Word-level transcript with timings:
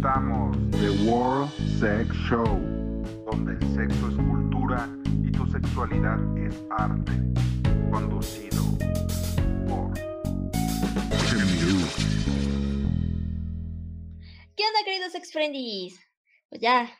presentamos 0.00 0.56
The 0.70 1.10
World 1.10 1.50
Sex 1.78 2.14
Show, 2.28 2.46
donde 3.30 3.52
el 3.52 3.74
sexo 3.74 4.08
es 4.08 4.16
cultura 4.16 4.88
y 5.22 5.30
tu 5.30 5.46
sexualidad 5.46 6.18
es 6.38 6.56
arte. 6.70 7.12
Conducido 7.90 8.62
por. 9.68 9.92
¿Qué 14.56 14.64
onda, 14.64 14.84
queridos 14.86 15.14
ex 15.14 15.32
friendies? 15.32 16.00
Pues 16.48 16.62
ya, 16.62 16.90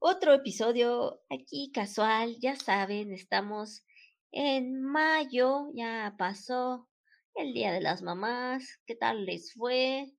otro 0.00 0.34
episodio 0.34 1.20
aquí 1.30 1.70
casual, 1.72 2.36
ya 2.40 2.56
saben, 2.56 3.12
estamos 3.12 3.84
en 4.32 4.82
mayo, 4.82 5.68
ya 5.72 6.16
pasó 6.18 6.88
el 7.34 7.52
Día 7.52 7.72
de 7.72 7.80
las 7.80 8.02
Mamás, 8.02 8.80
¿qué 8.86 8.96
tal 8.96 9.24
les 9.24 9.54
fue? 9.54 10.17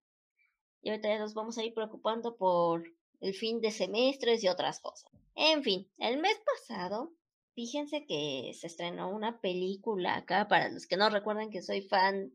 Y 0.82 0.90
ahorita 0.90 1.10
ya 1.10 1.20
nos 1.20 1.34
vamos 1.34 1.58
a 1.58 1.64
ir 1.64 1.74
preocupando 1.74 2.36
por 2.38 2.84
el 3.22 3.34
fin 3.34 3.60
de 3.62 3.72
semestres 3.72 4.44
y 4.44 4.48
otras 4.48 4.80
cosas. 4.80 5.12
En 5.36 5.64
fin, 5.64 5.90
el 5.98 6.18
mes 6.18 6.40
pasado, 6.46 7.14
fíjense 7.54 8.06
que 8.06 8.52
se 8.54 8.68
estrenó 8.68 9.10
una 9.10 9.42
película 9.42 10.16
acá, 10.16 10.48
para 10.48 10.70
los 10.70 10.88
que 10.88 10.98
no 10.98 11.10
recuerdan 11.10 11.50
que 11.50 11.62
soy 11.62 11.82
fan 11.82 12.32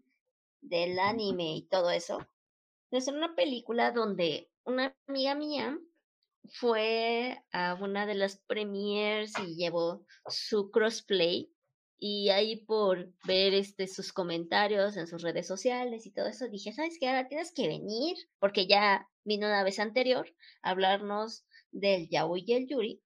del 0.61 0.98
anime 0.98 1.57
y 1.57 1.62
todo 1.69 1.91
eso. 1.91 2.27
Se 2.91 2.98
estrenó 2.98 3.19
una 3.19 3.34
película 3.34 3.93
donde 3.93 4.51
una 4.65 4.97
amiga 5.06 5.34
mía 5.34 5.79
fue 6.53 7.42
a 7.53 7.75
una 7.81 8.06
de 8.06 8.15
las 8.15 8.37
premiers 8.37 9.33
y 9.39 9.56
llevó 9.56 10.05
su 10.27 10.70
crossplay 10.70 11.53
y 12.06 12.28
ahí 12.28 12.56
por 12.56 13.10
ver 13.24 13.55
este 13.55 13.86
sus 13.86 14.12
comentarios 14.12 14.98
en 14.98 15.06
sus 15.06 15.22
redes 15.22 15.47
sociales 15.47 16.05
y 16.05 16.10
todo 16.10 16.27
eso 16.27 16.47
dije, 16.48 16.70
¿sabes 16.70 16.98
qué? 17.00 17.08
Ahora 17.08 17.28
tienes 17.28 17.50
que 17.50 17.66
venir 17.66 18.19
porque 18.38 18.66
ya 18.66 19.08
vino 19.24 19.47
una 19.47 19.64
vez 19.64 19.78
anterior 19.78 20.30
a 20.60 20.72
hablarnos 20.72 21.47
del 21.70 22.10
yaoi 22.10 22.44
y 22.47 22.52
el 22.52 22.66
yuri 22.69 23.02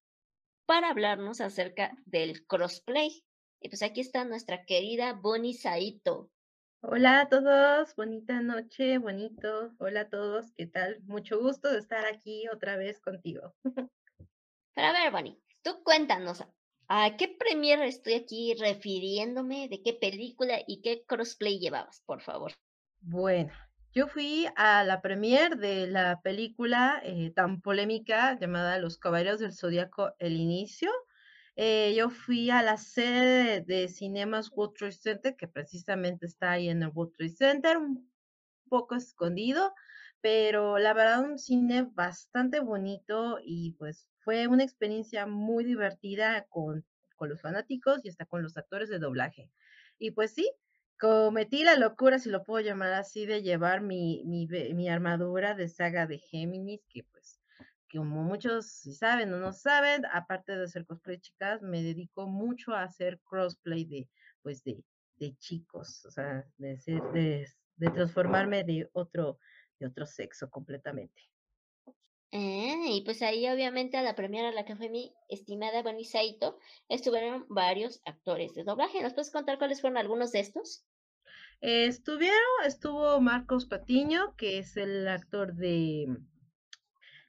para 0.67 0.91
hablarnos 0.91 1.41
acerca 1.41 1.93
del 2.07 2.45
crossplay. 2.45 3.25
Y 3.61 3.69
pues 3.69 3.83
aquí 3.83 4.01
está 4.01 4.25
nuestra 4.25 4.65
querida 4.65 5.13
Bonnie 5.13 5.55
Saito. 5.55 6.33
Hola 6.81 7.21
a 7.21 7.29
todos, 7.29 7.95
bonita 7.95 8.41
noche, 8.41 8.99
bonito. 8.99 9.77
Hola 9.79 10.01
a 10.01 10.09
todos, 10.11 10.51
¿qué 10.57 10.67
tal? 10.67 11.01
Mucho 11.05 11.39
gusto 11.39 11.71
de 11.71 11.79
estar 11.79 12.05
aquí 12.05 12.49
otra 12.49 12.77
vez 12.77 12.99
contigo. 12.99 13.55
Pero 13.63 14.89
a 14.89 14.93
ver, 14.93 15.13
Bonnie, 15.13 15.41
tú 15.63 15.85
cuéntanos, 15.85 16.45
¿a 16.89 17.17
qué 17.17 17.29
premier 17.29 17.81
estoy 17.83 18.15
aquí 18.15 18.55
refiriéndome? 18.59 19.69
¿De 19.69 19.83
qué 19.83 19.93
película 19.93 20.59
y 20.67 20.81
qué 20.83 21.05
crossplay 21.07 21.59
llevabas, 21.59 22.03
por 22.07 22.21
favor? 22.23 22.53
Bueno, 23.01 23.53
yo 23.93 24.07
fui 24.07 24.47
a 24.57 24.85
la 24.85 25.01
premier 25.01 25.57
de 25.57 25.87
la 25.87 26.21
película 26.21 27.01
eh, 27.05 27.33
tan 27.35 27.61
polémica 27.61 28.39
llamada 28.39 28.79
Los 28.79 28.99
Caballeros 28.99 29.41
del 29.41 29.55
Zodíaco, 29.55 30.15
El 30.19 30.37
Inicio. 30.37 30.91
Eh, 31.57 31.95
yo 31.97 32.09
fui 32.09 32.51
a 32.51 32.63
la 32.63 32.77
sede 32.77 33.63
de, 33.63 33.89
Cinemas 33.89 34.51
World 34.53 34.75
Trade 34.77 34.93
Center, 34.93 35.37
que 35.37 35.49
precisamente 35.49 36.27
está 36.27 36.53
ahí 36.53 36.69
en 36.69 36.83
el 36.83 36.91
World 36.95 37.15
Trade 37.17 37.31
Center, 37.31 37.79
poco 38.69 38.95
escondido, 38.95 39.75
pero 40.21 40.79
la 40.79 40.95
verdad 40.95 41.23
un 41.23 41.39
cine 41.39 41.89
bastante 41.95 42.61
bonito 42.61 43.39
y 43.43 43.73
pues 43.73 44.09
fue 44.21 44.47
una 44.47 44.65
experiencia 44.65 45.27
muy 45.27 45.65
divertida 45.65 46.47
con, 46.49 46.85
con 47.17 47.29
los 47.29 47.41
fanáticos 47.41 48.05
y 48.05 48.09
hasta 48.09 48.27
con 48.27 48.43
los 48.43 48.57
actores 48.57 48.89
de 48.89 48.99
doblaje. 48.99 49.51
Y 49.99 50.13
pues 50.13 50.33
sí, 50.35 50.51
cometí 50.99 51.65
la 51.65 51.77
locura, 51.77 52.19
si 52.19 52.29
lo 52.31 52.45
puedo 52.45 52.65
llamar 52.65 52.93
así, 52.93 53.27
de 53.27 53.43
llevar 53.43 53.81
mi, 53.81 54.25
mi, 54.25 54.89
armadura 54.89 55.55
de 55.55 55.69
saga 55.69 56.07
de 56.07 56.19
Géminis, 56.19 56.81
que 56.89 57.05
pues 57.05 57.41
como 57.91 58.23
muchos 58.23 58.67
saben 58.99 59.33
o 59.33 59.39
no 59.39 59.53
saben, 59.53 60.05
aparte 60.13 60.57
de 60.57 60.65
hacer 60.65 60.85
cosplay 60.85 61.19
chicas, 61.19 61.63
me 61.63 61.83
dedico 61.83 62.27
mucho 62.27 62.73
a 62.75 62.83
hacer 62.83 63.19
crossplay 63.21 63.85
de, 63.85 64.09
pues 64.43 64.63
de, 64.63 64.85
de 65.17 65.35
chicos, 65.39 66.05
o 66.05 66.11
sea, 66.11 66.45
de, 66.59 66.77
de, 67.15 67.49
de 67.79 67.91
transformarme 67.91 68.65
de 68.65 68.89
otro, 68.93 69.39
de 69.79 69.87
otro 69.87 70.07
sexo 70.07 70.51
completamente. 70.51 71.23
Eh, 72.31 72.91
y 72.91 73.03
pues 73.05 73.23
ahí 73.23 73.49
obviamente 73.49 73.97
a 73.97 74.03
la 74.03 74.15
premiera 74.15 74.51
a 74.51 74.53
la 74.53 74.67
que 74.67 74.77
fue 74.77 74.91
mi 74.91 75.15
estimada 75.31 75.83
Bonnie 75.83 76.05
Saito, 76.05 76.59
estuvieron 76.89 77.47
varios 77.49 78.03
actores 78.05 78.55
de 78.55 78.65
doblaje. 78.65 79.03
¿Nos 79.03 79.15
puedes 79.15 79.31
contar 79.31 79.57
cuáles 79.59 79.81
fueron 79.81 79.97
algunos 79.97 80.33
de 80.33 80.41
estos? 80.41 80.85
estuvieron, 81.61 82.39
estuvo 82.67 83.21
Marcos 83.21 83.67
Patiño, 83.67 84.37
que 84.37 84.59
es 84.59 84.77
el 84.77 85.09
actor 85.09 85.55
de 85.55 86.07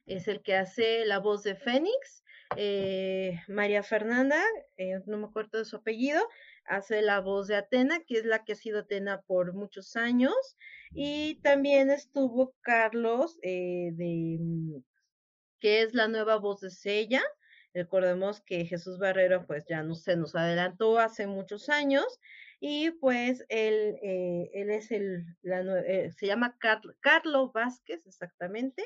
es 0.06 0.28
el 0.28 0.42
que 0.42 0.56
hace 0.56 1.04
la 1.04 1.18
voz 1.18 1.42
de 1.42 1.54
Fénix. 1.54 2.24
Eh, 2.56 3.40
María 3.46 3.82
Fernanda, 3.82 4.42
eh, 4.76 5.00
no 5.06 5.18
me 5.18 5.26
acuerdo 5.26 5.58
de 5.58 5.64
su 5.64 5.76
apellido, 5.76 6.20
hace 6.64 7.02
la 7.02 7.20
voz 7.20 7.48
de 7.48 7.56
Atena, 7.56 8.00
que 8.06 8.18
es 8.18 8.24
la 8.24 8.44
que 8.44 8.52
ha 8.52 8.56
sido 8.56 8.80
Atena 8.80 9.22
por 9.22 9.54
muchos 9.54 9.96
años. 9.96 10.34
Y 10.92 11.36
también 11.42 11.90
estuvo 11.90 12.54
Carlos, 12.62 13.38
eh, 13.42 13.90
de, 13.92 14.38
mm, 14.40 14.82
que 15.60 15.82
es 15.82 15.94
la 15.94 16.08
nueva 16.08 16.36
voz 16.36 16.60
de 16.60 16.70
Sella. 16.70 17.22
Recordemos 17.74 18.40
que 18.40 18.64
Jesús 18.64 18.98
Barrero, 18.98 19.46
pues 19.46 19.64
ya 19.68 19.82
no 19.82 19.94
se 19.94 20.16
nos 20.16 20.34
adelantó 20.34 20.98
hace 20.98 21.26
muchos 21.26 21.68
años. 21.68 22.04
Y 22.60 22.90
pues 22.92 23.44
él, 23.48 23.96
él 24.02 24.70
es 24.70 24.90
el, 24.90 25.24
la, 25.42 25.62
se 26.12 26.26
llama 26.26 26.58
Carlos 27.00 27.52
Vázquez, 27.52 28.06
exactamente 28.06 28.84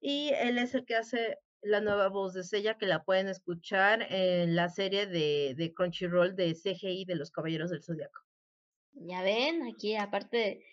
y 0.00 0.32
él 0.34 0.58
es 0.58 0.74
el 0.74 0.84
que 0.84 0.96
hace 0.96 1.38
la 1.62 1.80
nueva 1.80 2.08
voz 2.08 2.34
de 2.34 2.44
Sella 2.44 2.78
que 2.78 2.86
la 2.86 3.04
pueden 3.04 3.28
escuchar 3.28 4.06
en 4.10 4.56
la 4.56 4.68
serie 4.68 5.06
de, 5.06 5.54
de 5.56 5.74
Crunchyroll 5.74 6.34
de 6.36 6.54
CGI 6.54 7.04
de 7.04 7.16
los 7.16 7.30
Caballeros 7.30 7.70
del 7.70 7.82
Zodiaco. 7.82 8.20
Ya 8.92 9.22
ven, 9.22 9.62
aquí 9.66 9.96
aparte 9.96 10.64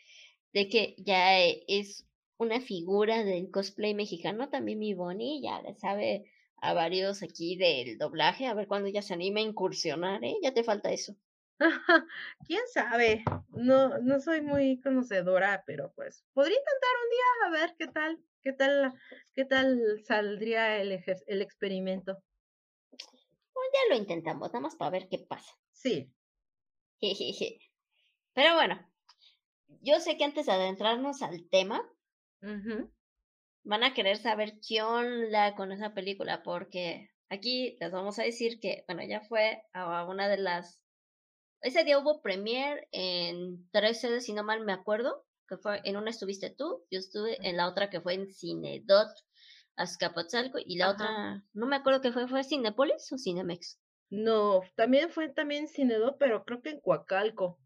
de, 0.53 0.69
que 0.69 0.95
ya 0.97 1.39
es 1.43 2.05
una 2.37 2.61
figura 2.61 3.23
del 3.23 3.51
cosplay 3.51 3.93
mexicano, 3.93 4.49
también 4.49 4.79
mi 4.79 4.93
Bonnie 4.93 5.41
ya 5.41 5.61
le 5.61 5.75
sabe 5.75 6.31
a 6.61 6.73
varios 6.73 7.23
aquí 7.23 7.55
del 7.57 7.97
doblaje, 7.97 8.47
a 8.47 8.53
ver 8.53 8.67
cuándo 8.67 8.89
ya 8.89 9.01
se 9.01 9.13
anima 9.13 9.39
a 9.39 9.43
incursionar, 9.43 10.23
¿eh? 10.23 10.35
Ya 10.41 10.53
te 10.53 10.63
falta 10.63 10.91
eso. 10.91 11.15
¿Quién 12.47 12.61
sabe? 12.73 13.23
No, 13.49 13.99
no 13.99 14.19
soy 14.19 14.41
muy 14.41 14.79
conocedora, 14.81 15.63
pero 15.65 15.91
pues 15.95 16.23
podría 16.33 16.57
intentar 16.57 16.89
un 17.03 17.09
día 17.09 17.25
a 17.45 17.61
ver 17.61 17.75
qué 17.77 17.87
tal. 17.87 18.19
¿Qué 18.43 18.53
tal, 18.53 18.93
qué 19.33 19.45
tal 19.45 20.01
saldría 20.05 20.79
el, 20.79 21.03
el 21.27 21.41
experimento? 21.41 22.17
Pues 22.89 23.69
ya 23.73 23.93
lo 23.93 23.99
intentamos, 23.99 24.49
nada 24.49 24.61
más 24.61 24.75
para 24.75 24.91
ver 24.91 25.07
qué 25.09 25.19
pasa. 25.19 25.53
Sí. 25.71 26.13
Pero 28.33 28.55
bueno, 28.55 28.79
yo 29.81 29.99
sé 29.99 30.17
que 30.17 30.23
antes 30.23 30.45
de 30.45 30.51
adentrarnos 30.51 31.21
al 31.21 31.47
tema, 31.49 31.87
van 33.63 33.83
a 33.83 33.93
querer 33.93 34.17
saber 34.17 34.53
quién 34.65 35.31
la 35.31 35.55
con 35.55 35.71
esa 35.71 35.93
película, 35.93 36.41
porque 36.43 37.09
aquí 37.29 37.77
les 37.79 37.91
vamos 37.91 38.17
a 38.19 38.23
decir 38.23 38.59
que, 38.59 38.83
bueno, 38.87 39.03
ya 39.07 39.21
fue 39.21 39.61
a 39.73 40.05
una 40.05 40.29
de 40.29 40.37
las... 40.37 40.81
Ese 41.61 41.83
día 41.83 41.99
hubo 41.99 42.21
premier 42.21 42.87
en 42.91 43.69
tres 43.71 43.99
sedes, 43.99 44.25
si 44.25 44.33
no 44.33 44.43
mal 44.43 44.63
me 44.63 44.73
acuerdo 44.73 45.26
que 45.47 45.57
fue, 45.57 45.81
en 45.83 45.97
una 45.97 46.09
estuviste 46.09 46.49
tú, 46.49 46.85
yo 46.91 46.99
estuve 46.99 47.37
en 47.47 47.57
la 47.57 47.67
otra 47.67 47.89
que 47.89 48.01
fue 48.01 48.13
en 48.13 48.27
Cinedot, 48.27 49.09
Azcapotzalco, 49.75 50.59
y 50.63 50.77
la 50.77 50.89
otra, 50.89 51.43
no 51.53 51.65
me 51.65 51.75
acuerdo 51.75 52.01
qué 52.01 52.11
fue, 52.11 52.27
¿fue 52.27 52.43
Cinepolis 52.43 53.11
o 53.11 53.17
Cinemex? 53.17 53.79
No, 54.09 54.61
también 54.75 55.09
fue 55.09 55.29
también 55.29 55.67
Cinedot, 55.67 56.17
pero 56.17 56.45
creo 56.45 56.61
que 56.61 56.69
en 56.69 56.79
Coacalco. 56.79 57.59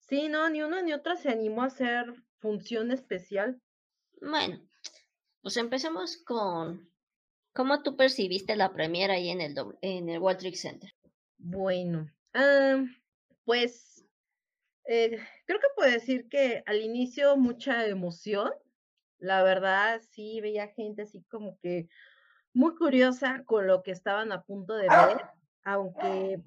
Sí, 0.00 0.28
no, 0.28 0.48
ni 0.48 0.62
una 0.62 0.82
ni 0.82 0.92
otra 0.92 1.16
se 1.16 1.30
animó 1.30 1.62
a 1.62 1.66
hacer 1.66 2.14
función 2.38 2.90
especial. 2.90 3.60
Bueno, 4.20 4.60
pues 5.42 5.56
empecemos 5.56 6.16
con 6.18 6.90
cómo 7.52 7.82
tú 7.82 7.96
percibiste 7.96 8.56
la 8.56 8.72
premiera 8.72 9.14
ahí 9.14 9.30
en 9.30 9.40
el, 9.40 9.54
en 9.82 10.08
el 10.08 10.18
World 10.18 10.40
Trade 10.40 10.56
Center. 10.56 10.94
Bueno, 11.38 12.10
pues 13.44 13.89
eh, 14.86 15.18
creo 15.46 15.60
que 15.60 15.66
puedo 15.76 15.90
decir 15.90 16.28
que 16.28 16.62
al 16.66 16.80
inicio 16.80 17.36
mucha 17.36 17.86
emoción. 17.86 18.50
La 19.18 19.42
verdad, 19.42 20.00
sí 20.10 20.40
veía 20.40 20.68
gente 20.68 21.02
así 21.02 21.22
como 21.30 21.58
que 21.60 21.88
muy 22.52 22.74
curiosa 22.74 23.44
con 23.44 23.66
lo 23.66 23.82
que 23.82 23.90
estaban 23.92 24.32
a 24.32 24.42
punto 24.42 24.74
de 24.74 24.88
ver, 24.88 25.24
aunque, 25.62 26.40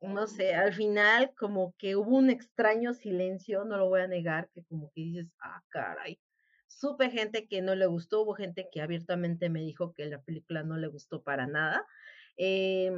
no 0.00 0.26
sé, 0.26 0.54
al 0.54 0.72
final 0.72 1.32
como 1.36 1.74
que 1.76 1.96
hubo 1.96 2.16
un 2.16 2.30
extraño 2.30 2.94
silencio, 2.94 3.64
no 3.64 3.76
lo 3.76 3.88
voy 3.88 4.00
a 4.00 4.06
negar, 4.06 4.48
que 4.54 4.64
como 4.64 4.90
que 4.92 5.02
dices, 5.02 5.26
ah, 5.40 5.62
caray. 5.68 6.18
Supe 6.66 7.10
gente 7.10 7.46
que 7.46 7.62
no 7.62 7.74
le 7.74 7.86
gustó, 7.86 8.22
hubo 8.22 8.34
gente 8.34 8.68
que 8.72 8.80
abiertamente 8.80 9.50
me 9.50 9.60
dijo 9.60 9.92
que 9.92 10.06
la 10.06 10.22
película 10.22 10.62
no 10.62 10.78
le 10.78 10.86
gustó 10.86 11.22
para 11.22 11.46
nada. 11.46 11.84
Eh, 12.36 12.90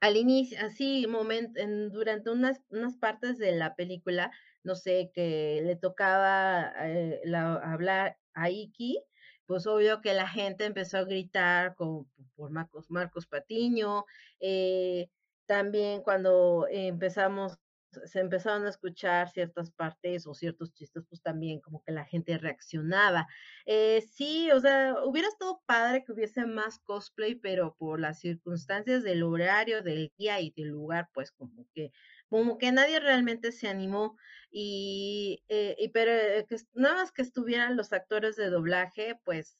al 0.00 0.16
inicio, 0.16 0.58
así, 0.64 1.06
momento, 1.06 1.60
en, 1.60 1.90
durante 1.90 2.30
unas, 2.30 2.60
unas 2.70 2.96
partes 2.96 3.38
de 3.38 3.52
la 3.52 3.74
película, 3.74 4.30
no 4.62 4.74
sé, 4.74 5.10
que 5.14 5.60
le 5.64 5.76
tocaba 5.76 6.72
eh, 6.80 7.20
la, 7.24 7.54
hablar 7.54 8.18
a 8.34 8.50
Iki, 8.50 9.02
pues 9.46 9.66
obvio 9.66 10.00
que 10.00 10.14
la 10.14 10.28
gente 10.28 10.64
empezó 10.66 10.98
a 10.98 11.04
gritar 11.04 11.74
con, 11.74 12.06
por 12.36 12.50
Marcos, 12.50 12.90
Marcos 12.90 13.26
Patiño, 13.26 14.04
eh, 14.40 15.08
también 15.46 16.02
cuando 16.02 16.66
empezamos 16.70 17.58
se 18.04 18.20
empezaron 18.20 18.66
a 18.66 18.70
escuchar 18.70 19.28
ciertas 19.30 19.70
partes 19.70 20.26
o 20.26 20.34
ciertos 20.34 20.72
chistes, 20.72 21.04
pues 21.08 21.22
también 21.22 21.60
como 21.60 21.82
que 21.82 21.92
la 21.92 22.04
gente 22.04 22.38
reaccionaba. 22.38 23.26
Eh, 23.66 24.02
sí, 24.02 24.50
o 24.50 24.60
sea, 24.60 24.94
hubiera 25.04 25.28
estado 25.28 25.62
padre 25.66 26.04
que 26.04 26.12
hubiese 26.12 26.46
más 26.46 26.78
cosplay, 26.80 27.34
pero 27.34 27.76
por 27.78 28.00
las 28.00 28.20
circunstancias 28.20 29.02
del 29.02 29.22
horario, 29.22 29.82
del 29.82 30.12
día 30.18 30.40
y 30.40 30.50
del 30.50 30.68
lugar, 30.68 31.08
pues 31.12 31.32
como 31.32 31.66
que, 31.74 31.92
como 32.28 32.58
que 32.58 32.72
nadie 32.72 33.00
realmente 33.00 33.52
se 33.52 33.68
animó. 33.68 34.16
Y, 34.50 35.44
eh, 35.48 35.76
y 35.78 35.88
pero 35.90 36.12
eh, 36.12 36.46
nada 36.74 36.96
más 36.96 37.12
que 37.12 37.22
estuvieran 37.22 37.76
los 37.76 37.92
actores 37.92 38.36
de 38.36 38.50
doblaje, 38.50 39.18
pues 39.24 39.58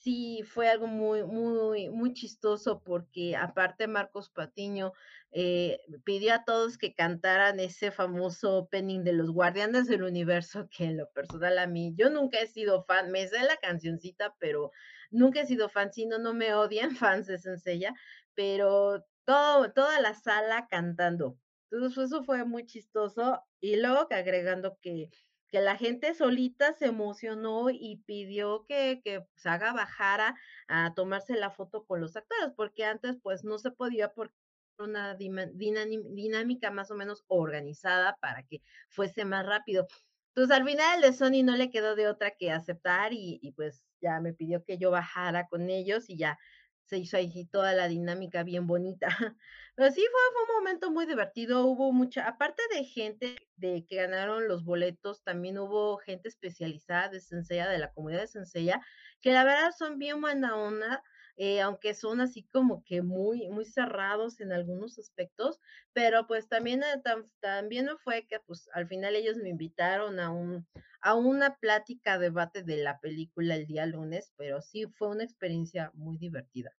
sí 0.00 0.42
fue 0.44 0.68
algo 0.68 0.86
muy, 0.86 1.24
muy, 1.24 1.90
muy 1.90 2.14
chistoso 2.14 2.82
porque 2.82 3.36
aparte 3.36 3.86
Marcos 3.86 4.30
Patiño 4.30 4.92
eh, 5.30 5.78
pidió 6.04 6.34
a 6.34 6.44
todos 6.44 6.78
que 6.78 6.94
cantaran 6.94 7.60
ese 7.60 7.90
famoso 7.90 8.56
opening 8.56 9.04
de 9.04 9.12
los 9.12 9.30
Guardianes 9.30 9.86
del 9.88 10.02
Universo, 10.02 10.68
que 10.70 10.84
en 10.84 10.96
lo 10.96 11.10
personal 11.10 11.58
a 11.58 11.66
mí, 11.66 11.94
yo 11.96 12.08
nunca 12.10 12.40
he 12.40 12.46
sido 12.46 12.82
fan, 12.84 13.10
me 13.10 13.28
sé 13.28 13.42
la 13.42 13.56
cancioncita, 13.58 14.34
pero 14.38 14.72
nunca 15.10 15.42
he 15.42 15.46
sido 15.46 15.68
fan, 15.68 15.92
si 15.92 16.06
no, 16.06 16.18
no 16.18 16.32
me 16.34 16.54
odian 16.54 16.90
fans 16.96 17.26
de 17.26 17.38
Sencilla, 17.38 17.94
pero 18.34 19.06
todo, 19.24 19.72
toda 19.72 20.00
la 20.00 20.14
sala 20.14 20.66
cantando. 20.68 21.38
Entonces 21.70 22.06
eso 22.06 22.24
fue 22.24 22.44
muy 22.44 22.66
chistoso 22.66 23.42
y 23.60 23.76
luego 23.76 24.08
que 24.08 24.16
agregando 24.16 24.78
que 24.80 25.10
que 25.50 25.60
la 25.60 25.76
gente 25.76 26.14
solita 26.14 26.72
se 26.74 26.86
emocionó 26.86 27.70
y 27.70 28.02
pidió 28.06 28.64
que, 28.66 29.00
que 29.04 29.26
se 29.36 29.48
haga 29.48 29.72
bajara 29.72 30.36
a 30.68 30.94
tomarse 30.94 31.34
la 31.34 31.50
foto 31.50 31.84
con 31.84 32.00
los 32.00 32.16
actores, 32.16 32.52
porque 32.56 32.84
antes 32.84 33.16
pues 33.22 33.44
no 33.44 33.58
se 33.58 33.70
podía 33.70 34.12
por 34.12 34.32
una 34.78 35.14
dinámica 35.14 36.70
más 36.70 36.90
o 36.90 36.94
menos 36.94 37.24
organizada 37.28 38.16
para 38.20 38.42
que 38.44 38.62
fuese 38.88 39.24
más 39.24 39.44
rápido. 39.46 39.86
Entonces 40.34 40.56
al 40.56 40.64
final 40.64 41.00
de 41.00 41.12
Sony 41.12 41.42
no 41.44 41.56
le 41.56 41.70
quedó 41.70 41.96
de 41.96 42.08
otra 42.08 42.30
que 42.30 42.50
aceptar 42.50 43.12
y, 43.12 43.38
y 43.42 43.52
pues 43.52 43.84
ya 44.00 44.20
me 44.20 44.32
pidió 44.32 44.64
que 44.64 44.78
yo 44.78 44.90
bajara 44.90 45.48
con 45.48 45.68
ellos 45.68 46.08
y 46.08 46.16
ya 46.16 46.38
se 46.84 46.98
hizo 46.98 47.16
ahí 47.16 47.44
toda 47.46 47.72
la 47.74 47.88
dinámica 47.88 48.42
bien 48.42 48.66
bonita. 48.66 49.06
Pero 49.76 49.90
sí 49.92 50.00
fue, 50.00 50.20
fue, 50.32 50.42
un 50.42 50.64
momento 50.64 50.90
muy 50.90 51.06
divertido, 51.06 51.64
hubo 51.66 51.92
mucha, 51.92 52.26
aparte 52.26 52.62
de 52.74 52.84
gente 52.84 53.36
de 53.56 53.84
que 53.86 53.96
ganaron 53.96 54.48
los 54.48 54.64
boletos, 54.64 55.22
también 55.22 55.58
hubo 55.58 55.98
gente 55.98 56.28
especializada 56.28 57.08
de 57.08 57.20
Senseiya, 57.20 57.68
de 57.68 57.78
la 57.78 57.92
comunidad 57.92 58.22
de 58.22 58.26
Senseiya, 58.26 58.80
que 59.20 59.32
la 59.32 59.44
verdad 59.44 59.70
son 59.76 59.98
bien 59.98 60.20
buena 60.20 60.56
onda, 60.56 61.02
eh, 61.36 61.60
aunque 61.60 61.94
son 61.94 62.20
así 62.20 62.44
como 62.44 62.84
que 62.84 63.02
muy, 63.02 63.48
muy 63.48 63.64
cerrados 63.64 64.40
en 64.40 64.52
algunos 64.52 64.98
aspectos, 64.98 65.60
pero 65.92 66.26
pues 66.26 66.48
también, 66.48 66.82
eh, 66.82 67.02
también 67.40 67.88
fue 67.98 68.26
que 68.26 68.40
pues 68.40 68.68
al 68.74 68.86
final 68.88 69.14
ellos 69.16 69.36
me 69.36 69.48
invitaron 69.50 70.20
a, 70.20 70.30
un, 70.30 70.66
a 71.00 71.14
una 71.14 71.56
plática, 71.56 72.18
debate 72.18 72.62
de 72.62 72.76
la 72.78 73.00
película 73.00 73.56
el 73.56 73.66
día 73.66 73.86
lunes, 73.86 74.32
pero 74.36 74.60
sí 74.62 74.86
fue 74.86 75.08
una 75.08 75.24
experiencia 75.24 75.90
muy 75.94 76.18
divertida. 76.18 76.72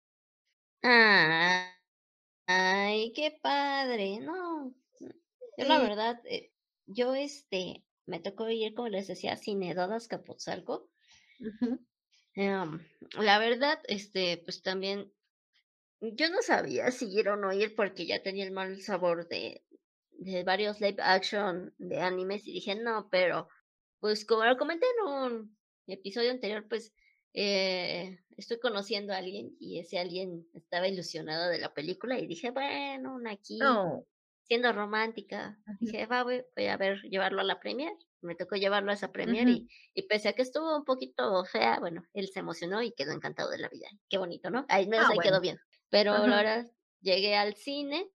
Ah, 0.83 1.73
ay, 2.47 3.13
qué 3.15 3.39
padre, 3.43 4.19
no. 4.21 4.75
Yo 5.57 5.65
la 5.65 5.79
verdad, 5.79 6.21
eh, 6.25 6.53
yo 6.87 7.15
este, 7.15 7.85
me 8.07 8.19
tocó 8.21 8.49
ir, 8.49 8.73
como 8.75 8.89
les 8.89 9.07
decía, 9.07 9.37
Cinedodas 9.37 10.07
Capuzalco. 10.09 10.89
La 13.17 13.39
verdad, 13.39 13.79
este, 13.87 14.37
pues 14.37 14.61
también, 14.61 15.11
yo 15.99 16.29
no 16.29 16.41
sabía 16.41 16.91
si 16.91 17.07
ir 17.13 17.29
o 17.29 17.35
no 17.35 17.51
ir 17.53 17.75
porque 17.75 18.05
ya 18.05 18.23
tenía 18.23 18.45
el 18.45 18.51
mal 18.51 18.81
sabor 18.81 19.27
de, 19.27 19.63
de 20.11 20.43
varios 20.43 20.79
live 20.79 21.01
action 21.01 21.73
de 21.77 21.99
animes 21.99 22.47
y 22.47 22.53
dije 22.53 22.75
no, 22.75 23.09
pero 23.09 23.47
pues 23.99 24.25
como 24.25 24.45
lo 24.45 24.57
comenté 24.57 24.85
en 24.97 25.13
un 25.13 25.57
episodio 25.87 26.31
anterior, 26.31 26.65
pues 26.67 26.93
eh, 27.33 28.19
estoy 28.37 28.59
conociendo 28.59 29.13
a 29.13 29.17
alguien 29.17 29.55
y 29.59 29.79
ese 29.79 29.99
alguien 29.99 30.47
estaba 30.53 30.87
ilusionado 30.87 31.49
de 31.49 31.59
la 31.59 31.73
película 31.73 32.19
y 32.19 32.27
dije, 32.27 32.51
bueno, 32.51 33.15
una 33.15 33.31
aquí, 33.31 33.59
siendo 34.43 34.71
romántica, 34.73 35.59
dije, 35.79 36.05
va, 36.07 36.23
voy, 36.23 36.43
voy, 36.55 36.67
a 36.67 36.77
ver, 36.77 37.01
llevarlo 37.03 37.41
a 37.41 37.45
la 37.45 37.59
premier 37.59 37.93
me 38.21 38.35
tocó 38.35 38.55
llevarlo 38.55 38.91
a 38.91 38.93
esa 38.93 39.11
premier 39.11 39.47
y, 39.47 39.67
y, 39.93 40.01
pese 40.03 40.29
a 40.29 40.33
que 40.33 40.41
estuvo 40.41 40.77
un 40.77 40.85
poquito 40.85 41.43
fea, 41.45 41.79
bueno, 41.79 42.03
él 42.13 42.29
se 42.29 42.39
emocionó 42.39 42.81
y 42.81 42.93
quedó 42.93 43.11
encantado 43.11 43.49
de 43.49 43.57
la 43.57 43.69
vida. 43.69 43.87
Qué 44.09 44.17
bonito, 44.17 44.49
¿no? 44.49 44.65
Ahí 44.69 44.87
menos 44.87 45.07
ah, 45.07 45.13
ahí 45.13 45.19
quedó 45.19 45.41
bien. 45.41 45.59
Pero 45.89 46.13
ahora 46.13 46.65
llegué 47.01 47.35
al 47.35 47.55
cine, 47.55 48.09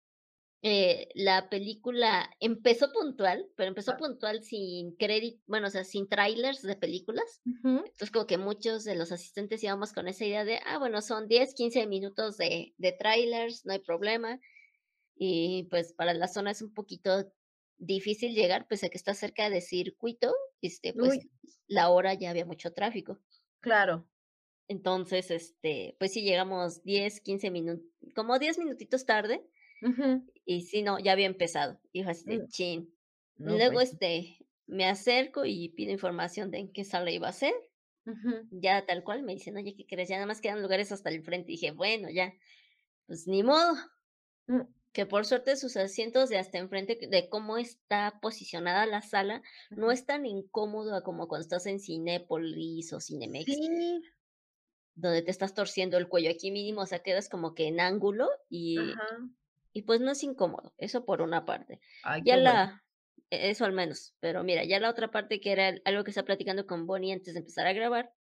eh, 0.63 1.09
la 1.15 1.49
película 1.49 2.29
empezó 2.41 2.91
puntual, 2.93 3.47
pero 3.57 3.69
empezó 3.69 3.93
ah. 3.93 3.97
puntual 3.99 4.43
sin 4.43 4.97
crédito, 4.97 5.41
bueno, 5.47 5.69
o 5.69 5.71
sea, 5.71 5.85
sin 5.85 6.09
trailers 6.09 6.63
de 6.63 6.77
películas. 6.77 7.41
Entonces, 7.45 8.11
como 8.11 8.27
que 8.27 8.39
muchos 8.39 8.85
de 8.85 8.97
los 8.97 9.13
asistentes 9.13 9.63
íbamos 9.63 9.93
con 9.93 10.09
esa 10.09 10.25
idea 10.25 10.45
de, 10.45 10.59
ah, 10.67 10.79
bueno, 10.79 11.03
son 11.03 11.29
10, 11.29 11.55
15 11.55 11.87
minutos 11.87 12.37
de, 12.37 12.75
de 12.79 12.93
trailers, 12.93 13.65
no 13.67 13.75
hay 13.75 13.81
problema. 13.81 14.41
Y 15.15 15.69
pues 15.71 15.93
para 15.93 16.15
la 16.15 16.29
zona 16.29 16.51
es 16.51 16.63
un 16.63 16.75
poquito 16.75 17.33
difícil 17.79 18.35
llegar, 18.35 18.67
pese 18.69 18.87
a 18.87 18.89
que 18.89 18.97
está 18.97 19.15
cerca 19.15 19.51
de 19.51 19.61
circuito, 19.61 20.35
este, 20.63 20.93
pues 20.93 21.21
la 21.67 21.91
hora 21.91 22.15
ya 22.15 22.31
había 22.31 22.47
mucho 22.47 22.73
tráfico. 22.73 23.19
Claro. 23.61 24.09
Entonces, 24.69 25.31
este, 25.31 25.97
pues 25.99 26.13
sí 26.13 26.23
llegamos 26.23 26.83
10, 26.83 27.21
15 27.21 27.51
minutos, 27.51 27.87
como 28.15 28.39
10 28.39 28.59
minutitos 28.59 29.05
tarde, 29.05 29.47
y 30.45 30.63
sí, 30.63 30.83
no, 30.83 30.99
ya 30.99 31.13
había 31.13 31.27
empezado. 31.27 31.81
Y 31.93 32.03
así 32.03 32.25
de 32.25 32.39
mm. 32.39 32.49
chin. 32.49 32.95
Luego, 33.39 33.75
pues 33.75 33.93
este, 33.93 34.39
me 34.67 34.87
acerco 34.87 35.45
y 35.45 35.69
pido 35.71 35.93
información 35.93 36.51
de 36.51 36.59
en 36.59 36.73
qué 36.73 36.85
sala 36.85 37.11
iba 37.11 37.29
a 37.29 37.33
ser. 37.33 37.55
Ya 38.51 38.87
tal 38.87 39.03
cual 39.03 39.25
me 39.25 39.33
dicen, 39.33 39.57
oye, 39.57 39.75
¿qué 39.77 39.85
crees? 39.85 40.09
Ya 40.09 40.15
nada 40.17 40.27
más 40.27 40.41
quedan 40.41 40.63
lugares 40.63 40.93
hasta 40.93 41.11
el 41.11 41.25
frente. 41.25 41.51
Y 41.51 41.57
dije, 41.57 41.73
bueno, 41.73 42.09
ya, 42.09 42.33
pues 43.07 43.27
ni 43.27 43.43
modo. 43.43 43.75
Que 44.97 45.05
por 45.05 45.27
suerte 45.27 45.57
sus 45.57 45.77
asientos 45.77 46.31
de 46.31 46.39
hasta 46.39 46.57
enfrente, 46.57 46.99
de 47.07 47.29
cómo 47.29 47.59
está 47.59 48.19
posicionada 48.23 48.87
la 48.87 49.03
sala, 49.03 49.43
no 49.69 49.93
es 49.93 50.07
tan 50.07 50.25
incómodo 50.25 51.03
como 51.03 51.29
cuando 51.29 51.43
estás 51.43 51.67
en 51.67 51.81
Cinépolis 51.81 52.95
o 52.95 53.01
Cinemex. 53.03 53.45
Sí. 53.45 54.01
Donde 54.95 55.21
te 55.21 55.31
estás 55.31 55.53
torciendo 55.53 55.99
el 55.99 56.09
cuello. 56.09 56.31
Aquí 56.31 56.51
mínimo, 56.51 56.81
o 56.81 56.87
sea, 56.87 57.01
quedas 57.01 57.29
como 57.29 57.55
que 57.55 57.69
en 57.69 57.79
ángulo 57.79 58.27
y, 58.49 58.79
y 59.75 59.83
pues 59.83 60.01
no 60.01 60.13
es 60.13 60.23
incómodo. 60.23 60.73
Eso 60.79 61.05
por 61.05 61.21
una 61.21 61.45
parte. 61.45 61.79
ya 62.25 62.39
la, 62.39 62.83
e, 63.29 63.51
eso 63.51 63.67
al 63.67 63.73
menos. 63.73 64.15
Pero 64.21 64.45
mira, 64.45 64.65
ya 64.65 64.81
la 64.81 64.89
otra 64.89 65.11
parte 65.11 65.43
que 65.43 65.53
era 65.53 65.75
algo 65.85 66.05
que 66.05 66.11
estaba 66.11 66.25
platicando 66.25 66.67
con 66.67 66.87
Bonnie 66.87 67.13
antes 67.13 67.35
de 67.35 67.41
empezar 67.41 67.67
a 67.67 67.75
grabar, 67.75 68.15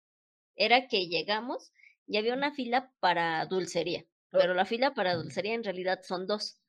era 0.57 0.89
que 0.89 1.09
llegamos 1.09 1.73
y 2.07 2.19
había 2.19 2.35
una 2.35 2.53
fila 2.53 2.93
para 3.01 3.47
dulcería. 3.47 4.05
Pero 4.31 4.53
la 4.53 4.67
fila 4.67 4.93
para 4.93 5.15
dulcería 5.15 5.55
en 5.55 5.65
realidad 5.65 6.01
son 6.03 6.27
dos. 6.27 6.61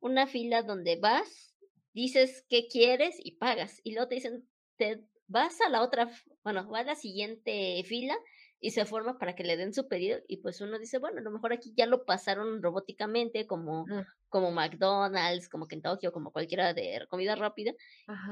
Una 0.00 0.26
fila 0.26 0.62
donde 0.62 0.96
vas, 0.96 1.54
dices 1.92 2.44
qué 2.48 2.68
quieres 2.68 3.16
y 3.18 3.36
pagas. 3.36 3.80
Y 3.82 3.92
luego 3.92 4.08
te 4.08 4.16
dicen, 4.16 4.48
te 4.76 5.04
vas 5.26 5.60
a 5.60 5.68
la 5.68 5.82
otra, 5.82 6.10
bueno, 6.44 6.68
va 6.70 6.80
a 6.80 6.84
la 6.84 6.94
siguiente 6.94 7.82
fila 7.84 8.16
y 8.60 8.70
se 8.70 8.86
forma 8.86 9.18
para 9.18 9.34
que 9.34 9.44
le 9.44 9.56
den 9.56 9.74
su 9.74 9.86
pedido 9.86 10.18
y 10.28 10.38
pues 10.38 10.60
uno 10.60 10.78
dice, 10.78 10.98
bueno, 10.98 11.18
a 11.18 11.22
lo 11.22 11.30
mejor 11.30 11.52
aquí 11.52 11.74
ya 11.76 11.86
lo 11.86 12.04
pasaron 12.04 12.62
robóticamente 12.62 13.46
como, 13.46 13.86
mm. 13.86 14.06
como 14.28 14.50
McDonald's, 14.50 15.48
como 15.48 15.66
Kentucky 15.66 16.06
o 16.06 16.12
como 16.12 16.32
cualquiera 16.32 16.72
de 16.72 17.06
comida 17.08 17.34
rápida 17.34 17.72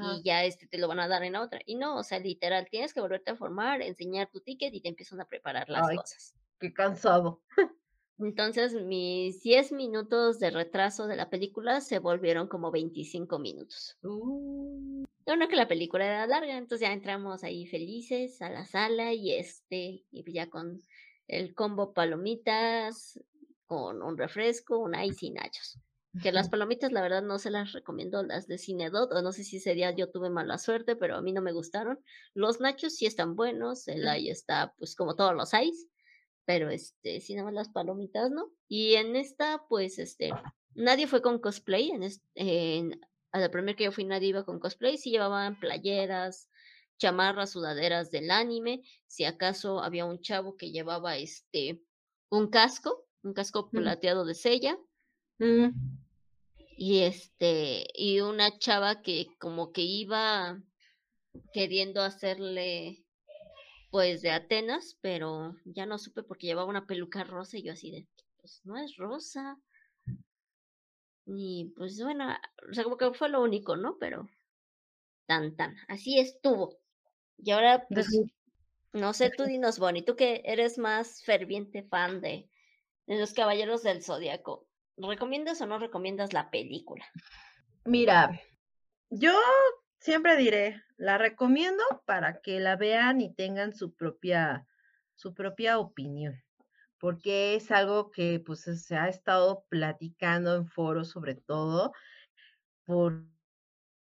y 0.01 0.23
ya 0.23 0.43
este 0.43 0.67
te 0.67 0.77
lo 0.77 0.87
van 0.87 0.99
a 0.99 1.07
dar 1.07 1.23
en 1.23 1.33
la 1.33 1.41
otra. 1.41 1.59
Y 1.65 1.75
no, 1.75 1.97
o 1.97 2.03
sea, 2.03 2.19
literal, 2.19 2.67
tienes 2.69 2.93
que 2.93 3.01
volverte 3.01 3.31
a 3.31 3.35
formar, 3.35 3.81
enseñar 3.81 4.29
tu 4.31 4.41
ticket 4.41 4.73
y 4.73 4.81
te 4.81 4.89
empiezan 4.89 5.21
a 5.21 5.25
preparar 5.25 5.69
las 5.69 5.87
cosas. 5.95 6.35
Qué 6.59 6.73
cansado. 6.73 7.41
Entonces 8.17 8.73
mis 8.73 9.41
10 9.41 9.73
minutos 9.73 10.39
de 10.39 10.49
retraso 10.49 11.07
de 11.07 11.17
la 11.17 11.29
película 11.29 11.81
se 11.81 11.99
volvieron 11.99 12.47
como 12.47 12.71
25 12.71 13.39
minutos. 13.39 13.97
Uh. 14.03 15.03
No, 15.25 15.47
que 15.47 15.55
la 15.55 15.67
película 15.67 16.05
era 16.05 16.27
larga, 16.27 16.55
entonces 16.55 16.87
ya 16.87 16.93
entramos 16.93 17.43
ahí 17.43 17.65
felices 17.65 18.41
a 18.41 18.49
la 18.49 18.65
sala 18.65 19.11
y 19.11 19.33
este, 19.33 20.05
y 20.11 20.31
ya 20.31 20.49
con 20.49 20.83
el 21.27 21.55
combo 21.55 21.93
palomitas, 21.93 23.19
con 23.65 24.03
un 24.03 24.17
refresco, 24.17 24.77
un 24.77 24.93
ice 24.95 25.25
y 25.25 25.31
nachos. 25.31 25.79
Que 26.21 26.31
las 26.31 26.49
palomitas, 26.51 26.91
la 26.91 27.01
verdad, 27.01 27.23
no 27.23 27.39
se 27.39 27.49
las 27.49 27.73
recomiendo, 27.73 28.21
las 28.23 28.47
de 28.47 28.59
Cinedot, 28.59 29.11
o 29.11 29.21
no 29.23 29.31
sé 29.31 29.43
si 29.43 29.57
ese 29.57 29.73
día 29.73 29.91
yo 29.91 30.11
tuve 30.11 30.29
mala 30.29 30.59
suerte, 30.59 30.95
pero 30.95 31.15
a 31.15 31.21
mí 31.21 31.33
no 31.33 31.41
me 31.41 31.51
gustaron. 31.51 31.99
Los 32.35 32.61
nachos 32.61 32.95
sí 32.95 33.07
están 33.07 33.35
buenos, 33.35 33.87
el 33.87 34.03
ice 34.19 34.31
está, 34.31 34.73
pues, 34.77 34.95
como 34.95 35.15
todos 35.15 35.33
los 35.33 35.51
ice 35.53 35.89
pero 36.45 36.69
este, 36.69 37.19
si 37.21 37.35
más 37.35 37.53
las 37.53 37.69
palomitas, 37.69 38.31
¿no? 38.31 38.51
Y 38.67 38.95
en 38.95 39.15
esta, 39.15 39.65
pues, 39.67 39.99
este, 39.99 40.31
nadie 40.73 41.07
fue 41.07 41.21
con 41.21 41.39
cosplay, 41.39 41.91
en, 41.91 42.03
en 42.35 43.01
a 43.31 43.39
la 43.39 43.51
primera 43.51 43.75
que 43.75 43.83
yo 43.83 43.91
fui 43.91 44.05
nadie 44.05 44.29
iba 44.29 44.45
con 44.45 44.59
cosplay, 44.59 44.97
sí 44.97 45.11
llevaban 45.11 45.59
playeras, 45.59 46.49
chamarras, 46.97 47.51
sudaderas 47.51 48.11
del 48.11 48.31
anime, 48.31 48.83
si 49.07 49.25
acaso 49.25 49.81
había 49.81 50.05
un 50.05 50.21
chavo 50.21 50.55
que 50.55 50.71
llevaba 50.71 51.17
este 51.17 51.83
un 52.29 52.47
casco, 52.47 53.05
un 53.23 53.33
casco 53.33 53.69
plateado 53.69 54.25
de 54.25 54.35
sella. 54.35 54.77
Y 56.77 56.99
este, 56.99 57.87
y 57.93 58.21
una 58.21 58.57
chava 58.57 59.01
que 59.01 59.27
como 59.39 59.71
que 59.71 59.81
iba 59.81 60.61
queriendo 61.53 62.01
hacerle 62.01 63.04
pues 63.95 64.21
de 64.21 64.31
Atenas, 64.31 64.97
pero 64.99 65.55
ya 65.63 65.85
no 65.85 65.97
supe 65.97 66.21
porque 66.21 66.47
llevaba 66.47 66.67
una 66.67 66.85
peluca 66.85 67.23
rosa 67.23 67.57
y 67.57 67.63
yo 67.63 67.71
así 67.71 67.91
de, 67.91 68.05
pues 68.41 68.59
no 68.65 68.75
es 68.75 68.97
rosa. 68.97 69.57
Y 71.25 71.71
pues 71.77 72.03
bueno, 72.03 72.35
o 72.69 72.73
sea, 72.73 72.83
como 72.83 72.97
que 72.97 73.13
fue 73.13 73.29
lo 73.29 73.41
único, 73.41 73.77
¿no? 73.77 73.97
Pero 73.97 74.27
tan 75.27 75.55
tan, 75.55 75.77
así 75.87 76.19
estuvo. 76.19 76.77
Y 77.37 77.51
ahora, 77.51 77.87
pues, 77.87 78.09
no 78.91 79.13
sé, 79.13 79.29
tú 79.29 79.45
dinos, 79.45 79.79
Bonnie, 79.79 80.03
tú 80.03 80.17
que 80.17 80.41
eres 80.43 80.77
más 80.77 81.23
ferviente 81.23 81.83
fan 81.83 82.19
de, 82.19 82.49
de 83.05 83.17
los 83.17 83.33
Caballeros 83.33 83.81
del 83.81 84.03
Zodíaco, 84.03 84.67
¿recomiendas 84.97 85.61
o 85.61 85.67
no 85.67 85.79
recomiendas 85.79 86.33
la 86.33 86.51
película? 86.51 87.05
Mira, 87.85 88.41
yo 89.09 89.39
siempre 89.99 90.35
diré, 90.35 90.83
la 90.97 91.17
recomiendo 91.17 91.83
para 92.05 92.41
que 92.41 92.59
la 92.59 92.75
vean 92.75 93.21
y 93.21 93.33
tengan 93.33 93.73
su 93.73 93.93
propia, 93.93 94.67
su 95.15 95.33
propia 95.33 95.79
opinión, 95.79 96.41
porque 96.99 97.55
es 97.55 97.71
algo 97.71 98.11
que 98.11 98.41
pues 98.45 98.61
se 98.61 98.95
ha 98.95 99.07
estado 99.09 99.65
platicando 99.69 100.55
en 100.55 100.67
foros 100.67 101.09
sobre 101.09 101.35
todo, 101.35 101.93
por 102.85 103.25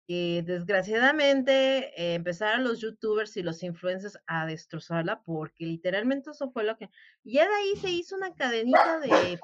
y 0.10 0.42
desgraciadamente 0.42 1.90
eh, 2.02 2.16
empezaron 2.16 2.64
los 2.64 2.80
youtubers 2.80 3.36
y 3.36 3.44
los 3.44 3.62
influencers 3.62 4.18
a 4.26 4.46
destrozarla 4.46 5.22
porque 5.22 5.66
literalmente 5.66 6.32
eso 6.32 6.50
fue 6.50 6.64
lo 6.64 6.78
que... 6.78 6.90
Ya 7.26 7.46
de 7.46 7.54
ahí 7.54 7.76
se 7.76 7.90
hizo 7.90 8.16
una 8.16 8.34
cadenita 8.34 9.02
de, 9.02 9.10
de 9.10 9.40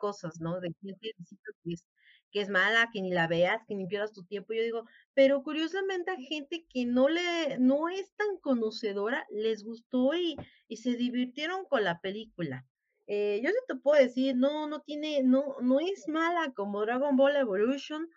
cosas, 0.00 0.40
¿no? 0.40 0.58
De 0.58 0.74
gente 0.80 1.14
que 2.30 2.40
es, 2.40 2.48
mala, 2.48 2.90
que 2.92 3.02
ni 3.02 3.10
la 3.10 3.26
veas, 3.26 3.62
que 3.66 3.74
ni 3.74 3.86
pierdas 3.86 4.12
tu 4.12 4.24
tiempo. 4.24 4.52
Yo 4.52 4.62
digo, 4.62 4.84
pero 5.14 5.42
curiosamente 5.42 6.10
a 6.10 6.16
gente 6.16 6.66
que 6.68 6.86
no 6.86 7.08
le, 7.08 7.58
no 7.58 7.88
es 7.88 8.12
tan 8.16 8.38
conocedora, 8.40 9.26
les 9.30 9.64
gustó 9.64 10.14
y, 10.14 10.36
y 10.68 10.76
se 10.78 10.96
divirtieron 10.96 11.64
con 11.66 11.84
la 11.84 12.00
película. 12.00 12.66
Eh, 13.06 13.40
yo 13.42 13.50
sí 13.50 13.56
te 13.66 13.74
puedo 13.74 14.00
decir, 14.00 14.36
no, 14.36 14.68
no 14.68 14.82
tiene, 14.82 15.24
no, 15.24 15.56
no 15.60 15.80
es 15.80 16.06
mala 16.06 16.52
como 16.54 16.82
Dragon 16.82 17.16
Ball 17.16 17.34
Evolution, 17.34 18.08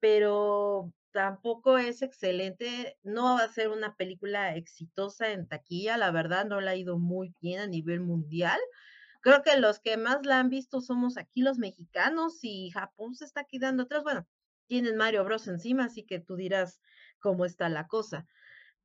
pero 0.00 0.90
tampoco 1.12 1.76
es 1.76 2.00
excelente, 2.00 2.96
no 3.02 3.34
va 3.34 3.44
a 3.44 3.52
ser 3.52 3.68
una 3.68 3.94
película 3.96 4.56
exitosa 4.56 5.32
en 5.32 5.46
taquilla, 5.46 5.98
la 5.98 6.10
verdad 6.12 6.46
no 6.46 6.60
la 6.60 6.70
ha 6.70 6.76
ido 6.76 6.98
muy 6.98 7.34
bien 7.40 7.60
a 7.60 7.66
nivel 7.66 8.00
mundial. 8.00 8.58
Creo 9.20 9.42
que 9.42 9.58
los 9.58 9.80
que 9.80 9.96
más 9.96 10.24
la 10.24 10.38
han 10.38 10.48
visto 10.48 10.80
somos 10.80 11.16
aquí 11.16 11.42
los 11.42 11.58
mexicanos 11.58 12.38
y 12.42 12.70
Japón 12.70 13.14
se 13.14 13.24
está 13.24 13.44
quedando 13.44 13.84
atrás. 13.84 14.02
Bueno, 14.04 14.26
tienen 14.66 14.96
Mario 14.96 15.24
Bros 15.24 15.48
encima, 15.48 15.84
así 15.86 16.04
que 16.04 16.20
tú 16.20 16.36
dirás 16.36 16.80
cómo 17.20 17.44
está 17.44 17.68
la 17.68 17.86
cosa. 17.88 18.26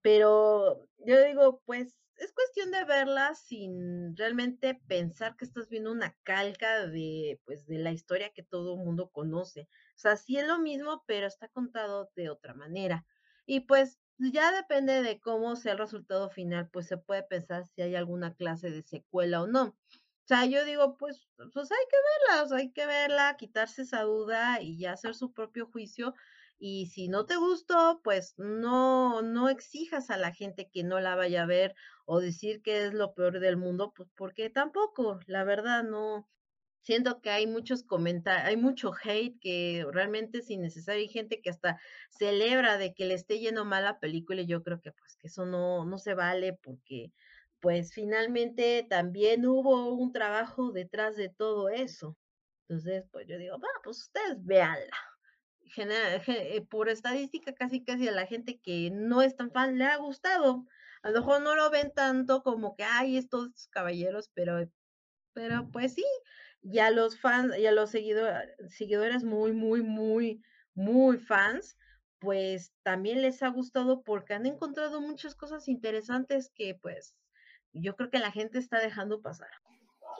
Pero 0.01 0.87
yo 0.97 1.21
digo, 1.23 1.61
pues 1.65 1.97
es 2.17 2.33
cuestión 2.33 2.71
de 2.71 2.85
verla 2.85 3.35
sin 3.35 4.15
realmente 4.15 4.79
pensar 4.87 5.35
que 5.35 5.45
estás 5.45 5.69
viendo 5.69 5.91
una 5.91 6.15
calca 6.23 6.87
de, 6.87 7.41
pues, 7.45 7.65
de 7.65 7.79
la 7.79 7.91
historia 7.91 8.31
que 8.33 8.43
todo 8.43 8.75
el 8.75 8.85
mundo 8.85 9.09
conoce. 9.11 9.61
O 9.95 9.99
sea, 9.99 10.15
sí 10.15 10.37
es 10.37 10.47
lo 10.47 10.59
mismo, 10.59 11.03
pero 11.07 11.27
está 11.27 11.47
contado 11.49 12.11
de 12.15 12.29
otra 12.29 12.53
manera. 12.53 13.05
Y 13.45 13.61
pues 13.61 13.99
ya 14.17 14.51
depende 14.51 15.01
de 15.01 15.19
cómo 15.19 15.55
sea 15.55 15.73
el 15.73 15.79
resultado 15.79 16.29
final, 16.29 16.69
pues 16.69 16.87
se 16.87 16.97
puede 16.97 17.23
pensar 17.23 17.65
si 17.67 17.81
hay 17.81 17.95
alguna 17.95 18.35
clase 18.35 18.69
de 18.69 18.83
secuela 18.83 19.41
o 19.41 19.47
no. 19.47 19.77
O 20.23 20.27
sea, 20.27 20.45
yo 20.45 20.63
digo, 20.63 20.97
pues, 20.97 21.27
pues 21.53 21.69
hay 21.71 21.85
que 21.89 21.97
verla, 22.37 22.55
hay 22.57 22.71
que 22.71 22.85
verla, 22.85 23.35
quitarse 23.37 23.81
esa 23.81 24.03
duda 24.03 24.61
y 24.61 24.77
ya 24.79 24.93
hacer 24.93 25.15
su 25.15 25.33
propio 25.33 25.67
juicio 25.67 26.13
y 26.59 26.87
si 26.87 27.09
no 27.09 27.25
te 27.25 27.35
gustó, 27.35 27.99
pues 28.03 28.35
no, 28.37 29.21
no 29.21 29.49
exijas 29.49 30.09
a 30.09 30.17
la 30.17 30.31
gente 30.33 30.69
que 30.71 30.83
no 30.83 31.01
la 31.01 31.15
vaya 31.15 31.43
a 31.43 31.45
ver 31.45 31.75
o 32.05 32.21
decir 32.21 32.61
que 32.61 32.85
es 32.85 32.93
lo 32.93 33.13
peor 33.13 33.39
del 33.41 33.57
mundo, 33.57 33.91
pues 33.93 34.09
porque 34.15 34.49
tampoco, 34.49 35.19
la 35.27 35.43
verdad 35.43 35.83
no. 35.83 36.29
Siento 36.81 37.21
que 37.21 37.29
hay 37.29 37.47
muchos 37.47 37.83
comentarios, 37.83 38.47
hay 38.47 38.57
mucho 38.57 38.91
hate 39.03 39.39
que 39.39 39.85
realmente 39.91 40.39
es 40.39 40.49
innecesario. 40.49 41.01
Hay 41.01 41.07
gente 41.09 41.41
que 41.41 41.49
hasta 41.49 41.79
celebra 42.09 42.77
de 42.77 42.93
que 42.93 43.05
le 43.05 43.13
esté 43.15 43.39
yendo 43.39 43.65
mal 43.65 43.83
la 43.85 43.99
película 43.99 44.41
y 44.41 44.47
yo 44.47 44.63
creo 44.63 44.81
que 44.81 44.91
pues 44.93 45.15
que 45.17 45.27
eso 45.27 45.45
no, 45.45 45.85
no 45.85 45.97
se 45.97 46.13
vale 46.13 46.53
porque 46.61 47.13
pues 47.63 47.93
finalmente 47.93 48.85
también 48.89 49.45
hubo 49.45 49.93
un 49.93 50.11
trabajo 50.11 50.73
detrás 50.73 51.15
de 51.15 51.29
todo 51.29 51.69
eso. 51.69 52.17
Entonces, 52.67 53.05
pues 53.09 53.25
yo 53.25 53.37
digo, 53.37 53.57
va, 53.57 53.69
pues 53.85 53.99
ustedes 53.99 54.45
véanla. 54.45 54.97
Eh, 55.77 56.61
por 56.69 56.89
estadística, 56.89 57.55
casi 57.55 57.83
casi 57.83 58.09
a 58.09 58.11
la 58.11 58.27
gente 58.27 58.59
que 58.59 58.91
no 58.91 59.21
es 59.21 59.37
tan 59.37 59.49
fan 59.49 59.77
le 59.77 59.85
ha 59.85 59.95
gustado. 59.95 60.65
A 61.03 61.09
lo 61.09 61.21
mejor 61.21 61.41
no 61.41 61.55
lo 61.55 61.69
ven 61.69 61.93
tanto 61.95 62.43
como 62.43 62.75
que, 62.75 62.83
hay 62.83 63.15
estos 63.15 63.69
caballeros, 63.69 64.29
pero, 64.33 64.69
pero 65.31 65.69
pues 65.71 65.93
sí, 65.93 66.05
ya 66.61 66.91
los 66.91 67.17
fans, 67.17 67.55
ya 67.57 67.71
los 67.71 67.91
seguidores, 67.91 68.55
seguidores 68.75 69.23
muy, 69.23 69.53
muy, 69.53 69.81
muy, 69.83 70.43
muy 70.73 71.17
fans, 71.17 71.77
pues 72.19 72.73
también 72.83 73.21
les 73.21 73.41
ha 73.41 73.47
gustado 73.47 74.03
porque 74.03 74.33
han 74.33 74.45
encontrado 74.45 74.99
muchas 74.99 75.33
cosas 75.33 75.69
interesantes 75.69 76.51
que 76.53 76.75
pues 76.75 77.15
yo 77.73 77.95
creo 77.95 78.09
que 78.09 78.19
la 78.19 78.31
gente 78.31 78.59
está 78.59 78.79
dejando 78.79 79.21
pasar. 79.21 79.49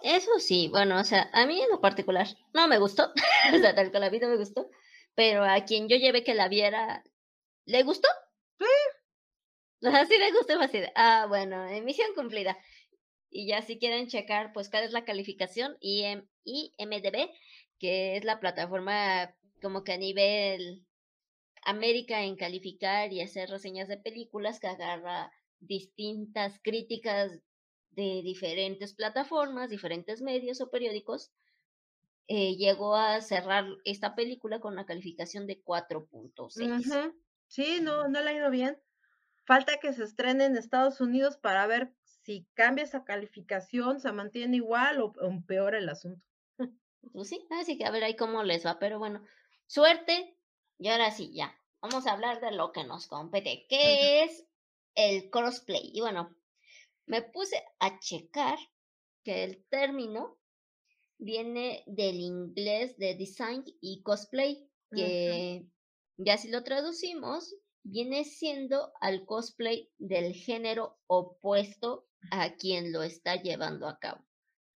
Eso 0.01 0.39
sí, 0.39 0.67
bueno, 0.69 1.00
o 1.00 1.03
sea, 1.03 1.29
a 1.33 1.45
mí 1.45 1.62
en 1.62 1.69
lo 1.69 1.79
particular 1.79 2.27
no 2.53 2.67
me 2.67 2.77
gustó, 2.77 3.12
o 3.53 3.57
sea, 3.57 3.74
tal 3.74 3.89
cual 3.91 4.01
la 4.01 4.10
vida 4.10 4.27
me 4.27 4.38
gustó, 4.38 4.69
pero 5.15 5.43
a 5.43 5.63
quien 5.65 5.88
yo 5.88 5.95
llevé 5.95 6.24
que 6.24 6.33
la 6.33 6.50
viera, 6.50 7.03
¿le 7.65 7.83
gustó? 7.83 8.10
Sí. 8.60 8.65
Así 9.83 10.17
le 10.17 10.31
gustó, 10.31 10.57
así 10.62 10.79
de, 10.79 10.93
ah, 10.95 11.25
bueno, 11.27 11.67
emisión 11.67 12.07
cumplida. 12.15 12.57
Y 13.29 13.48
ya 13.48 13.62
si 13.62 13.79
quieren 13.79 14.07
checar, 14.07 14.53
pues, 14.53 14.69
cuál 14.69 14.86
es 14.86 14.93
la 14.93 15.03
calificación, 15.03 15.75
IM, 15.81 16.25
IMDB, 16.45 17.29
que 17.79 18.15
es 18.15 18.24
la 18.24 18.39
plataforma 18.39 19.36
como 19.62 19.83
que 19.83 19.91
a 19.91 19.98
nivel 19.98 20.86
América 21.65 22.24
en 22.24 22.38
calificar 22.38 23.12
y 23.12 23.22
hacer 23.22 23.50
reseñas 23.50 23.89
de 23.89 23.98
películas 23.98 24.60
que 24.60 24.67
agarra 24.67 25.31
distintas 25.67 26.60
críticas 26.63 27.32
de 27.91 28.22
diferentes 28.24 28.93
plataformas, 28.93 29.70
diferentes 29.70 30.22
medios 30.22 30.62
o 30.62 30.70
periódicos 30.70 31.32
eh, 32.27 32.55
llegó 32.55 32.96
a 32.96 33.22
cerrar 33.22 33.65
esta 33.84 34.15
película 34.15 34.60
con 34.60 34.74
una 34.74 34.86
calificación 34.86 35.46
de 35.46 35.63
4.6. 35.63 37.13
Sí, 37.48 37.79
no, 37.82 38.08
no 38.08 38.22
le 38.22 38.29
ha 38.29 38.34
ido 38.34 38.50
bien. 38.50 38.82
Falta 39.46 39.77
que 39.79 39.93
se 39.93 40.03
estrene 40.03 40.46
en 40.46 40.55
Estados 40.55 41.01
Unidos 41.01 41.38
para 41.38 41.67
ver 41.67 41.93
si 42.24 42.48
cambia 42.53 42.86
esa 42.86 43.03
calificación, 43.03 44.00
se 44.00 44.12
mantiene 44.13 44.58
igual 44.58 45.01
o, 45.01 45.13
empeora 45.22 45.77
el 45.77 45.89
asunto. 45.89 46.25
Pues 47.12 47.27
sí, 47.27 47.46
así 47.60 47.77
que 47.77 47.84
a 47.84 47.91
ver 47.91 48.05
ahí 48.05 48.15
cómo 48.15 48.43
les 48.43 48.65
va, 48.65 48.79
pero 48.79 48.98
bueno, 48.98 49.22
suerte. 49.67 50.38
Y 50.79 50.88
ahora 50.88 51.12
sí, 51.12 51.34
ya, 51.34 51.53
vamos 51.82 52.08
a 52.08 52.13
hablar 52.13 52.39
de 52.39 52.51
lo 52.51 52.72
que 52.72 52.86
nos 52.86 53.08
compete, 53.08 53.65
que 53.67 54.24
es 54.24 54.46
el 54.95 55.29
crossplay. 55.29 55.91
Y 55.93 56.01
bueno, 56.01 56.35
me 57.05 57.21
puse 57.21 57.63
a 57.79 58.00
checar 58.00 58.57
que 59.23 59.43
el 59.43 59.65
término 59.69 60.39
viene 61.17 61.83
del 61.88 62.19
inglés 62.19 62.97
de 62.97 63.15
design 63.15 63.63
y 63.81 64.01
cosplay, 64.03 64.69
que 64.91 65.65
ya 66.17 66.38
si 66.38 66.50
lo 66.50 66.63
traducimos, 66.63 67.55
viene 67.83 68.23
siendo 68.23 68.93
al 69.01 69.25
cosplay 69.25 69.91
del 69.97 70.33
género 70.33 70.97
opuesto 71.07 72.07
a 72.31 72.55
quien 72.55 72.91
lo 72.91 73.03
está 73.03 73.41
llevando 73.41 73.88
a 73.88 74.00
cabo. 74.00 74.25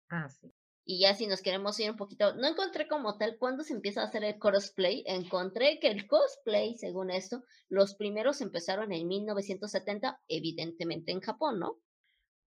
Ah, 0.09 0.29
sí. 0.29 0.54
Y 0.87 0.99
ya 0.99 1.15
si 1.15 1.25
nos 1.25 1.41
queremos 1.41 1.79
ir 1.79 1.89
un 1.89 1.97
poquito, 1.97 2.35
no 2.35 2.47
encontré 2.47 2.87
como 2.87 3.17
tal 3.17 3.37
cuándo 3.39 3.63
se 3.63 3.73
empieza 3.73 4.01
a 4.01 4.05
hacer 4.05 4.23
el 4.23 4.37
cosplay, 4.37 5.03
encontré 5.07 5.79
que 5.79 5.87
el 5.87 6.05
cosplay, 6.05 6.77
según 6.77 7.09
esto, 7.09 7.43
los 7.69 7.95
primeros 7.95 8.39
empezaron 8.39 8.93
en 8.93 9.07
1970, 9.07 10.21
evidentemente 10.27 11.11
en 11.11 11.21
Japón, 11.21 11.59
¿no? 11.59 11.81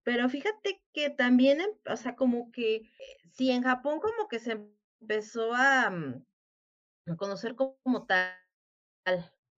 Pero 0.03 0.29
fíjate 0.29 0.81
que 0.93 1.09
también, 1.09 1.59
em, 1.59 1.71
o 1.91 1.97
sea, 1.97 2.15
como 2.15 2.49
que, 2.51 2.89
sí, 3.33 3.51
en 3.51 3.63
Japón 3.63 3.99
como 3.99 4.29
que 4.29 4.39
se 4.39 4.53
empezó 5.01 5.53
a, 5.53 5.89
mm, 5.89 6.25
conocer 7.17 7.55
como 7.55 8.05
tal, 8.05 8.33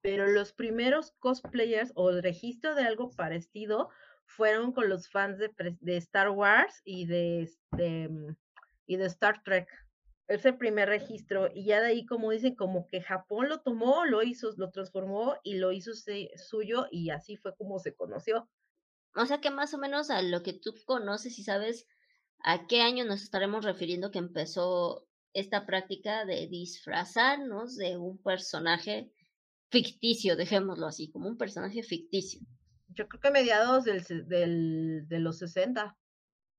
pero 0.01 0.25
los 0.25 0.53
primeros 0.53 1.11
cosplayers 1.19 1.91
o 1.95 2.09
el 2.09 2.23
registro 2.23 2.73
de 2.73 2.83
algo 2.83 3.11
parecido 3.11 3.89
fueron 4.25 4.71
con 4.71 4.89
los 4.89 5.07
fans 5.09 5.37
de, 5.37 5.51
de 5.79 5.97
Star 5.97 6.31
Wars 6.31 6.81
y 6.83 7.05
de, 7.05 7.43
este, 7.43 8.09
mm, 8.09 8.35
y 8.91 8.97
de 8.97 9.05
Star 9.05 9.41
Trek. 9.43 9.69
Es 10.27 10.45
el 10.45 10.57
primer 10.57 10.89
registro 10.89 11.49
y 11.53 11.63
ya 11.65 11.79
de 11.79 11.87
ahí, 11.87 12.05
como 12.05 12.31
dicen, 12.31 12.55
como 12.55 12.87
que 12.87 13.01
Japón 13.01 13.47
lo 13.47 13.61
tomó, 13.61 14.05
lo 14.05 14.21
hizo, 14.21 14.51
lo 14.57 14.69
transformó 14.69 15.35
y 15.43 15.55
lo 15.55 15.71
hizo 15.71 15.91
suyo 16.35 16.87
y 16.91 17.09
así 17.09 17.37
fue 17.37 17.55
como 17.55 17.79
se 17.79 17.95
conoció. 17.95 18.49
O 19.15 19.25
sea 19.25 19.39
que 19.39 19.49
más 19.49 19.73
o 19.73 19.77
menos 19.77 20.09
a 20.09 20.21
lo 20.21 20.43
que 20.43 20.51
tú 20.51 20.75
conoces 20.85 21.39
y 21.39 21.43
sabes 21.43 21.87
a 22.39 22.67
qué 22.67 22.81
año 22.81 23.05
nos 23.05 23.23
estaremos 23.23 23.63
refiriendo 23.63 24.11
que 24.11 24.19
empezó 24.19 25.07
esta 25.33 25.65
práctica 25.65 26.25
de 26.25 26.47
disfrazarnos 26.47 27.77
de 27.77 27.95
un 27.95 28.21
personaje 28.21 29.09
ficticio, 29.69 30.35
dejémoslo 30.35 30.87
así, 30.87 31.09
como 31.11 31.29
un 31.29 31.37
personaje 31.37 31.81
ficticio. 31.81 32.41
Yo 32.89 33.07
creo 33.07 33.21
que 33.21 33.31
mediados 33.31 33.85
del, 33.85 34.03
del, 34.27 35.07
de 35.07 35.19
los 35.19 35.37
60. 35.37 35.97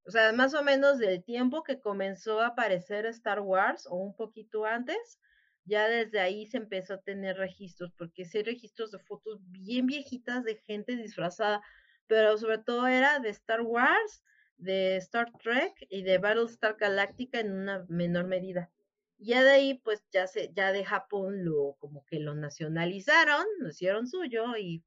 O 0.04 0.10
sea, 0.10 0.32
más 0.32 0.54
o 0.54 0.62
menos 0.62 0.98
del 0.98 1.22
tiempo 1.22 1.62
que 1.62 1.80
comenzó 1.80 2.40
a 2.40 2.48
aparecer 2.48 3.06
Star 3.06 3.40
Wars 3.40 3.86
o 3.88 3.96
un 3.96 4.14
poquito 4.16 4.64
antes, 4.64 5.20
ya 5.64 5.88
desde 5.88 6.18
ahí 6.20 6.46
se 6.46 6.56
empezó 6.56 6.94
a 6.94 7.02
tener 7.02 7.36
registros, 7.36 7.92
porque 7.96 8.24
sí 8.24 8.38
hay 8.38 8.44
registros 8.44 8.90
de 8.90 8.98
fotos 8.98 9.38
bien 9.50 9.86
viejitas 9.86 10.42
de 10.44 10.56
gente 10.56 10.96
disfrazada, 10.96 11.62
pero 12.08 12.36
sobre 12.36 12.58
todo 12.58 12.88
era 12.88 13.20
de 13.20 13.28
Star 13.30 13.62
Wars, 13.62 14.24
de 14.56 14.96
Star 14.96 15.30
Trek 15.42 15.72
y 15.88 16.02
de 16.02 16.18
Battlestar 16.18 16.76
Galactica 16.76 17.40
en 17.40 17.52
una 17.52 17.84
menor 17.88 18.26
medida. 18.26 18.70
Ya 19.18 19.44
de 19.44 19.50
ahí, 19.50 19.74
pues 19.74 20.04
ya 20.10 20.26
se, 20.26 20.52
ya 20.52 20.72
de 20.72 20.84
Japón 20.84 21.44
lo, 21.44 21.76
como 21.78 22.04
que 22.06 22.18
lo 22.18 22.34
nacionalizaron, 22.34 23.46
lo 23.60 23.68
hicieron 23.68 24.08
suyo 24.08 24.56
y 24.56 24.82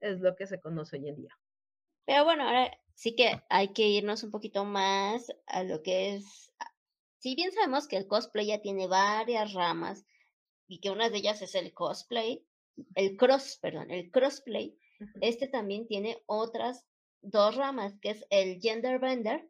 es 0.00 0.20
lo 0.20 0.36
que 0.36 0.46
se 0.46 0.60
conoce 0.60 0.96
hoy 0.96 1.08
en 1.08 1.16
día. 1.16 1.38
Pero 2.04 2.24
bueno, 2.24 2.46
ahora 2.46 2.70
sí 2.94 3.14
que 3.14 3.42
hay 3.48 3.68
que 3.68 3.88
irnos 3.88 4.22
un 4.22 4.30
poquito 4.30 4.64
más 4.64 5.26
a 5.46 5.62
lo 5.62 5.82
que 5.82 6.14
es, 6.14 6.52
si 7.18 7.34
bien 7.34 7.52
sabemos 7.52 7.86
que 7.86 7.96
el 7.96 8.06
cosplay 8.06 8.46
ya 8.46 8.60
tiene 8.60 8.86
varias 8.86 9.52
ramas 9.52 10.06
y 10.66 10.80
que 10.80 10.90
una 10.90 11.10
de 11.10 11.18
ellas 11.18 11.42
es 11.42 11.54
el 11.54 11.72
cosplay, 11.72 12.44
el 12.94 13.16
cross, 13.16 13.58
perdón, 13.60 13.90
el 13.90 14.10
crossplay, 14.10 14.78
este 15.20 15.48
también 15.48 15.86
tiene 15.86 16.22
otras 16.26 16.86
dos 17.20 17.56
ramas, 17.56 17.98
que 18.00 18.10
es 18.10 18.26
el 18.30 18.60
gender 18.60 18.98
bender, 18.98 19.48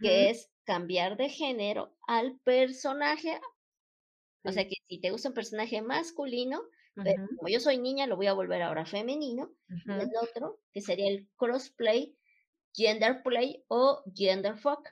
que 0.00 0.30
es 0.30 0.50
cambiar 0.64 1.16
de 1.16 1.28
género 1.28 1.96
al 2.06 2.38
personaje. 2.40 3.40
O 4.44 4.52
sea 4.52 4.66
que 4.66 4.76
si 4.88 5.00
te 5.00 5.10
gusta 5.10 5.28
un 5.28 5.34
personaje 5.34 5.82
masculino, 5.82 6.62
como 6.94 7.48
yo 7.48 7.60
soy 7.60 7.78
niña, 7.78 8.06
lo 8.06 8.16
voy 8.16 8.26
a 8.26 8.32
volver 8.32 8.62
ahora 8.62 8.86
femenino. 8.86 9.50
Y 9.68 9.92
el 9.92 10.10
otro, 10.20 10.60
que 10.72 10.80
sería 10.80 11.08
el 11.08 11.28
crossplay, 11.36 12.16
gender 12.74 13.22
play 13.22 13.64
o 13.68 14.02
gender 14.14 14.56
fuck, 14.56 14.88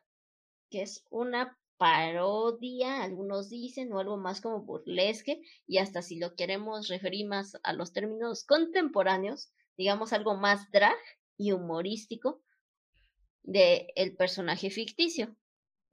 que 0.70 0.82
es 0.82 1.04
una 1.11 1.58
parodia, 1.78 3.02
algunos 3.02 3.49
dicen, 3.49 3.92
o 3.92 4.00
algo 4.00 4.16
más 4.16 4.40
como 4.40 4.62
burlesque, 4.62 5.40
y 5.66 5.78
hasta 5.78 6.02
si 6.02 6.18
lo 6.18 6.35
queremos 6.35 6.88
referir 6.88 7.26
más 7.26 7.56
a 7.62 7.73
los 7.73 7.92
términos 7.92 8.44
contemporáneos, 8.44 9.52
digamos 9.76 10.12
algo 10.12 10.37
más 10.37 10.70
drag 10.73 10.99
y 11.37 11.52
humorístico 11.52 12.42
de 13.42 13.92
el 13.94 14.16
personaje 14.16 14.70
ficticio. 14.70 15.37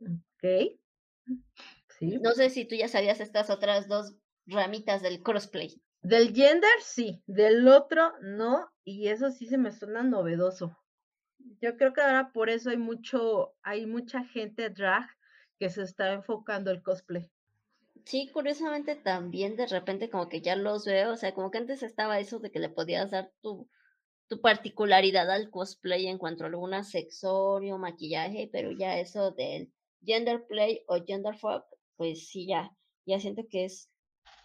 Ok. 0.01 0.80
Sí. 2.00 2.18
No 2.22 2.32
sé 2.32 2.50
si 2.50 2.65
tú 2.65 2.75
ya 2.75 2.88
sabías 2.88 3.22
estas 3.22 3.50
otras 3.50 3.88
dos 3.88 4.15
ramitas 4.46 5.01
del 5.01 5.22
crossplay. 5.22 5.82
Del 6.01 6.36
gender, 6.36 6.82
sí, 6.82 7.24
del 7.25 7.68
otro, 7.68 8.12
no, 8.22 8.70
y 8.84 9.08
eso 9.08 9.32
sí 9.32 9.48
se 9.48 9.58
me 9.58 9.72
suena 9.72 10.04
novedoso. 10.04 10.77
Yo 11.62 11.77
creo 11.77 11.94
que 11.94 12.01
ahora 12.01 12.32
por 12.32 12.50
eso 12.50 12.70
hay 12.70 12.77
mucho, 12.77 13.56
hay 13.62 13.86
mucha 13.86 14.24
gente 14.25 14.70
drag 14.70 15.08
que 15.60 15.70
se 15.70 15.84
está 15.84 16.13
enfocando 16.13 16.72
el 16.72 16.82
cosplay. 16.82 17.30
Sí, 18.03 18.29
curiosamente 18.31 18.96
también 18.96 19.55
de 19.55 19.68
repente 19.68 20.09
como 20.09 20.29
que 20.29 20.42
ya 20.42 20.55
los 20.55 20.86
veo, 20.86 21.14
o 21.14 21.18
sea, 21.18 21.33
como 21.33 21.50
que 21.50 21.57
antes 21.57 21.81
estaba 21.81 22.20
eso 22.20 22.40
de 22.40 22.51
que 22.51 22.59
le 22.59 22.70
podías 22.70 23.12
dar 23.12 23.31
tu, 23.42 23.68
tu 24.27 24.42
particularidad 24.42 25.29
al 25.31 25.50
cosplay 25.50 26.07
en 26.07 26.18
cuanto 26.18 26.44
a 26.44 26.48
algún 26.48 26.74
accesorio, 26.74 27.77
maquillaje, 27.77 28.50
pero 28.51 28.72
ya 28.72 29.00
eso 29.00 29.31
del 29.31 29.72
gender 30.03 30.46
play 30.46 30.83
o 30.88 31.03
gender 31.03 31.36
fuck, 31.36 31.66
pues 31.96 32.27
sí, 32.27 32.48
ya, 32.48 32.75
ya 33.05 33.20
siento 33.20 33.48
que 33.50 33.66
es 33.66 33.90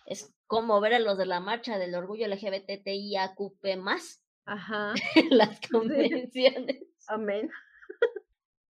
es 0.07 0.35
como 0.47 0.81
ver 0.81 0.95
a 0.95 0.99
los 0.99 1.17
de 1.19 1.27
la 1.27 1.38
marcha 1.41 1.79
del 1.79 1.95
orgullo 1.95 2.27
LGBTIAQP 2.27 3.77
más. 3.79 4.21
Ajá. 4.45 4.95
las 5.31 5.61
convenciones. 5.71 6.83
Amén. 7.09 7.51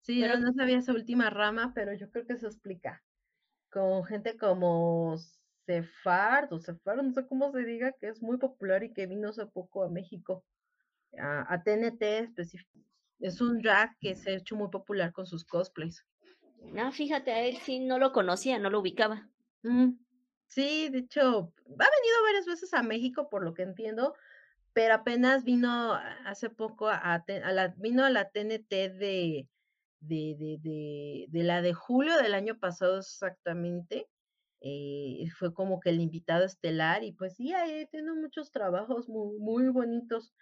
Sí, 0.07 0.21
pero, 0.21 0.39
no, 0.39 0.53
sabía 0.53 0.79
esa 0.79 0.93
última 0.93 1.31
rama, 1.31 1.73
pero 1.75 1.93
yo 1.93 2.09
creo 2.13 2.25
que 2.27 2.37
se 2.37 2.47
explica. 2.47 3.03
Con 3.71 4.05
gente 4.05 4.37
como 4.37 5.17
Cefard 5.67 6.53
o 6.53 6.61
Cefard, 6.61 7.03
no 7.03 7.13
sé 7.13 7.27
cómo 7.27 7.51
se 7.51 7.65
diga, 7.65 7.93
que 7.93 8.09
es 8.09 8.23
muy 8.23 8.37
popular 8.39 8.85
y 8.85 8.93
que 8.93 9.07
vino 9.07 9.31
hace 9.31 9.47
poco 9.47 9.83
a 9.83 9.89
México, 9.89 10.45
a, 11.19 11.61
TNT 11.61 12.03
específico. 12.21 12.79
Es 13.19 13.41
un 13.41 13.61
drag 13.61 13.99
que 13.99 14.15
se 14.15 14.31
ha 14.31 14.37
hecho 14.37 14.55
muy 14.55 14.69
popular 14.69 15.13
con 15.13 15.27
sus 15.27 15.45
cosplays. 15.45 16.07
No, 16.73 16.93
fíjate, 16.93 17.33
a 17.33 17.41
él 17.41 17.57
sí 17.57 17.81
no 17.81 17.99
lo 17.99 18.13
conocía, 18.13 18.61
no 18.61 18.71
lo 18.71 18.79
ubicaba. 18.81 19.29
Sí, 20.47 20.89
de 20.91 20.99
hecho, 20.99 21.21
ha 21.21 21.65
venido 21.67 22.23
varias 22.25 22.47
veces 22.47 22.73
a 22.75 22.83
México, 22.83 23.29
por 23.29 23.43
lo 23.43 23.55
que 23.55 23.63
entiendo, 23.63 24.15
pero 24.77 24.93
apenas 24.93 25.43
vino 25.43 25.95
hace 26.27 26.51
poco 26.51 26.89
a, 26.91 27.25
la, 27.27 27.75
vino 27.79 28.05
a 28.05 28.11
la 28.11 28.29
TNT 28.29 28.69
de, 28.69 29.49
de, 30.01 30.59
de, 30.61 31.27
de, 31.31 31.43
la 31.43 31.63
de 31.63 31.73
julio 31.73 32.15
del 32.19 32.35
año 32.35 32.59
pasado 32.61 32.99
exactamente. 32.99 34.07
Eh, 34.61 35.31
fue 35.39 35.55
como 35.55 35.81
que 35.81 35.89
el 35.89 36.03
invitado 36.03 36.45
estelar 36.45 37.05
y 37.05 37.13
pues 37.13 37.37
sí, 37.37 37.55
ahí 37.55 37.87
tiene 37.91 38.13
muchos 38.13 38.51
trabajos 38.51 39.09
muy, 39.09 39.39
muy 39.39 39.67
bonitos. 39.71 40.35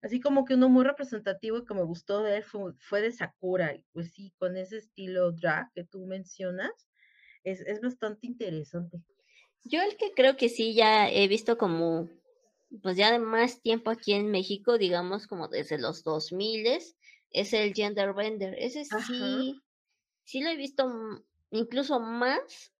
Así 0.00 0.20
como 0.20 0.46
que 0.46 0.54
uno 0.54 0.70
muy 0.70 0.84
representativo 0.84 1.66
que 1.66 1.74
me 1.74 1.82
gustó 1.82 2.22
de 2.22 2.38
él 2.38 2.44
fue, 2.44 2.72
fue 2.78 3.02
de 3.02 3.12
Sakura, 3.12 3.74
y 3.74 3.84
pues 3.92 4.10
sí, 4.14 4.32
con 4.38 4.56
ese 4.56 4.78
estilo 4.78 5.32
drag 5.32 5.70
que 5.74 5.84
tú 5.84 6.06
mencionas, 6.06 6.88
es, 7.44 7.60
es 7.60 7.82
bastante 7.82 8.26
interesante. 8.26 9.02
Yo 9.64 9.82
el 9.82 9.98
que 9.98 10.12
creo 10.12 10.38
que 10.38 10.48
sí 10.48 10.72
ya 10.74 11.10
he 11.10 11.28
visto 11.28 11.58
como, 11.58 12.08
pues 12.82 12.96
ya 12.96 13.12
de 13.12 13.18
más 13.18 13.60
tiempo 13.60 13.90
aquí 13.90 14.12
en 14.12 14.30
México, 14.30 14.78
digamos 14.78 15.26
como 15.26 15.48
desde 15.48 15.78
los 15.78 16.04
2000 16.04 16.66
es 17.30 17.52
el 17.52 17.74
gender 17.74 18.14
bender. 18.14 18.54
Ese 18.58 18.84
sí, 18.84 19.60
sí 20.24 20.40
lo 20.42 20.50
he 20.50 20.56
visto 20.56 20.88
incluso 21.50 22.00
más 22.00 22.72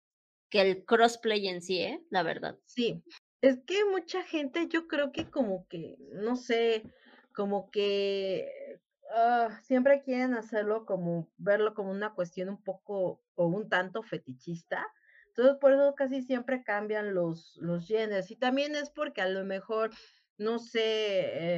que 0.48 0.60
el 0.60 0.84
crossplay 0.84 1.48
en 1.48 1.62
sí, 1.62 1.80
¿eh? 1.80 2.04
la 2.10 2.22
verdad. 2.22 2.58
Sí, 2.66 3.02
es 3.40 3.58
que 3.66 3.84
mucha 3.84 4.22
gente 4.24 4.68
yo 4.68 4.88
creo 4.88 5.12
que 5.12 5.30
como 5.30 5.66
que, 5.68 5.96
no 6.12 6.36
sé, 6.36 6.82
como 7.34 7.70
que 7.70 8.80
ah, 9.14 9.60
siempre 9.62 10.02
quieren 10.02 10.34
hacerlo 10.34 10.84
como, 10.86 11.28
verlo 11.38 11.74
como 11.74 11.90
una 11.90 12.14
cuestión 12.14 12.48
un 12.48 12.62
poco 12.62 13.20
o 13.36 13.46
un 13.46 13.68
tanto 13.68 14.02
fetichista 14.02 14.86
entonces, 15.30 15.58
por 15.60 15.72
eso 15.72 15.94
casi 15.94 16.22
siempre 16.22 16.64
cambian 16.64 17.14
los, 17.14 17.56
los 17.58 17.88
Y 17.88 18.36
también 18.36 18.74
es 18.74 18.90
porque 18.90 19.20
a 19.20 19.28
lo 19.28 19.44
mejor, 19.44 19.90
no 20.38 20.58
sé, 20.58 20.80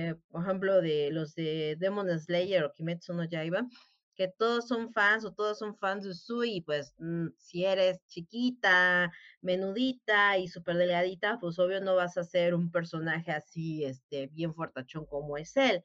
eh, 0.09 0.15
por 0.29 0.43
ejemplo, 0.45 0.81
de 0.83 1.11
los 1.11 1.35
de 1.35 1.77
Demon 1.79 2.19
Slayer 2.19 2.65
o 2.65 2.73
Kimetsu 2.73 3.15
no 3.15 3.25
Yaiba, 3.25 3.67
que 4.15 4.29
todos 4.29 4.69
son 4.69 4.93
fans 4.93 5.25
o 5.25 5.33
todos 5.33 5.59
son 5.59 5.75
fans 5.75 6.05
de 6.05 6.11
Usui, 6.11 6.57
y 6.57 6.61
pues 6.61 6.95
mm, 6.99 7.29
si 7.39 7.65
eres 7.65 7.99
chiquita, 8.09 9.11
menudita 9.41 10.37
y 10.37 10.49
súper 10.49 10.77
delgadita, 10.77 11.39
pues 11.41 11.59
obvio 11.59 11.81
no 11.81 11.97
vas 11.97 12.19
a 12.19 12.25
ser 12.25 12.55
un 12.55 12.71
personaje 12.71 13.33
así, 13.33 13.85
este, 13.87 14.27
bien 14.27 14.55
fortachón 14.55 15.07
como 15.07 15.39
es 15.39 15.57
él. 15.57 15.83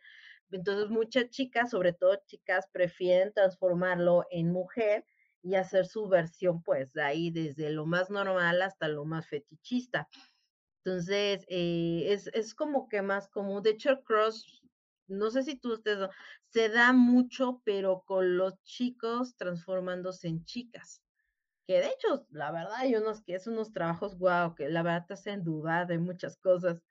Entonces 0.51 0.89
muchas 0.89 1.29
chicas, 1.29 1.69
sobre 1.71 1.93
todo 1.93 2.21
chicas, 2.25 2.67
prefieren 2.71 3.33
transformarlo 3.33 4.25
en 4.29 4.51
mujer 4.51 5.05
y 5.47 5.55
hacer 5.55 5.85
su 5.85 6.09
versión, 6.09 6.61
pues, 6.61 6.91
de 6.91 7.03
ahí 7.03 7.31
desde 7.31 7.69
lo 7.69 7.85
más 7.85 8.09
normal 8.09 8.61
hasta 8.61 8.89
lo 8.89 9.05
más 9.05 9.27
fetichista. 9.27 10.09
Entonces, 10.83 11.45
eh, 11.47 12.03
es, 12.07 12.27
es, 12.33 12.53
como 12.53 12.89
que 12.89 13.01
más 13.01 13.29
común. 13.29 13.63
De 13.63 13.69
hecho, 13.69 14.03
cross, 14.03 14.61
no 15.07 15.31
sé 15.31 15.43
si 15.43 15.55
tú 15.55 15.73
ustedes, 15.73 16.09
se 16.49 16.67
da 16.67 16.91
mucho, 16.91 17.61
pero 17.63 18.03
con 18.05 18.35
los 18.35 18.61
chicos 18.63 19.37
transformándose 19.37 20.27
en 20.27 20.43
chicas. 20.43 21.01
Que 21.65 21.79
de 21.79 21.87
hecho, 21.87 22.25
la 22.29 22.51
verdad, 22.51 22.75
hay 22.75 22.95
unos 22.95 23.21
que 23.21 23.35
es 23.35 23.47
unos 23.47 23.71
trabajos, 23.71 24.17
guau, 24.17 24.53
que 24.53 24.67
la 24.67 24.83
verdad 24.83 25.05
te 25.07 25.13
hacen 25.13 25.45
dudar 25.45 25.87
de 25.87 25.97
muchas 25.97 26.37
cosas. 26.37 26.81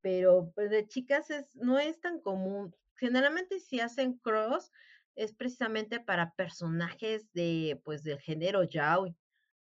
Pero 0.00 0.50
pues 0.54 0.70
de 0.70 0.88
chicas 0.88 1.30
es, 1.30 1.54
no 1.54 1.78
es 1.78 2.00
tan 2.00 2.20
común. 2.20 2.74
Generalmente 2.96 3.60
si 3.60 3.80
hacen 3.80 4.14
cross, 4.18 4.70
es 5.14 5.34
precisamente 5.34 6.00
para 6.00 6.34
personajes 6.34 7.32
de, 7.32 7.80
pues, 7.84 8.02
del 8.02 8.18
género 8.20 8.62
yaoi, 8.64 9.16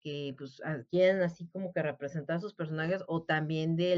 que 0.01 0.35
pues 0.37 0.61
quieren 0.89 1.21
así 1.21 1.47
como 1.47 1.73
que 1.73 1.81
representar 1.81 2.39
sus 2.39 2.53
personajes, 2.53 3.03
o 3.07 3.23
también 3.23 3.75
de 3.75 3.95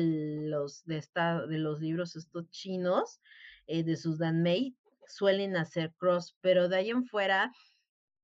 los, 0.50 0.86
de 0.86 0.98
esta, 0.98 1.46
de 1.46 1.58
los 1.58 1.82
libros 1.82 2.16
estos 2.16 2.50
chinos, 2.50 3.20
eh, 3.68 3.84
de 3.84 3.96
sus 3.98 4.18
danmei, 4.18 4.76
suelen 5.08 5.56
hacer 5.58 5.94
cross, 5.98 6.38
pero 6.42 6.70
de 6.70 6.78
ahí 6.78 6.90
en 6.90 7.06
fuera, 7.06 7.52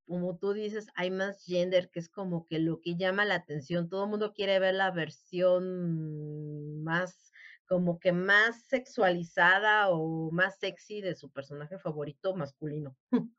como 0.07 0.37
tú 0.37 0.53
dices, 0.53 0.87
hay 0.95 1.09
más 1.11 1.43
gender, 1.43 1.89
que 1.89 1.99
es 1.99 2.09
como 2.09 2.45
que 2.45 2.59
lo 2.59 2.79
que 2.79 2.95
llama 2.95 3.25
la 3.25 3.35
atención. 3.35 3.89
Todo 3.89 4.03
el 4.03 4.09
mundo 4.11 4.33
quiere 4.33 4.59
ver 4.59 4.75
la 4.75 4.91
versión 4.91 6.83
más, 6.83 7.24
como 7.67 7.99
que 7.99 8.11
más 8.11 8.63
sexualizada 8.67 9.89
o 9.89 10.31
más 10.31 10.57
sexy 10.59 11.01
de 11.01 11.15
su 11.15 11.29
personaje 11.29 11.79
favorito 11.79 12.35
masculino. 12.35 12.95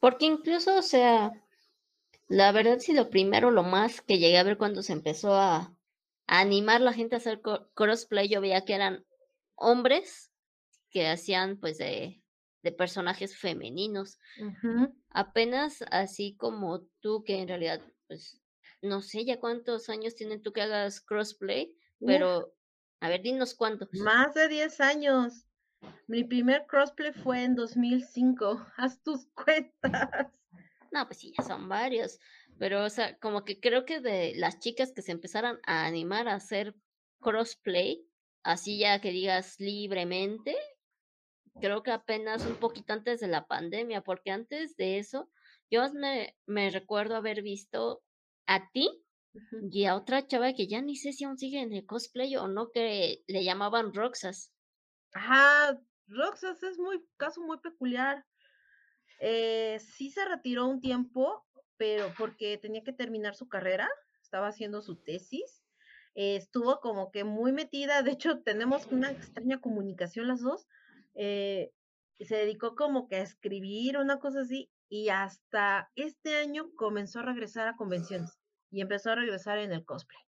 Porque 0.00 0.26
incluso, 0.26 0.76
o 0.76 0.82
sea, 0.82 1.32
la 2.28 2.52
verdad, 2.52 2.78
sí, 2.78 2.92
lo 2.92 3.10
primero, 3.10 3.50
lo 3.50 3.62
más 3.62 4.00
que 4.00 4.18
llegué 4.18 4.38
a 4.38 4.42
ver 4.42 4.58
cuando 4.58 4.82
se 4.82 4.92
empezó 4.92 5.34
a, 5.34 5.74
animar 6.30 6.82
la 6.82 6.92
gente 6.92 7.16
a 7.16 7.18
hacer 7.18 7.40
crossplay, 7.74 8.28
yo 8.28 8.42
veía 8.42 8.66
que 8.66 8.74
eran 8.74 9.06
hombres 9.54 10.30
que 10.90 11.08
hacían 11.08 11.56
pues 11.58 11.78
de, 11.78 12.22
de 12.62 12.72
personajes 12.72 13.36
femeninos. 13.36 14.18
Apenas 15.08 15.82
así 15.90 16.36
como 16.36 16.82
tú, 17.00 17.24
que 17.24 17.40
en 17.40 17.48
realidad, 17.48 17.80
pues, 18.06 18.42
no 18.82 19.00
sé 19.00 19.24
ya 19.24 19.40
cuántos 19.40 19.88
años 19.88 20.14
tienen 20.14 20.42
tú 20.42 20.52
que 20.52 20.60
hagas 20.60 21.00
crossplay, 21.00 21.74
pero 21.98 22.52
a 23.00 23.08
ver, 23.08 23.22
dinos 23.22 23.54
cuántos. 23.54 23.88
Más 23.92 24.34
de 24.34 24.48
10 24.48 24.80
años. 24.80 25.44
Mi 26.06 26.24
primer 26.24 26.66
crossplay 26.66 27.12
fue 27.12 27.44
en 27.44 27.54
2005. 27.54 28.66
Haz 28.76 29.02
tus 29.02 29.26
cuentas. 29.28 30.26
No, 30.90 31.06
pues 31.06 31.18
sí, 31.18 31.32
ya 31.36 31.44
son 31.44 31.68
varios. 31.68 32.18
Pero, 32.58 32.84
o 32.84 32.90
sea, 32.90 33.16
como 33.18 33.44
que 33.44 33.60
creo 33.60 33.84
que 33.84 34.00
de 34.00 34.34
las 34.36 34.58
chicas 34.58 34.92
que 34.92 35.02
se 35.02 35.12
empezaran 35.12 35.60
a 35.64 35.86
animar 35.86 36.28
a 36.28 36.34
hacer 36.34 36.74
crossplay, 37.20 38.04
así 38.42 38.78
ya 38.78 39.00
que 39.00 39.10
digas 39.10 39.60
libremente, 39.60 40.56
creo 41.60 41.82
que 41.82 41.92
apenas 41.92 42.44
un 42.46 42.56
poquito 42.56 42.92
antes 42.92 43.20
de 43.20 43.28
la 43.28 43.46
pandemia, 43.46 44.02
porque 44.02 44.30
antes 44.30 44.76
de 44.76 44.98
eso, 44.98 45.30
yo 45.70 45.88
me, 45.92 46.36
me 46.46 46.70
recuerdo 46.70 47.16
haber 47.16 47.42
visto 47.42 48.02
a 48.46 48.70
ti 48.72 49.04
y 49.70 49.84
a 49.84 49.94
otra 49.94 50.26
chava 50.26 50.52
que 50.52 50.66
ya 50.66 50.80
ni 50.80 50.96
sé 50.96 51.12
si 51.12 51.24
aún 51.24 51.38
sigue 51.38 51.60
en 51.60 51.72
el 51.72 51.86
cosplay 51.86 52.36
o 52.36 52.48
no, 52.48 52.70
que 52.70 53.22
le 53.26 53.44
llamaban 53.44 53.92
Roxas. 53.92 54.52
Ajá, 55.12 55.78
Roxas 56.06 56.62
es 56.62 56.78
muy 56.78 57.04
caso 57.16 57.40
muy 57.42 57.58
peculiar. 57.58 58.24
Eh, 59.20 59.78
sí 59.80 60.10
se 60.10 60.24
retiró 60.24 60.66
un 60.66 60.80
tiempo, 60.80 61.46
pero 61.76 62.12
porque 62.16 62.58
tenía 62.58 62.82
que 62.82 62.92
terminar 62.92 63.34
su 63.34 63.48
carrera, 63.48 63.88
estaba 64.22 64.48
haciendo 64.48 64.82
su 64.82 64.96
tesis, 64.96 65.62
eh, 66.14 66.36
estuvo 66.36 66.80
como 66.80 67.10
que 67.10 67.24
muy 67.24 67.52
metida, 67.52 68.02
de 68.02 68.12
hecho 68.12 68.40
tenemos 68.42 68.86
una 68.86 69.10
extraña 69.10 69.60
comunicación 69.60 70.28
las 70.28 70.40
dos, 70.40 70.66
eh, 71.14 71.72
se 72.20 72.36
dedicó 72.36 72.74
como 72.74 73.08
que 73.08 73.16
a 73.16 73.22
escribir 73.22 73.98
una 73.98 74.18
cosa 74.18 74.40
así 74.40 74.70
y 74.88 75.08
hasta 75.10 75.90
este 75.94 76.36
año 76.36 76.70
comenzó 76.74 77.20
a 77.20 77.24
regresar 77.24 77.68
a 77.68 77.76
convenciones 77.76 78.38
y 78.70 78.80
empezó 78.80 79.10
a 79.10 79.16
regresar 79.16 79.58
en 79.58 79.72
el 79.72 79.84
cosplay. 79.84 80.20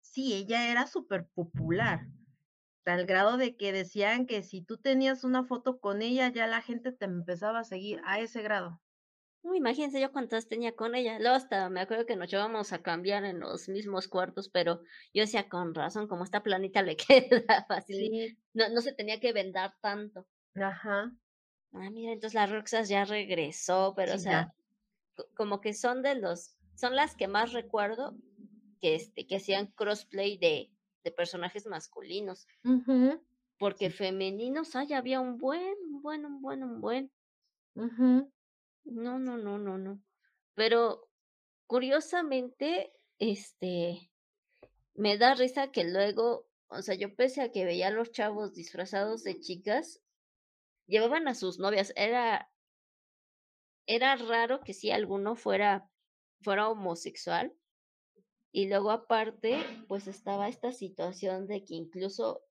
Sí, 0.00 0.34
ella 0.34 0.70
era 0.70 0.86
súper 0.86 1.26
popular, 1.28 2.06
tal 2.82 3.06
grado 3.06 3.36
de 3.36 3.56
que 3.56 3.72
decían 3.72 4.26
que 4.26 4.42
si 4.42 4.62
tú 4.62 4.78
tenías 4.78 5.24
una 5.24 5.44
foto 5.44 5.78
con 5.78 6.02
ella, 6.02 6.28
ya 6.32 6.46
la 6.46 6.60
gente 6.60 6.92
te 6.92 7.04
empezaba 7.04 7.60
a 7.60 7.64
seguir 7.64 8.00
a 8.04 8.20
ese 8.20 8.42
grado. 8.42 8.80
No, 9.42 9.56
imagínense 9.56 10.00
yo 10.00 10.12
cuántas 10.12 10.46
tenía 10.46 10.76
con 10.76 10.94
ella. 10.94 11.18
Luego 11.18 11.34
hasta 11.34 11.68
me 11.68 11.80
acuerdo 11.80 12.06
que 12.06 12.14
nos 12.14 12.30
llevamos 12.30 12.72
a 12.72 12.82
cambiar 12.82 13.24
en 13.24 13.40
los 13.40 13.68
mismos 13.68 14.06
cuartos, 14.06 14.48
pero 14.48 14.82
yo 15.12 15.22
decía 15.22 15.48
con 15.48 15.74
razón, 15.74 16.06
como 16.06 16.22
esta 16.22 16.44
planita 16.44 16.82
le 16.82 16.96
queda 17.48 17.64
fácil. 17.66 18.38
No, 18.54 18.68
no 18.68 18.80
se 18.80 18.92
tenía 18.92 19.18
que 19.18 19.32
vendar 19.32 19.74
tanto. 19.80 20.26
Ajá. 20.54 21.12
Ah, 21.72 21.90
mira, 21.90 22.12
entonces 22.12 22.34
la 22.34 22.46
Roxas 22.46 22.88
ya 22.88 23.04
regresó, 23.04 23.94
pero 23.96 24.14
o 24.14 24.18
sea, 24.18 24.52
como 25.34 25.60
que 25.60 25.72
son 25.72 26.02
de 26.02 26.14
los, 26.14 26.54
son 26.74 26.96
las 26.96 27.14
que 27.16 27.28
más 27.28 27.52
recuerdo 27.52 28.16
que 28.80 28.94
este, 28.96 29.26
que 29.26 29.36
hacían 29.36 29.68
crossplay 29.68 30.38
de, 30.38 30.70
de 31.04 31.10
personajes 31.12 31.66
masculinos. 31.66 32.46
Porque 33.58 33.90
femeninos, 33.90 34.74
ay, 34.74 34.92
había 34.92 35.20
un 35.20 35.38
buen, 35.38 35.76
un 35.86 36.02
buen, 36.02 36.24
un 36.24 36.40
buen, 36.40 36.64
un 36.64 36.80
buen. 36.80 37.12
No, 38.84 39.18
no, 39.18 39.36
no, 39.38 39.58
no, 39.58 39.78
no. 39.78 40.02
Pero 40.54 41.08
curiosamente, 41.66 42.92
este, 43.18 44.10
me 44.94 45.16
da 45.16 45.34
risa 45.34 45.70
que 45.70 45.84
luego, 45.84 46.48
o 46.68 46.82
sea, 46.82 46.96
yo 46.96 47.14
pese 47.14 47.40
a 47.40 47.52
que 47.52 47.64
veía 47.64 47.88
a 47.88 47.92
los 47.92 48.10
chavos 48.10 48.52
disfrazados 48.52 49.22
de 49.22 49.38
chicas, 49.38 50.02
llevaban 50.86 51.28
a 51.28 51.34
sus 51.34 51.58
novias. 51.60 51.92
Era, 51.94 52.50
era 53.86 54.16
raro 54.16 54.60
que 54.60 54.74
si 54.74 54.90
alguno 54.90 55.36
fuera, 55.36 55.88
fuera 56.42 56.68
homosexual, 56.68 57.52
y 58.52 58.68
luego 58.68 58.90
aparte, 58.90 59.64
pues 59.88 60.06
estaba 60.06 60.48
esta 60.48 60.72
situación 60.72 61.46
de 61.46 61.64
que 61.64 61.74
incluso 61.74 62.42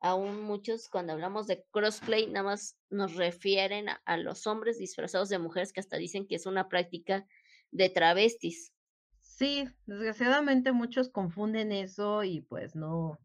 aún 0.00 0.42
muchos 0.42 0.88
cuando 0.88 1.12
hablamos 1.12 1.46
de 1.46 1.64
crossplay 1.70 2.26
nada 2.26 2.44
más 2.44 2.76
nos 2.90 3.14
refieren 3.14 3.86
a, 3.88 4.16
los 4.16 4.46
hombres 4.48 4.78
disfrazados 4.78 5.28
de 5.28 5.38
mujeres 5.38 5.72
que 5.72 5.80
hasta 5.80 5.96
dicen 5.96 6.26
que 6.26 6.34
es 6.34 6.46
una 6.46 6.68
práctica 6.68 7.26
de 7.70 7.88
travestis. 7.88 8.74
Sí, 9.22 9.64
desgraciadamente 9.86 10.72
muchos 10.72 11.08
confunden 11.08 11.70
eso 11.70 12.24
y 12.24 12.40
pues 12.40 12.74
no. 12.74 13.18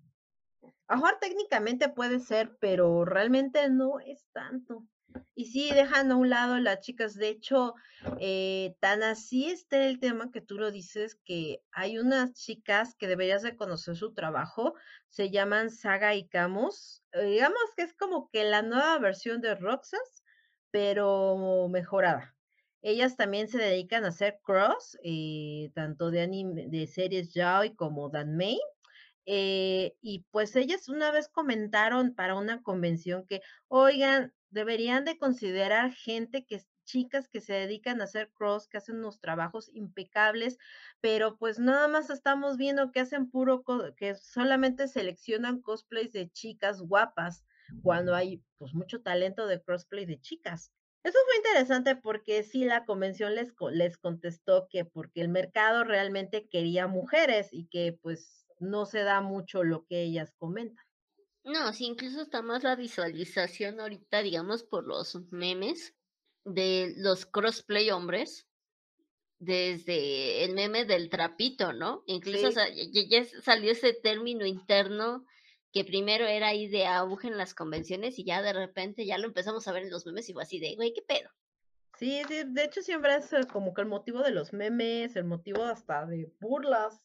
A 0.88 1.20
técnicamente 1.20 1.90
puede 1.90 2.20
ser, 2.20 2.58
pero 2.60 3.06
realmente 3.06 3.70
no 3.70 4.00
es 4.00 4.26
tanto. 4.32 4.86
Y 5.36 5.46
sí, 5.46 5.72
dejan 5.74 6.12
a 6.12 6.16
un 6.16 6.30
lado 6.30 6.58
las 6.60 6.82
chicas. 6.82 7.16
De 7.16 7.30
hecho, 7.30 7.74
eh, 8.20 8.76
tan 8.80 9.04
así 9.04 9.50
está 9.50 9.86
el 9.86 10.00
tema 10.00 10.32
que 10.32 10.42
tú 10.42 10.58
lo 10.58 10.72
dices, 10.72 11.16
que 11.24 11.64
hay 11.72 11.98
unas 11.98 12.34
chicas 12.34 12.96
que 12.96 13.08
deberías 13.08 13.42
de 13.42 13.56
conocer 13.56 13.96
su 13.96 14.14
trabajo. 14.14 14.76
Se 15.10 15.30
llaman 15.30 15.70
Saga 15.70 16.16
y 16.16 16.28
Camus. 16.28 17.04
Eh, 17.14 17.26
digamos 17.26 17.60
que 17.76 17.84
es 17.84 17.94
como 17.94 18.30
que 18.30 18.44
la 18.44 18.62
nueva 18.62 19.00
versión 19.00 19.42
de 19.42 19.56
Roxas, 19.56 20.24
pero 20.72 21.68
mejorada. 21.70 22.36
Ellas 22.82 23.18
también 23.18 23.50
se 23.50 23.58
dedican 23.58 24.06
a 24.06 24.10
hacer 24.10 24.40
cross, 24.42 24.98
eh, 25.04 25.72
tanto 25.76 26.12
de 26.12 26.22
anime, 26.22 26.68
de 26.68 26.88
series 26.88 27.34
yaoi 27.34 27.76
como 27.76 28.10
Danmei. 28.10 28.60
Eh, 29.32 29.96
y 30.02 30.26
pues 30.32 30.56
ellas 30.56 30.90
una 30.90 31.12
vez 31.12 31.28
comentaron 31.28 32.16
para 32.16 32.34
una 32.34 32.64
convención 32.64 33.28
que, 33.28 33.42
oigan, 33.68 34.34
deberían 34.50 35.06
de 35.06 35.20
considerar 35.20 35.94
gente 35.94 36.48
que 36.48 36.64
chicas 36.84 37.28
que 37.28 37.40
se 37.40 37.54
dedican 37.54 38.02
a 38.02 38.06
hacer 38.06 38.32
cross, 38.34 38.68
que 38.68 38.78
hacen 38.80 38.96
unos 38.96 39.20
trabajos 39.22 39.70
impecables, 39.72 40.58
pero 41.00 41.38
pues 41.38 41.60
nada 41.60 41.88
más 41.88 42.10
estamos 42.10 42.58
viendo 42.58 42.92
que 42.92 43.02
hacen 43.02 43.30
puro, 43.30 43.64
que 43.96 44.16
solamente 44.16 44.88
seleccionan 44.88 45.62
cosplays 45.62 46.12
de 46.12 46.32
chicas 46.32 46.82
guapas, 46.82 47.46
cuando 47.84 48.16
hay 48.16 48.44
pues 48.58 48.74
mucho 48.74 49.04
talento 49.04 49.46
de 49.46 49.62
crossplay 49.62 50.08
de 50.08 50.20
chicas. 50.20 50.72
Eso 51.04 51.20
fue 51.28 51.38
interesante 51.38 51.96
porque 51.96 52.42
sí 52.42 52.66
la 52.66 52.84
convención 52.84 53.36
les, 53.36 53.54
les 53.74 53.98
contestó 54.00 54.68
que 54.72 54.86
porque 54.86 55.22
el 55.22 55.30
mercado 55.30 55.84
realmente 55.84 56.48
quería 56.50 56.88
mujeres 56.88 57.50
y 57.52 57.68
que 57.68 57.96
pues 58.02 58.49
no 58.60 58.86
se 58.86 59.00
da 59.00 59.22
mucho 59.22 59.64
lo 59.64 59.86
que 59.86 60.04
ellas 60.04 60.34
comentan. 60.38 60.86
No, 61.44 61.72
sí, 61.74 61.86
incluso 61.86 62.22
está 62.22 62.42
más 62.42 62.64
la 62.64 62.76
visualización 62.76 63.80
ahorita, 63.80 64.22
digamos, 64.22 64.64
por 64.64 64.86
los 64.86 65.16
memes 65.32 65.96
de 66.44 66.94
los 66.98 67.26
crossplay 67.26 67.90
hombres, 67.92 68.48
desde 69.40 70.44
el 70.44 70.54
meme 70.54 70.86
del 70.86 71.10
trapito, 71.10 71.74
¿no? 71.74 72.04
Incluso 72.08 72.50
ya, 72.50 73.26
salió 73.42 73.72
ese 73.72 73.94
término 73.94 74.46
interno 74.46 75.26
que 75.72 75.86
primero 75.86 76.26
era 76.26 76.48
ahí 76.48 76.68
de 76.68 76.86
auge 76.86 77.28
en 77.28 77.38
las 77.38 77.54
convenciones 77.54 78.20
y 78.20 78.26
ya 78.26 78.42
de 78.42 78.54
repente 78.54 79.06
ya 79.06 79.18
lo 79.18 79.28
empezamos 79.28 79.68
a 79.68 79.72
ver 79.72 79.84
en 79.84 79.92
los 79.92 80.06
memes 80.06 80.28
y 80.30 80.34
fue 80.34 80.44
así 80.44 80.60
de, 80.60 80.76
güey, 80.76 80.94
¿qué 80.94 81.02
pedo? 81.02 81.30
Sí, 81.98 82.22
de, 82.28 82.64
hecho 82.64 82.82
siempre 82.82 83.16
es 83.16 83.32
eh, 83.34 83.46
como 83.52 83.74
que 83.74 83.82
el 83.82 83.88
motivo 83.88 84.22
de 84.22 84.32
los 84.32 84.54
memes, 84.54 85.16
el 85.16 85.26
motivo 85.26 85.64
hasta 85.64 86.06
de 86.06 86.32
burlas. 86.40 87.02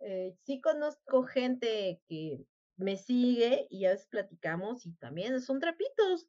Eh, 0.00 0.36
sí 0.44 0.60
conozco 0.60 1.24
gente 1.24 2.02
que 2.08 2.44
me 2.76 2.96
sigue 2.96 3.66
y 3.70 3.84
a 3.86 3.90
veces 3.90 4.06
platicamos 4.08 4.86
y 4.86 4.92
también 4.94 5.40
son 5.40 5.60
trapitos. 5.60 6.28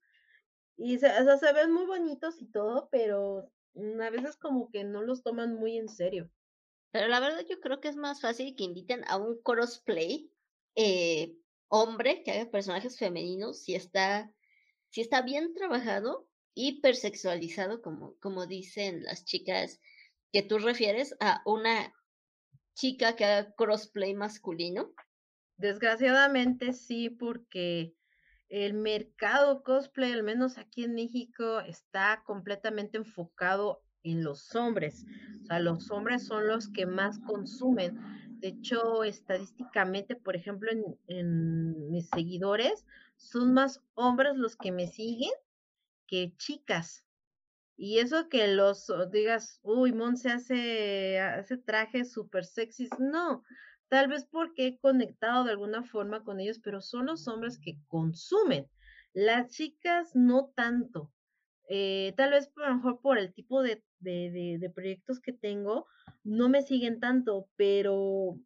Y 0.77 0.97
se, 0.99 1.09
se 1.09 1.53
ven 1.53 1.71
muy 1.71 1.85
bonitos 1.85 2.41
y 2.41 2.45
todo, 2.51 2.89
pero 2.91 3.51
a 3.75 4.09
veces 4.09 4.37
como 4.37 4.69
que 4.69 4.83
no 4.83 5.01
los 5.01 5.23
toman 5.23 5.55
muy 5.55 5.77
en 5.77 5.89
serio. 5.89 6.29
Pero 6.91 7.07
la 7.07 7.19
verdad 7.19 7.45
yo 7.49 7.59
creo 7.59 7.81
que 7.81 7.89
es 7.89 7.95
más 7.97 8.21
fácil 8.21 8.55
que 8.55 8.63
inviten 8.63 9.03
a 9.07 9.17
un 9.17 9.41
crossplay 9.41 10.31
eh, 10.75 11.35
hombre 11.67 12.23
que 12.23 12.31
haga 12.31 12.51
personajes 12.51 12.97
femeninos 12.97 13.63
si 13.63 13.75
está, 13.75 14.33
si 14.89 15.01
está 15.01 15.21
bien 15.21 15.53
trabajado, 15.53 16.29
hipersexualizado, 16.53 17.81
como, 17.81 18.17
como 18.19 18.45
dicen 18.47 19.03
las 19.03 19.25
chicas 19.25 19.81
que 20.31 20.41
tú 20.41 20.57
refieres, 20.59 21.15
a 21.19 21.41
una 21.45 21.93
chica 22.75 23.15
que 23.15 23.25
haga 23.25 23.53
crossplay 23.55 24.13
masculino. 24.13 24.93
Desgraciadamente 25.57 26.73
sí, 26.73 27.09
porque 27.09 27.95
el 28.49 28.73
mercado 28.73 29.63
cosplay, 29.63 30.11
al 30.11 30.23
menos 30.23 30.57
aquí 30.57 30.83
en 30.83 30.93
México, 30.93 31.61
está 31.61 32.23
completamente 32.25 32.97
enfocado 32.97 33.81
en 34.03 34.23
los 34.23 34.53
hombres. 34.55 35.05
O 35.41 35.45
sea, 35.45 35.59
los 35.59 35.89
hombres 35.89 36.27
son 36.27 36.47
los 36.47 36.69
que 36.69 36.85
más 36.85 37.19
consumen. 37.19 37.97
De 38.39 38.49
hecho, 38.49 39.03
estadísticamente, 39.03 40.15
por 40.15 40.35
ejemplo, 40.35 40.69
en, 40.71 40.83
en 41.07 41.89
mis 41.89 42.07
seguidores, 42.09 42.85
son 43.15 43.53
más 43.53 43.81
hombres 43.95 44.35
los 44.35 44.55
que 44.55 44.71
me 44.71 44.87
siguen 44.87 45.31
que 46.07 46.35
chicas. 46.37 47.03
Y 47.77 47.99
eso 47.99 48.29
que 48.29 48.47
los 48.47 48.87
digas, 49.11 49.59
uy, 49.63 49.91
Mon 49.91 50.15
se 50.17 50.29
hace, 50.29 51.19
hace 51.19 51.57
trajes 51.57 52.11
súper 52.11 52.45
sexys. 52.45 52.89
No, 52.99 53.43
tal 53.89 54.07
vez 54.07 54.25
porque 54.25 54.67
he 54.67 54.79
conectado 54.79 55.43
de 55.43 55.51
alguna 55.51 55.83
forma 55.83 56.23
con 56.23 56.39
ellos, 56.39 56.59
pero 56.63 56.81
son 56.81 57.07
los 57.07 57.27
hombres 57.27 57.59
que 57.59 57.77
consumen. 57.87 58.67
Las 59.13 59.51
chicas 59.51 60.15
no 60.15 60.51
tanto. 60.55 61.11
Eh, 61.67 62.13
tal 62.15 62.31
vez 62.31 62.51
mejor 62.55 63.01
por 63.01 63.17
el 63.17 63.33
tipo 63.33 63.61
de, 63.61 63.83
de, 63.99 64.57
de, 64.59 64.69
proyectos 64.69 65.19
que 65.19 65.33
tengo, 65.33 65.87
no 66.23 66.47
me 66.47 66.61
siguen 66.61 66.99
tanto, 66.99 67.49
pero 67.55 68.37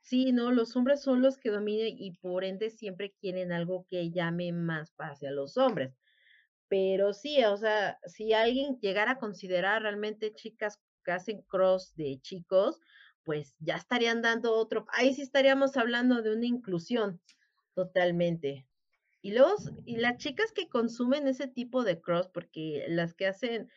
sí, 0.00 0.32
no, 0.32 0.52
los 0.52 0.76
hombres 0.76 1.02
son 1.02 1.20
los 1.20 1.38
que 1.38 1.50
dominan 1.50 1.88
y 1.98 2.12
por 2.18 2.44
ende 2.44 2.70
siempre 2.70 3.14
quieren 3.20 3.52
algo 3.52 3.84
que 3.88 4.10
llame 4.12 4.52
más 4.52 4.94
hacia 4.98 5.32
los 5.32 5.56
hombres. 5.56 5.92
Pero 6.68 7.12
sí, 7.14 7.42
o 7.44 7.56
sea, 7.56 7.98
si 8.06 8.32
alguien 8.32 8.78
llegara 8.80 9.12
a 9.12 9.18
considerar 9.18 9.82
realmente 9.82 10.34
chicas 10.34 10.80
que 11.04 11.12
hacen 11.12 11.42
cross 11.42 11.94
de 11.94 12.18
chicos, 12.20 12.80
pues 13.24 13.54
ya 13.58 13.76
estarían 13.76 14.22
dando 14.22 14.54
otro, 14.54 14.86
ahí 14.92 15.14
sí 15.14 15.22
estaríamos 15.22 15.76
hablando 15.76 16.22
de 16.22 16.34
una 16.34 16.46
inclusión 16.46 17.20
totalmente. 17.74 18.66
Y 19.20 19.32
los, 19.32 19.70
y 19.84 19.96
las 19.96 20.16
chicas 20.18 20.52
que 20.52 20.68
consumen 20.68 21.26
ese 21.28 21.48
tipo 21.48 21.84
de 21.84 22.00
cross, 22.00 22.28
porque 22.28 22.86
las 22.88 23.14
que 23.14 23.26
hacen, 23.26 23.68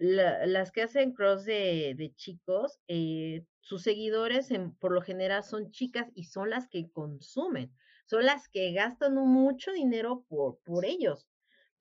las 0.00 0.72
que 0.72 0.82
hacen 0.82 1.12
cross 1.12 1.44
de, 1.44 1.94
de 1.96 2.14
chicos, 2.14 2.80
eh, 2.88 3.46
sus 3.60 3.82
seguidores 3.82 4.50
en, 4.50 4.74
por 4.74 4.92
lo 4.92 5.02
general 5.02 5.44
son 5.44 5.70
chicas 5.70 6.10
y 6.14 6.24
son 6.24 6.50
las 6.50 6.68
que 6.68 6.90
consumen, 6.90 7.72
son 8.06 8.26
las 8.26 8.48
que 8.48 8.72
gastan 8.72 9.14
mucho 9.14 9.72
dinero 9.72 10.24
por, 10.28 10.58
por 10.62 10.84
ellos. 10.84 11.31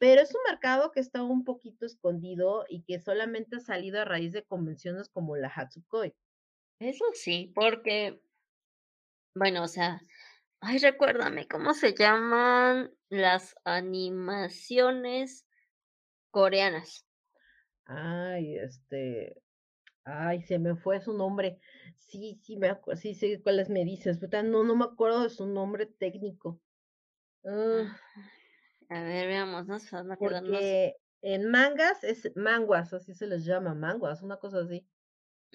Pero 0.02 0.20
es 0.22 0.34
un 0.34 0.42
mercado 0.50 0.92
que 0.92 1.00
está 1.00 1.22
un 1.22 1.44
poquito 1.44 1.86
escondido 1.86 2.66
y 2.68 2.82
que 2.82 3.00
solamente 3.00 3.58
ha 3.58 3.60
salido 3.60 4.02
a 4.02 4.06
raíz 4.06 4.34
de 4.34 4.44
convenciones 4.44 5.10
como 5.10 5.38
la 5.38 5.48
Hatsukoi. 5.48 6.16
Eso 6.80 7.06
sí, 7.14 7.52
porque, 7.54 8.20
bueno, 9.36 9.62
o 9.64 9.68
sea, 9.68 10.02
ay, 10.60 10.80
recuérdame, 10.80 11.48
¿cómo 11.48 11.76
se 11.76 11.94
llaman 11.94 12.90
las 13.10 13.54
animaciones 13.64 15.46
coreanas? 16.32 17.06
Ay, 17.86 18.58
este, 18.58 19.40
ay, 20.04 20.42
se 20.42 20.58
me 20.58 20.76
fue 20.76 21.00
su 21.00 21.14
nombre. 21.14 21.60
Sí, 21.96 22.40
sí, 22.42 22.58
me 22.58 22.70
acuerdo, 22.70 23.00
sí 23.00 23.14
sé 23.14 23.40
cuáles 23.44 23.70
me 23.70 23.86
dices, 23.86 24.20
no, 24.46 24.64
no 24.64 24.76
me 24.76 24.86
acuerdo 24.86 25.22
de 25.22 25.30
su 25.30 25.46
nombre 25.46 25.86
técnico. 25.86 26.60
Ah. 27.46 28.00
A 28.91 29.04
ver, 29.04 29.27
veamos, 29.27 29.67
¿no? 29.67 29.77
Porque 30.19 30.97
en 31.21 31.49
mangas 31.49 32.04
es 32.04 32.30
manguas, 32.36 32.91
así 32.93 33.13
se 33.13 33.25
les 33.25 33.45
llama, 33.45 33.73
manguas, 33.73 34.21
una 34.21 34.36
cosa 34.36 34.60
así. 34.60 34.86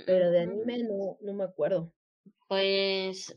Pero 0.06 0.30
de 0.30 0.40
anime 0.40 0.78
no, 0.84 1.18
no 1.20 1.34
me 1.34 1.44
acuerdo. 1.44 1.92
Pues, 2.48 3.36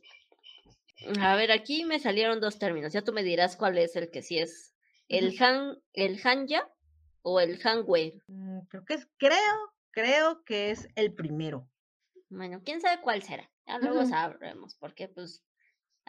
a 1.19 1.35
ver, 1.35 1.51
aquí 1.51 1.83
me 1.83 1.99
salieron 1.99 2.39
dos 2.39 2.59
términos. 2.59 2.93
Ya 2.93 3.01
tú 3.01 3.11
me 3.11 3.23
dirás 3.23 3.57
cuál 3.57 3.77
es 3.77 3.97
el 3.97 4.09
que 4.09 4.21
sí 4.21 4.39
es. 4.39 4.73
¿El 5.09 5.35
han, 5.41 5.77
el 5.91 6.17
hanja 6.23 6.71
o 7.21 7.41
el 7.41 7.59
hanwe? 7.61 8.21
Mm, 8.27 8.59
creo 8.69 8.85
que 8.85 8.93
es, 8.93 9.07
creo, 9.17 9.73
creo 9.91 10.45
que 10.45 10.71
es 10.71 10.87
el 10.95 11.13
primero. 11.13 11.69
Bueno, 12.29 12.61
quién 12.63 12.79
sabe 12.79 13.01
cuál 13.01 13.21
será. 13.21 13.51
Ya 13.67 13.79
luego 13.79 14.05
sabremos, 14.05 14.75
porque 14.75 15.09
pues 15.09 15.43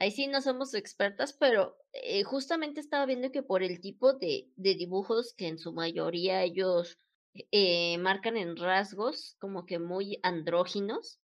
Ahí 0.01 0.13
sí 0.13 0.29
no 0.29 0.41
somos 0.41 0.73
expertas, 0.73 1.35
pero 1.35 1.77
eh, 1.93 2.23
justamente 2.25 2.81
estaba 2.81 3.05
viendo 3.05 3.31
que 3.31 3.43
por 3.43 3.63
el 3.63 3.83
tipo 3.83 4.15
de, 4.15 4.49
dibujos 4.57 5.35
que 5.35 5.47
en 5.47 5.59
su 5.59 5.75
mayoría 5.75 6.43
ellos 6.43 6.99
eh, 7.35 7.99
marcan 7.99 8.39
en 8.39 8.57
rasgos 8.57 9.37
como 9.39 9.67
que 9.67 9.79
muy 9.79 10.19
andróginos, 10.23 11.21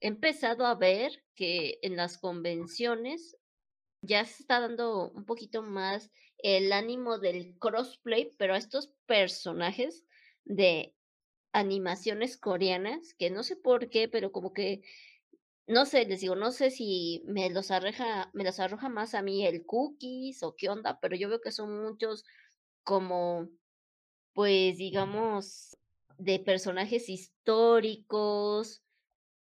he 0.00 0.08
empezado 0.08 0.64
a 0.64 0.76
ver 0.76 1.12
que 1.34 1.78
en 1.82 1.96
las 1.96 2.16
convenciones 2.16 3.36
ya 4.00 4.24
se 4.24 4.44
está 4.44 4.60
dando 4.60 5.10
un 5.10 5.26
poquito 5.26 5.60
más 5.60 6.10
el 6.38 6.72
ánimo 6.72 7.18
del 7.18 7.58
crossplay, 7.58 8.30
pero 8.38 8.54
a 8.54 8.56
estos 8.56 8.94
personajes 9.04 10.06
de 10.46 10.94
animaciones 11.52 12.38
coreanas, 12.38 13.12
que 13.12 13.28
no 13.28 13.42
sé 13.42 13.56
por 13.56 13.90
qué, 13.90 14.08
pero 14.08 14.32
como 14.32 14.54
que 14.54 14.80
no 15.70 15.86
sé, 15.86 16.04
les 16.06 16.20
digo, 16.20 16.34
no 16.34 16.50
sé 16.50 16.70
si 16.70 17.22
me 17.26 17.48
los 17.50 17.70
arroja, 17.70 18.30
me 18.34 18.44
los 18.44 18.58
arroja 18.58 18.88
más 18.88 19.14
a 19.14 19.22
mí 19.22 19.46
el 19.46 19.64
cookies 19.64 20.42
o 20.42 20.56
qué 20.56 20.68
onda, 20.68 20.98
pero 21.00 21.16
yo 21.16 21.28
veo 21.28 21.40
que 21.40 21.52
son 21.52 21.82
muchos 21.82 22.24
como, 22.82 23.48
pues 24.34 24.78
digamos, 24.78 25.76
de 26.18 26.40
personajes 26.40 27.08
históricos, 27.08 28.82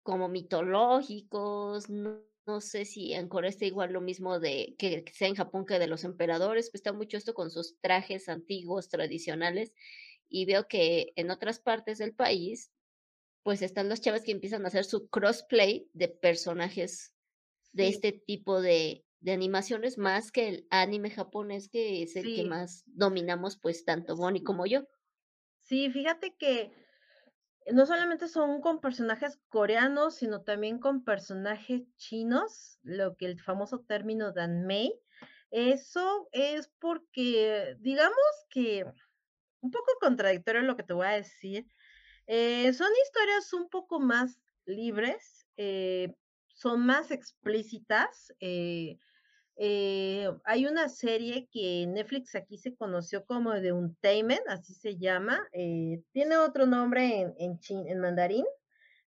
como 0.04 0.28
mitológicos, 0.28 1.90
no, 1.90 2.22
sé 2.62 2.84
si 2.84 3.14
en 3.14 3.30
Corea 3.30 3.50
está 3.50 3.66
igual 3.66 3.94
lo 3.94 4.02
mismo 4.02 4.40
de 4.40 4.76
que, 4.80 5.04
que 5.04 5.14
sea 5.14 5.28
en 5.28 5.36
Japón 5.36 5.66
que 5.66 5.80
de 5.80 5.88
los 5.88 6.04
emperadores, 6.04 6.70
pues 6.72 6.80
está 6.80 6.94
mucho 6.94 7.16
esto 7.16 7.34
con 7.34 7.52
sus 7.52 7.80
trajes 7.80 8.28
antiguos, 8.28 8.90
tradicionales, 8.90 9.72
y 10.28 10.46
veo 10.46 10.68
que 10.68 11.14
en 11.16 11.32
otras 11.32 11.60
partes 11.60 12.00
del 12.00 12.14
país 12.14 12.72
pues 13.44 13.62
están 13.62 13.90
los 13.90 14.02
chavos 14.02 14.22
que 14.22 14.32
empiezan 14.32 14.66
a 14.66 14.68
hacer 14.68 14.86
su 14.86 15.08
crossplay 15.10 15.90
de 15.94 16.08
personajes 16.08 17.14
de 17.72 17.88
este 17.88 18.12
tipo 18.12 18.62
de, 18.62 19.06
de, 19.20 19.32
animaciones, 19.32 19.98
más 19.98 20.32
que 20.32 20.48
el 20.48 20.68
anime 20.70 21.10
japonés, 21.12 21.70
que 21.70 22.04
es 22.04 22.16
el 22.16 22.36
que 22.36 22.44
más 22.46 22.84
dominamos, 22.88 23.58
pues 23.58 23.86
tanto 23.86 24.16
Bonnie 24.16 24.44
como 24.44 24.66
yo. 24.66 24.88
Sí, 25.60 25.90
fíjate 25.92 26.36
que 26.36 26.72
no 27.72 27.86
solamente 27.86 28.28
son 28.28 28.62
con 28.62 28.82
personajes 28.82 29.40
coreanos, 29.50 30.16
sino 30.16 30.42
también 30.42 30.80
con 30.80 31.04
personajes 31.04 31.84
chinos, 31.98 32.80
lo 32.82 33.16
que 33.16 33.26
el 33.26 33.40
famoso 33.40 33.80
término 33.82 34.32
danmei. 34.32 34.94
Eso 35.52 36.30
es 36.32 36.72
porque, 36.80 37.76
digamos 37.80 38.16
que, 38.50 38.86
un 39.62 39.72
poco 39.72 39.92
contradictorio 40.00 40.62
lo 40.62 40.78
que 40.78 40.84
te 40.84 40.94
voy 40.94 41.08
a 41.08 41.12
decir, 41.12 41.68
eh, 42.32 42.72
son 42.74 42.90
historias 43.08 43.52
un 43.54 43.70
poco 43.70 44.00
más 44.00 44.40
libres, 44.66 45.48
eh, 45.58 46.14
son 46.54 46.86
más 46.86 47.10
explícitas. 47.10 48.32
Eh, 48.40 49.00
hay 50.44 50.68
una 50.68 50.90
serie 50.90 51.50
que 51.52 51.88
Netflix 51.88 52.36
aquí 52.36 52.60
se 52.60 52.76
conoció 52.76 53.26
como 53.26 53.54
de 53.54 53.72
un 53.72 53.96
Taimen, 53.96 54.42
así 54.48 54.76
se 54.76 54.96
llama. 54.98 55.42
tiene 56.12 56.38
otro 56.38 56.68
nombre 56.68 57.34
en, 57.40 57.60
en, 57.68 58.00
mandarín, 58.00 58.46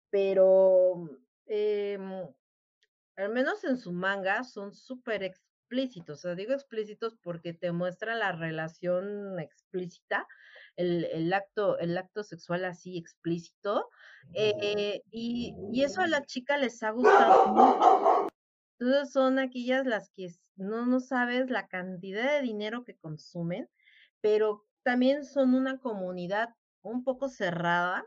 pero 0.09 1.07
al 1.47 3.29
menos 3.29 3.63
en 3.65 3.77
su 3.77 3.91
manga 3.91 4.43
son 4.43 4.73
súper 4.73 5.21
explícitos. 5.21 6.25
Digo 6.35 6.53
explícitos 6.53 7.15
porque 7.21 7.53
te 7.53 7.71
muestra 7.71 8.15
la 8.15 8.31
relación 8.31 9.39
explícita 9.39 10.27
el, 10.75 11.33
acto, 11.33 11.77
el 11.79 11.97
acto 11.97 12.23
sexual 12.23 12.65
así 12.65 12.97
explícito. 12.97 13.89
Eh, 14.33 15.01
y, 15.11 15.53
y, 15.71 15.83
eso 15.83 16.01
a 16.01 16.07
la 16.07 16.25
chica 16.25 16.57
les 16.57 16.81
ha 16.83 16.91
gustado 16.91 17.47
mucho. 17.47 18.27
Entonces 18.79 19.11
son 19.13 19.39
aquellas 19.39 19.85
las 19.85 20.09
que 20.09 20.29
no, 20.55 20.85
no 20.85 20.99
sabes 20.99 21.49
la 21.49 21.67
cantidad 21.67 22.33
de 22.33 22.41
dinero 22.41 22.83
que 22.83 22.95
consumen, 22.95 23.69
pero 24.21 24.65
también 24.83 25.25
son 25.25 25.53
una 25.53 25.79
comunidad 25.79 26.49
un 26.81 27.03
poco 27.03 27.29
cerrada 27.29 28.05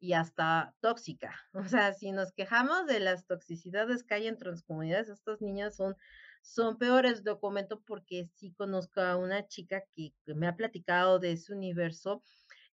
y 0.00 0.12
hasta 0.12 0.74
tóxica. 0.80 1.34
O 1.54 1.68
sea, 1.68 1.92
si 1.92 2.12
nos 2.12 2.32
quejamos 2.32 2.86
de 2.86 3.00
las 3.00 3.26
toxicidades 3.26 4.04
que 4.04 4.14
hay 4.14 4.26
entre 4.28 4.50
las 4.50 4.62
comunidades, 4.62 5.08
estas 5.08 5.40
niñas 5.40 5.76
son 5.76 5.96
son 6.42 6.78
peores. 6.78 7.24
Documento 7.24 7.80
porque 7.86 8.28
sí 8.34 8.52
conozco 8.52 9.00
a 9.00 9.16
una 9.16 9.46
chica 9.46 9.82
que, 9.94 10.12
me 10.26 10.46
ha 10.46 10.56
platicado 10.56 11.18
de 11.18 11.32
ese 11.32 11.52
universo 11.52 12.22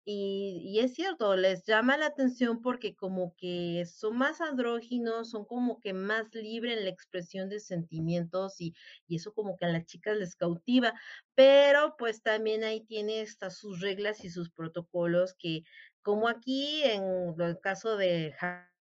y, 0.06 0.60
y, 0.62 0.80
es 0.80 0.94
cierto, 0.94 1.34
les 1.34 1.64
llama 1.64 1.96
la 1.96 2.06
atención 2.06 2.60
porque 2.60 2.94
como 2.94 3.34
que 3.36 3.86
son 3.86 4.18
más 4.18 4.42
andróginos, 4.42 5.30
son 5.30 5.46
como 5.46 5.80
que 5.80 5.94
más 5.94 6.26
libres 6.34 6.76
en 6.76 6.84
la 6.84 6.90
expresión 6.90 7.48
de 7.48 7.58
sentimientos 7.58 8.60
y, 8.60 8.74
y, 9.08 9.16
eso 9.16 9.32
como 9.32 9.56
que 9.56 9.64
a 9.64 9.68
las 9.68 9.86
chicas 9.86 10.16
les 10.18 10.36
cautiva, 10.36 10.92
pero 11.34 11.96
pues 11.98 12.22
también 12.22 12.64
ahí 12.64 12.82
tiene 12.84 13.22
estas 13.22 13.56
sus 13.56 13.80
reglas 13.80 14.24
y 14.24 14.30
sus 14.30 14.50
protocolos 14.50 15.34
que 15.38 15.64
como 16.02 16.28
aquí 16.28 16.82
en 16.84 17.34
el 17.40 17.58
caso 17.60 17.96
de 17.96 18.34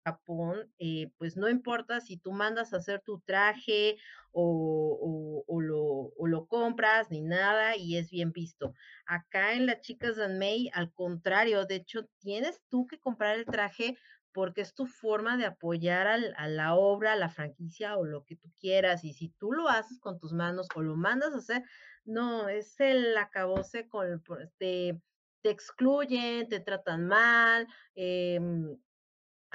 Japón, 0.05 0.71
eh, 0.77 1.11
pues 1.17 1.35
no 1.35 1.49
importa 1.49 1.99
si 1.99 2.17
tú 2.17 2.31
mandas 2.31 2.73
a 2.73 2.77
hacer 2.77 3.01
tu 3.01 3.21
traje 3.21 3.97
o, 4.31 5.41
lo, 5.59 6.45
compras 6.47 7.09
ni 7.09 7.21
nada 7.21 7.75
y 7.75 7.97
es 7.97 8.11
bien 8.11 8.31
visto. 8.31 8.73
Acá 9.07 9.53
en 9.53 9.65
las 9.65 9.81
chicas 9.81 10.15
de 10.15 10.27
May, 10.29 10.69
al 10.73 10.93
contrario, 10.93 11.65
de 11.65 11.75
hecho, 11.75 12.07
tienes 12.19 12.61
tú 12.69 12.85
que 12.85 12.99
comprar 12.99 13.35
el 13.35 13.45
traje 13.45 13.97
porque 14.31 14.61
es 14.61 14.75
tu 14.75 14.85
forma 14.85 15.37
de 15.37 15.45
apoyar 15.45 16.07
a 16.07 16.47
la 16.47 16.75
obra, 16.75 17.13
a 17.13 17.15
la 17.15 17.29
franquicia 17.29 17.97
o 17.97 18.05
lo 18.05 18.25
que 18.25 18.35
tú 18.35 18.51
quieras. 18.59 19.03
Y 19.05 19.13
si 19.13 19.29
tú 19.29 19.53
lo 19.53 19.69
haces 19.69 19.97
con 19.99 20.19
tus 20.19 20.33
manos 20.33 20.67
o 20.75 20.81
lo 20.81 20.95
mandas 20.95 21.33
a 21.33 21.37
hacer, 21.37 21.63
no, 22.03 22.47
es 22.49 22.79
el 22.79 23.17
acabose 23.17 23.87
con, 23.87 24.21
te, 24.59 25.01
te 25.41 25.49
excluyen, 25.49 26.49
te 26.49 26.59
tratan 26.59 27.07
mal, 27.07 27.67
eh, 27.95 28.39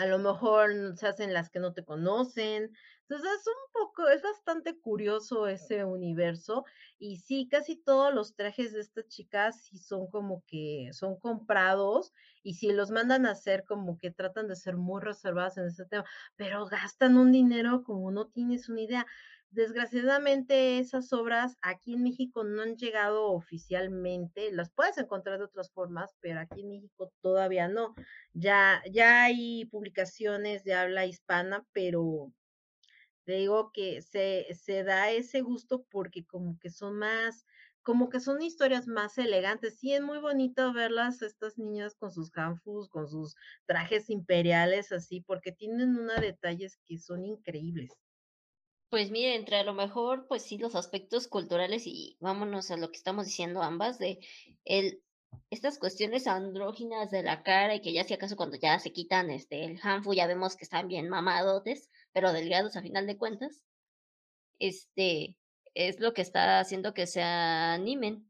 a 0.01 0.07
lo 0.07 0.19
mejor 0.19 0.97
se 0.97 1.07
hacen 1.07 1.35
las 1.35 1.51
que 1.51 1.61
no 1.61 1.75
te 1.75 1.85
conocen. 1.85 2.73
Entonces 3.03 3.31
es 3.41 3.47
un 3.47 3.73
poco, 3.73 4.09
es 4.09 4.23
bastante 4.23 4.79
curioso 4.81 5.47
ese 5.47 5.85
universo. 5.85 6.65
Y 6.99 7.19
sí, 7.19 7.49
casi 7.51 7.77
todos 7.77 8.15
los 8.15 8.35
trajes 8.35 8.73
de 8.73 8.81
estas 8.81 9.09
chicas 9.09 9.63
sí 9.63 9.77
son 9.77 10.07
como 10.11 10.43
que 10.47 10.89
son 10.93 11.19
comprados 11.21 12.15
y 12.43 12.55
si 12.55 12.73
los 12.73 12.91
mandan 12.91 13.27
a 13.27 13.33
hacer 13.33 13.65
como 13.67 13.99
que 13.99 14.11
tratan 14.11 14.49
de 14.49 14.57
ser 14.57 14.77
muy 14.79 15.03
reservadas 15.03 15.59
en 15.59 15.67
ese 15.67 15.85
tema, 15.85 16.07
pero 16.37 16.65
gastan 16.67 17.19
un 17.19 17.31
dinero 17.31 17.83
como 17.85 18.11
no 18.11 18.29
tienes 18.29 18.71
una 18.71 18.81
idea. 18.81 19.07
Desgraciadamente 19.53 20.79
esas 20.79 21.13
obras 21.13 21.57
aquí 21.61 21.95
en 21.95 22.03
México 22.05 22.45
no 22.45 22.63
han 22.63 22.77
llegado 22.77 23.27
oficialmente, 23.33 24.53
las 24.53 24.71
puedes 24.71 24.97
encontrar 24.99 25.39
de 25.39 25.45
otras 25.45 25.73
formas, 25.73 26.15
pero 26.21 26.39
aquí 26.41 26.61
en 26.63 26.69
México 26.71 27.13
todavía 27.21 27.67
no. 27.69 27.95
Ya, 28.33 28.81
ya 28.91 29.25
hay 29.25 29.65
publicaciones 29.67 30.63
de 30.65 30.75
habla 30.75 31.05
hispana, 31.07 31.67
pero 31.73 32.33
te 33.25 33.33
digo 33.35 33.73
que 33.73 34.03
se, 34.03 34.47
se 34.55 34.85
da 34.85 35.11
ese 35.11 35.43
gusto 35.43 35.87
porque 35.91 36.25
como 36.27 36.59
que 36.59 36.71
son 36.71 36.99
más, 36.99 37.47
como 37.83 38.09
que 38.11 38.21
son 38.21 38.43
historias 38.43 38.87
más 38.89 39.19
elegantes. 39.19 39.79
Sí, 39.79 39.93
es 39.95 40.03
muy 40.03 40.19
bonito 40.19 40.73
verlas, 40.73 41.23
estas 41.23 41.59
niñas 41.59 41.95
con 41.97 42.13
sus 42.13 42.31
hanfus, 42.37 42.89
con 42.89 43.09
sus 43.09 43.37
trajes 43.67 44.11
imperiales 44.11 44.93
así, 44.93 45.21
porque 45.23 45.53
tienen 45.53 45.97
unos 45.99 46.21
detalles 46.21 46.79
que 46.87 46.99
son 46.99 47.25
increíbles. 47.25 47.91
Pues 48.91 49.13
mire, 49.13 49.37
entre 49.37 49.57
a 49.57 49.65
lo 49.65 49.73
mejor, 49.73 50.27
pues 50.27 50.43
sí, 50.43 50.59
los 50.59 50.75
aspectos 50.75 51.29
culturales 51.29 51.87
y 51.87 52.17
vámonos 52.19 52.73
a 52.73 52.77
lo 52.77 52.91
que 52.91 52.97
estamos 52.97 53.27
diciendo 53.27 53.63
ambas, 53.63 54.01
de 54.01 54.19
el, 54.65 55.01
estas 55.49 55.79
cuestiones 55.79 56.27
andróginas 56.27 57.13
de 57.13 57.23
la 57.23 57.45
cara 57.45 57.77
y 57.77 57.81
que 57.83 57.93
ya 57.93 58.03
si 58.03 58.15
acaso 58.15 58.35
cuando 58.37 58.57
ya 58.57 58.81
se 58.81 58.93
quitan 58.93 59.31
este 59.31 59.65
el 59.65 59.79
hanfu 59.81 60.13
ya 60.13 60.27
vemos 60.27 60.57
que 60.57 60.65
están 60.65 60.89
bien 60.89 61.09
mamadotes, 61.09 61.89
pero 62.13 62.33
delgados 62.33 62.77
a 62.77 62.83
final 62.83 63.07
de 63.07 63.17
cuentas, 63.17 63.63
este 64.59 65.37
es 65.75 66.01
lo 66.01 66.13
que 66.13 66.23
está 66.23 66.59
haciendo 66.59 66.93
que 66.93 67.07
se 67.07 67.23
animen. 67.23 68.29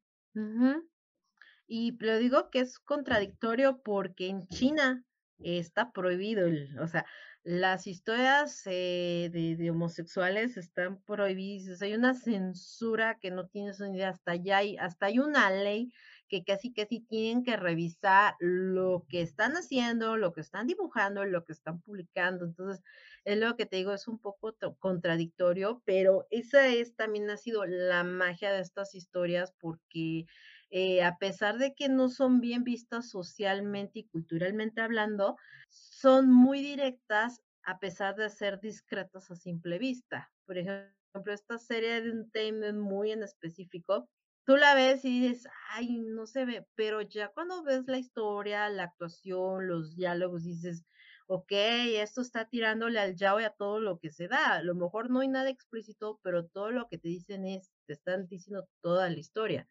Y 1.67 1.97
lo 2.05 2.19
digo 2.19 2.51
que 2.51 2.61
es 2.61 2.79
contradictorio 2.79 3.81
porque 3.83 4.29
en 4.29 4.47
China 4.49 5.05
está 5.39 5.91
prohibido, 5.91 6.47
el, 6.47 6.79
o 6.81 6.87
sea, 6.87 7.07
las 7.43 7.87
historias 7.87 8.63
eh, 8.67 9.31
de, 9.33 9.71
homosexuales 9.71 10.57
están 10.57 11.01
prohibidas, 11.03 11.81
hay 11.81 11.95
una 11.95 12.15
censura 12.15 13.19
que 13.19 13.31
no 13.31 13.47
tienes 13.49 13.81
ni 13.81 13.97
idea, 13.97 14.11
hasta 14.11 14.33
allá 14.33 14.59
hay, 14.59 14.77
hasta 14.77 15.07
hay 15.07 15.19
una 15.19 15.51
ley 15.51 15.91
que 16.29 16.45
casi 16.45 16.73
casi 16.73 17.01
tienen 17.01 17.43
que 17.43 17.57
revisar 17.57 18.35
lo 18.39 19.05
que 19.09 19.21
están 19.23 19.55
haciendo, 19.55 20.17
lo 20.17 20.33
que 20.33 20.43
están 20.43 20.67
dibujando, 20.67 21.25
lo 21.25 21.45
que 21.45 21.53
están 21.53 21.81
publicando. 21.81 22.45
Entonces, 22.45 22.85
es 23.25 23.37
lo 23.37 23.57
que 23.57 23.67
te 23.67 23.77
digo, 23.77 23.93
es 23.93 24.07
un 24.07 24.19
poco 24.19 24.55
contradictorio, 24.79 25.83
pero 25.85 26.27
esa 26.31 26.69
es 26.69 26.95
también 26.95 27.29
ha 27.31 27.37
sido 27.37 27.67
la 27.67 28.05
magia 28.05 28.53
de 28.53 28.61
estas 28.61 28.95
historias 28.95 29.53
porque 29.61 30.27
eh, 30.71 31.03
a 31.03 31.19
pesar 31.19 31.59
de 31.59 31.75
que 31.75 31.89
no 31.89 32.09
son 32.09 32.41
bien 32.41 32.65
vistas 32.65 33.11
socialmente 33.11 34.01
y 34.01 34.07
culturalmente 34.09 34.81
hablando, 34.81 35.37
son 35.69 36.31
muy 36.33 36.61
directas 36.63 37.43
a 37.65 37.79
pesar 37.79 38.17
de 38.17 38.31
ser 38.31 38.61
discretas 38.61 39.31
a 39.31 39.37
simple 39.37 39.79
vista. 39.79 40.33
Por 40.47 40.59
ejemplo, 40.59 41.33
esta 41.33 41.59
serie 41.59 42.01
de 42.03 42.11
un 42.13 42.31
tema 42.31 42.73
muy 42.73 43.13
en 43.13 43.23
específico, 43.23 44.09
tú 44.45 44.57
la 44.57 44.75
ves 44.75 45.05
y 45.05 45.21
dices, 45.21 45.49
ay, 45.71 46.01
no 46.01 46.27
se 46.27 46.45
ve, 46.45 46.67
pero 46.75 47.03
ya 47.03 47.29
cuando 47.29 47.63
ves 47.63 47.85
la 47.87 47.99
historia, 47.99 48.69
la 48.69 48.85
actuación, 48.85 49.69
los 49.69 49.97
diálogos, 49.97 50.45
dices, 50.45 50.85
ok, 51.27 51.53
esto 51.53 52.21
está 52.23 52.47
tirándole 52.49 52.99
al 52.99 53.15
yao 53.17 53.41
y 53.41 53.45
a 53.45 53.51
todo 53.51 53.81
lo 53.81 53.99
que 53.99 54.11
se 54.11 54.27
da. 54.29 54.55
A 54.55 54.63
lo 54.63 54.75
mejor 54.75 55.11
no 55.11 55.21
hay 55.21 55.29
nada 55.29 55.49
explícito, 55.51 56.19
pero 56.23 56.47
todo 56.47 56.71
lo 56.73 56.89
que 56.89 56.99
te 56.99 57.09
dicen 57.09 57.47
es, 57.47 57.73
te 57.87 57.93
están 57.93 58.27
diciendo 58.27 58.69
toda 58.81 59.09
la 59.11 59.19
historia. 59.19 59.69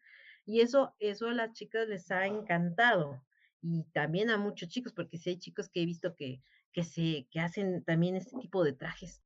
Y 0.50 0.62
eso, 0.62 0.96
eso 0.98 1.28
a 1.28 1.32
las 1.32 1.52
chicas 1.52 1.86
les 1.86 2.10
ha 2.10 2.26
encantado. 2.26 3.22
Y 3.62 3.84
también 3.92 4.30
a 4.30 4.36
muchos 4.36 4.68
chicos, 4.68 4.92
porque 4.92 5.16
sí 5.16 5.30
hay 5.30 5.38
chicos 5.38 5.68
que 5.68 5.80
he 5.80 5.86
visto 5.86 6.16
que, 6.16 6.42
que 6.72 6.82
se, 6.82 7.28
que 7.30 7.38
hacen 7.38 7.84
también 7.84 8.16
este 8.16 8.36
tipo 8.36 8.64
de 8.64 8.72
trajes. 8.72 9.22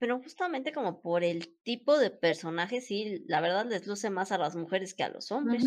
Pero 0.00 0.20
justamente 0.20 0.72
como 0.72 1.00
por 1.00 1.22
el 1.22 1.56
tipo 1.62 1.96
de 1.96 2.10
personaje, 2.10 2.80
sí, 2.80 3.24
la 3.28 3.40
verdad 3.40 3.66
les 3.66 3.86
luce 3.86 4.10
más 4.10 4.32
a 4.32 4.38
las 4.38 4.56
mujeres 4.56 4.94
que 4.94 5.04
a 5.04 5.10
los 5.10 5.30
hombres. 5.30 5.64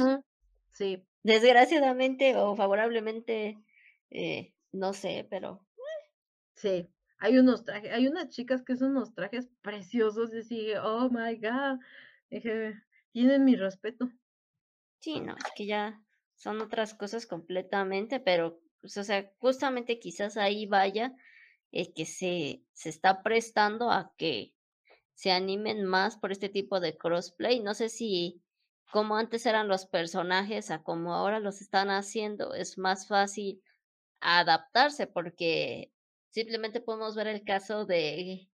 Sí. 0.73 1.07
Desgraciadamente 1.23 2.35
o 2.35 2.57
favorablemente, 2.57 3.57
eh, 4.09 4.53
no 4.73 4.91
sé, 4.91 5.25
pero. 5.29 5.65
Sí, 6.55 6.89
hay 7.17 7.37
unos 7.37 7.63
trajes, 7.63 7.93
hay 7.93 8.07
unas 8.07 8.27
chicas 8.27 8.61
que 8.61 8.75
son 8.75 8.91
unos 8.91 9.13
trajes 9.13 9.47
preciosos 9.61 10.33
y 10.33 10.43
sigue, 10.43 10.77
oh 10.79 11.09
my 11.09 11.35
god, 11.37 11.79
dije, 12.29 12.75
tienen 13.13 13.45
mi 13.45 13.55
respeto. 13.55 14.11
Sí, 14.99 15.19
no, 15.19 15.35
es 15.35 15.51
que 15.55 15.65
ya 15.65 16.01
son 16.35 16.61
otras 16.61 16.93
cosas 16.93 17.25
completamente, 17.25 18.19
pero, 18.19 18.59
pues, 18.81 18.97
o 18.97 19.03
sea, 19.03 19.31
justamente 19.39 19.99
quizás 19.99 20.37
ahí 20.37 20.65
vaya 20.65 21.15
el 21.71 21.93
que 21.93 22.05
se, 22.05 22.63
se 22.73 22.89
está 22.89 23.23
prestando 23.23 23.91
a 23.91 24.13
que 24.17 24.53
se 25.13 25.31
animen 25.31 25.85
más 25.85 26.17
por 26.17 26.31
este 26.31 26.49
tipo 26.49 26.79
de 26.79 26.97
crossplay. 26.97 27.59
No 27.61 27.73
sé 27.73 27.89
si 27.89 28.43
como 28.91 29.17
antes 29.17 29.45
eran 29.45 29.67
los 29.67 29.85
personajes 29.85 30.71
a 30.71 30.83
como 30.83 31.13
ahora 31.13 31.39
los 31.39 31.61
están 31.61 31.89
haciendo, 31.89 32.53
es 32.53 32.77
más 32.77 33.07
fácil 33.07 33.61
adaptarse 34.21 35.07
porque 35.07 35.91
simplemente 36.29 36.81
podemos 36.81 37.15
ver 37.15 37.27
el 37.27 37.43
caso 37.43 37.85
de 37.85 38.49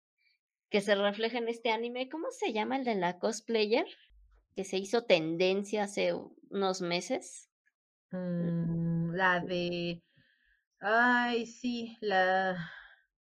que 0.69 0.82
se 0.82 0.95
refleja 0.95 1.38
en 1.38 1.49
este 1.49 1.71
anime. 1.71 2.10
¿Cómo 2.10 2.27
se 2.32 2.53
llama 2.53 2.77
el 2.77 2.86
de 2.86 2.95
la 2.95 3.19
cosplayer? 3.19 3.86
Que 4.53 4.63
se 4.63 4.77
hizo 4.77 5.03
tendencia 5.03 5.83
hace 5.83 6.13
unos 6.49 6.81
meses. 6.81 7.49
Mm, 8.11 9.13
la 9.15 9.39
de, 9.39 10.01
ay, 10.79 11.45
sí, 11.45 11.97
la 12.01 12.57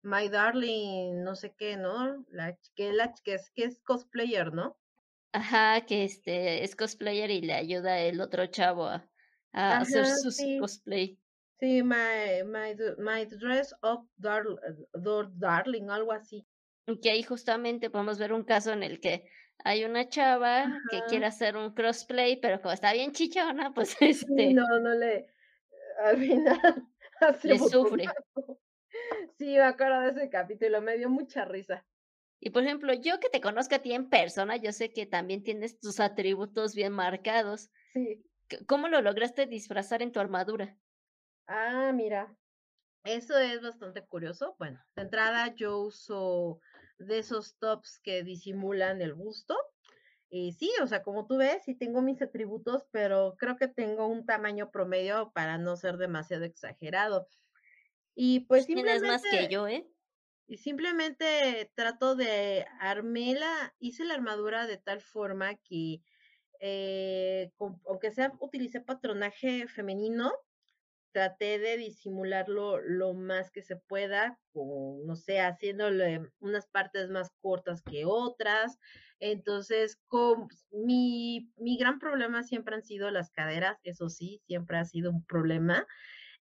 My 0.04 0.30
Darling, 0.30 1.24
no 1.24 1.36
sé 1.36 1.54
qué, 1.58 1.78
¿no? 1.78 2.24
La 2.30 2.58
que, 2.76 2.94
la, 2.94 3.14
que, 3.24 3.34
es, 3.36 3.52
que 3.52 3.64
es 3.64 3.82
cosplayer, 3.82 4.54
¿no? 4.54 4.78
Ajá, 5.34 5.86
que 5.86 6.04
este 6.04 6.64
es 6.64 6.76
cosplayer 6.76 7.30
y 7.32 7.42
le 7.42 7.54
ayuda 7.54 8.00
el 8.00 8.22
otro 8.22 8.46
chavo 8.48 8.88
a, 8.88 9.08
hacer 9.52 10.06
su 10.06 10.32
cosplay. 10.60 11.20
Sí, 11.60 11.82
my, 11.84 12.44
my, 12.46 12.76
my 13.00 13.26
Dress 13.26 13.76
of 13.82 14.06
Darling, 14.16 15.90
algo 15.90 16.12
así. 16.12 16.46
Que 17.02 17.12
ahí 17.12 17.24
justamente 17.24 17.90
podemos 17.90 18.20
ver 18.20 18.32
un 18.32 18.44
caso 18.44 18.72
en 18.72 18.84
el 18.84 19.00
que 19.00 19.26
hay 19.64 19.84
una 19.84 20.08
chava 20.08 20.82
que 20.90 21.02
quiere 21.08 21.26
hacer 21.26 21.58
un 21.58 21.74
crossplay, 21.74 22.40
pero 22.40 22.62
como 22.62 22.74
está 22.74 22.94
bien 22.94 23.12
chichona, 23.12 23.74
pues 23.74 23.96
este. 24.02 24.54
No, 24.54 24.80
no 24.80 24.94
le. 24.94 25.28
Al 26.04 26.18
final. 26.18 26.88
Le 27.44 27.58
sufre. 27.58 28.06
Sí, 29.40 29.56
me 29.56 29.64
acuerdo 29.64 30.02
de 30.02 30.10
ese 30.10 30.30
capítulo, 30.30 30.82
me 30.82 30.98
dio 30.98 31.10
mucha 31.10 31.46
risa. 31.46 31.84
Y 32.40 32.52
por 32.52 32.64
ejemplo, 32.64 32.94
yo 32.94 33.20
que 33.20 33.30
te 33.30 33.42
conozco 33.42 33.74
a 33.74 33.80
ti 33.80 33.94
en 33.94 34.10
persona, 34.10 34.58
yo 34.58 34.72
sé 34.72 34.94
que 34.94 35.08
también 35.08 35.44
tienes 35.44 35.80
tus 35.80 36.00
atributos 36.00 36.76
bien 36.76 36.94
marcados. 36.94 37.72
Sí. 37.94 38.24
¿Cómo 38.68 38.88
lo 38.88 39.02
lograste 39.02 39.48
disfrazar 39.48 40.02
en 40.04 40.12
tu 40.12 40.20
armadura? 40.20 40.78
Ah, 41.48 41.92
mira, 41.94 42.38
eso 43.04 43.38
es 43.38 43.62
bastante 43.62 44.06
curioso. 44.06 44.56
Bueno, 44.60 44.80
de 44.96 45.02
entrada 45.02 45.54
yo 45.56 45.80
uso 45.80 46.62
de 47.00 47.20
esos 47.20 47.58
tops 47.58 48.00
que 48.04 48.24
disimulan 48.24 49.02
el 49.02 49.14
busto. 49.14 49.56
Y 50.30 50.54
sí, 50.54 50.72
o 50.82 50.88
sea, 50.88 51.04
como 51.04 51.26
tú 51.26 51.38
ves, 51.38 51.64
sí 51.64 51.76
tengo 51.76 52.02
mis 52.02 52.22
atributos, 52.22 52.86
pero 52.92 53.36
creo 53.38 53.56
que 53.56 53.68
tengo 53.68 54.08
un 54.08 54.26
tamaño 54.26 54.72
promedio 54.72 55.32
para 55.34 55.58
no 55.58 55.78
ser 55.78 55.98
demasiado 55.98 56.44
exagerado. 56.44 57.28
Y 58.14 58.42
pues 58.42 58.66
simplemente... 58.66 59.00
Tienes 59.00 59.24
más 59.24 59.32
que 59.32 59.48
yo, 59.48 59.68
¿eh? 59.68 59.88
Y 60.48 60.58
simplemente 60.58 61.72
trato 61.76 62.16
de 62.16 62.66
armela, 62.80 63.76
hice 63.80 64.06
la 64.06 64.14
armadura 64.14 64.66
de 64.66 64.78
tal 64.78 65.02
forma 65.02 65.56
que, 65.56 66.02
eh, 66.60 67.52
aunque 67.86 68.12
sea, 68.12 68.34
utilicé 68.40 68.80
patronaje 68.80 69.68
femenino, 69.68 70.34
traté 71.18 71.58
de 71.58 71.78
disimularlo 71.78 72.80
lo 72.80 73.16
más 73.16 73.50
que 73.50 73.64
se 73.64 73.76
pueda, 73.76 74.38
con, 74.54 75.04
no 75.08 75.16
sé, 75.16 75.40
haciéndole 75.40 76.30
unas 76.42 76.68
partes 76.68 77.10
más 77.10 77.32
cortas 77.42 77.82
que 77.82 78.06
otras. 78.06 78.78
Entonces, 79.20 80.00
mi, 80.70 81.52
mi 81.58 81.76
gran 81.76 81.98
problema 81.98 82.44
siempre 82.44 82.76
han 82.76 82.84
sido 82.84 83.10
las 83.10 83.32
caderas, 83.32 83.80
eso 83.82 84.10
sí, 84.10 84.44
siempre 84.46 84.78
ha 84.78 84.86
sido 84.86 85.10
un 85.10 85.26
problema. 85.26 85.88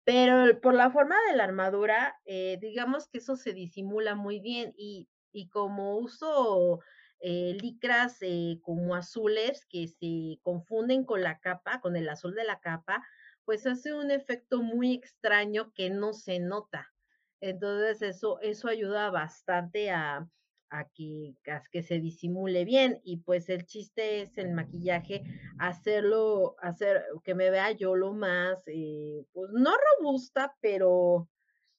Pero 0.03 0.59
por 0.61 0.73
la 0.73 0.89
forma 0.89 1.15
de 1.29 1.37
la 1.37 1.43
armadura, 1.43 2.15
eh, 2.25 2.57
digamos 2.59 3.07
que 3.07 3.19
eso 3.19 3.35
se 3.35 3.53
disimula 3.53 4.15
muy 4.15 4.39
bien 4.39 4.73
y, 4.75 5.07
y 5.31 5.49
como 5.49 5.99
uso 5.99 6.79
eh, 7.19 7.55
licras 7.61 8.17
eh, 8.21 8.57
como 8.63 8.95
azules 8.95 9.67
que 9.69 9.87
se 9.87 10.39
confunden 10.41 11.05
con 11.05 11.21
la 11.21 11.37
capa, 11.37 11.81
con 11.81 11.95
el 11.95 12.09
azul 12.09 12.33
de 12.33 12.45
la 12.45 12.59
capa, 12.59 13.05
pues 13.45 13.65
hace 13.67 13.93
un 13.93 14.11
efecto 14.11 14.61
muy 14.61 14.93
extraño 14.93 15.71
que 15.73 15.89
no 15.89 16.13
se 16.13 16.39
nota. 16.39 16.91
Entonces 17.39 18.01
eso, 18.01 18.39
eso 18.41 18.67
ayuda 18.67 19.11
bastante 19.11 19.91
a, 19.91 20.27
a 20.69 20.89
que, 20.89 21.35
se 21.83 21.99
disimule 21.99 22.65
bien 22.65 22.99
y 23.03 23.17
pues 23.17 23.49
el 23.49 23.65
chiste 23.65 24.21
es 24.21 24.37
el 24.37 24.51
maquillaje, 24.51 25.23
hacerlo, 25.59 26.55
hacer 26.59 27.03
que 27.23 27.35
me 27.35 27.49
vea 27.51 27.71
yo 27.71 27.95
lo 27.95 28.13
más, 28.13 28.63
eh, 28.67 29.25
pues 29.33 29.51
no 29.53 29.71
robusta, 29.99 30.55
pero 30.61 31.29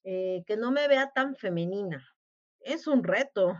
eh, 0.05 0.45
que 0.47 0.57
no 0.57 0.71
me 0.71 0.89
vea 0.89 1.11
tan 1.13 1.35
femenina. 1.37 2.07
Es 2.61 2.87
un 2.87 3.05
reto, 3.05 3.57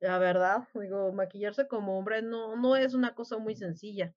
la 0.00 0.18
verdad, 0.18 0.68
digo, 0.74 1.12
maquillarse 1.12 1.66
como 1.66 1.98
hombre 1.98 2.22
no, 2.22 2.56
no 2.56 2.76
es 2.76 2.94
una 2.94 3.14
cosa 3.14 3.38
muy 3.38 3.56
sencilla. 3.56 4.14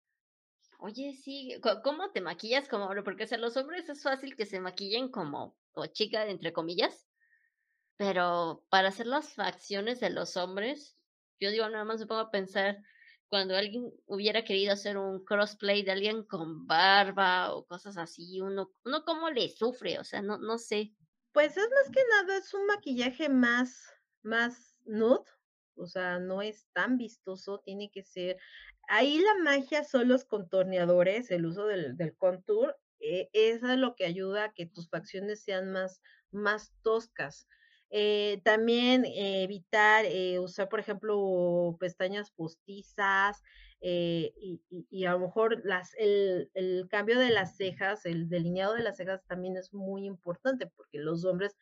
Oye, 0.79 1.15
sí, 1.15 1.59
¿cómo 1.83 2.11
te 2.13 2.21
maquillas 2.21 2.69
como 2.69 2.85
hombre? 2.85 3.03
Porque 3.03 3.25
o 3.25 3.37
los 3.39 3.57
hombres 3.57 3.89
es 3.89 4.03
fácil 4.03 4.37
que 4.37 4.47
se 4.47 4.61
maquillen 4.61 5.11
como 5.11 5.57
o 5.73 5.87
chica, 5.87 6.27
entre 6.27 6.53
comillas, 6.53 7.07
pero 7.97 8.65
para 8.69 8.89
hacer 8.89 9.07
las 9.07 9.35
facciones 9.35 10.01
de 10.01 10.11
los 10.11 10.37
hombres, 10.37 10.97
yo 11.41 11.51
digo, 11.51 11.69
nada 11.69 11.85
más 11.85 12.01
me 12.01 12.07
pongo 12.07 12.23
a 12.23 12.31
pensar 12.31 12.83
cuando 13.29 13.57
alguien 13.57 13.93
hubiera 14.07 14.45
querido 14.45 14.73
hacer 14.73 14.99
un 14.99 15.25
crossplay 15.25 15.83
de 15.83 15.93
alguien 15.93 16.25
con 16.25 16.67
barba 16.67 17.55
o 17.55 17.67
cosas 17.67 17.97
así, 17.97 18.41
uno, 18.41 18.73
uno 18.85 19.05
cómo 19.05 19.31
le 19.31 19.49
sufre, 19.49 19.99
o 19.99 20.05
sea, 20.05 20.23
no, 20.23 20.39
no 20.39 20.59
sé. 20.59 20.95
Pues 21.33 21.57
es 21.57 21.69
más 21.71 21.91
que 21.93 22.01
nada, 22.11 22.39
es 22.39 22.55
un 22.55 22.67
maquillaje 22.67 23.29
más, 23.29 23.83
más 24.23 24.77
nude, 24.85 25.25
o 25.77 25.87
sea, 25.87 26.19
no 26.19 26.43
es 26.43 26.67
tan 26.73 26.99
vistoso, 26.99 27.61
tiene 27.65 27.91
que 27.91 28.03
ser. 28.03 28.39
Ahí 28.89 29.19
la 29.19 29.35
magia 29.43 29.85
son 29.85 30.09
los 30.09 30.25
contorneadores, 30.25 31.31
el 31.31 31.47
uso 31.47 31.67
del, 31.67 31.97
del 31.97 32.17
contour, 32.17 32.77
eh, 33.01 33.29
eso 33.33 33.69
es 33.69 33.79
lo 33.79 33.95
que 33.95 34.07
ayuda 34.07 34.45
a 34.45 34.53
que 34.53 34.67
tus 34.67 34.89
facciones 34.89 35.43
sean 35.43 35.73
más, 35.73 36.01
más 36.31 36.73
toscas. 36.83 37.47
Eh, 37.91 38.41
también 38.45 39.05
eh, 39.05 39.45
evitar 39.45 40.05
eh, 40.07 40.41
usar, 40.41 40.69
por 40.69 40.81
ejemplo, 40.81 41.77
pestañas 41.79 42.31
postizas 42.33 43.43
y, 43.81 44.61
y, 44.91 45.05
a 45.05 45.13
lo 45.13 45.21
mejor 45.21 45.61
las, 45.65 45.95
el, 45.99 46.51
el, 46.55 46.89
cambio 46.91 47.19
de 47.21 47.31
las 47.31 47.57
cejas, 47.57 48.05
el 48.05 48.29
delineado 48.29 48.75
de 48.75 48.83
las 48.83 48.97
cejas 48.97 49.23
también 49.29 49.57
es 49.57 49.73
muy 49.73 50.07
importante 50.07 50.67
porque 50.67 50.99
los 50.99 51.25
hombres, 51.25 51.57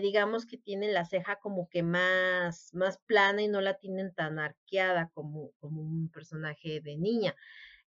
digamos 0.00 0.46
que 0.46 0.56
tienen 0.56 0.94
la 0.94 1.04
ceja 1.04 1.36
como 1.36 1.68
que 1.68 1.82
más, 1.82 2.70
más 2.72 2.98
plana 3.06 3.42
y 3.42 3.48
no 3.48 3.60
la 3.60 3.74
tienen 3.74 4.14
tan 4.14 4.38
arqueada 4.38 5.10
como, 5.14 5.50
como 5.60 5.82
un 5.82 6.10
personaje 6.10 6.80
de 6.80 6.96
niña 6.96 7.34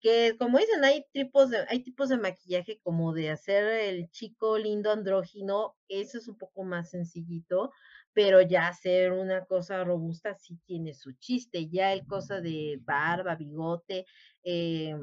que 0.03 0.35
como 0.37 0.59
dicen, 0.59 0.83
hay 0.83 1.05
tipos 1.13 1.49
de, 1.49 1.65
hay 1.69 1.81
tipos 1.81 2.09
de 2.09 2.17
maquillaje 2.17 2.77
como 2.83 3.13
de 3.13 3.31
hacer 3.31 3.63
el 3.63 4.09
chico 4.11 4.57
lindo 4.57 4.91
andrógino, 4.91 5.77
eso 5.87 6.17
es 6.17 6.27
un 6.27 6.37
poco 6.37 6.65
más 6.65 6.89
sencillito, 6.89 7.71
pero 8.11 8.41
ya 8.41 8.67
hacer 8.67 9.13
una 9.13 9.45
cosa 9.45 9.81
robusta 9.85 10.35
sí 10.35 10.59
tiene 10.65 10.93
su 10.93 11.13
chiste, 11.13 11.69
ya 11.69 11.93
el 11.93 12.05
cosa 12.05 12.41
de 12.41 12.79
barba, 12.83 13.35
bigote, 13.35 14.05
eh, 14.43 14.93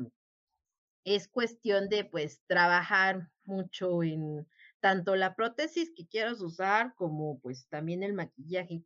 es 1.04 1.28
cuestión 1.28 1.88
de 1.88 2.04
pues 2.04 2.42
trabajar 2.46 3.30
mucho 3.44 4.02
en 4.02 4.46
tanto 4.80 5.16
la 5.16 5.34
prótesis 5.34 5.92
que 5.94 6.06
quieras 6.06 6.40
usar 6.40 6.94
como 6.96 7.38
pues 7.40 7.66
también 7.68 8.02
el 8.02 8.14
maquillaje. 8.14 8.84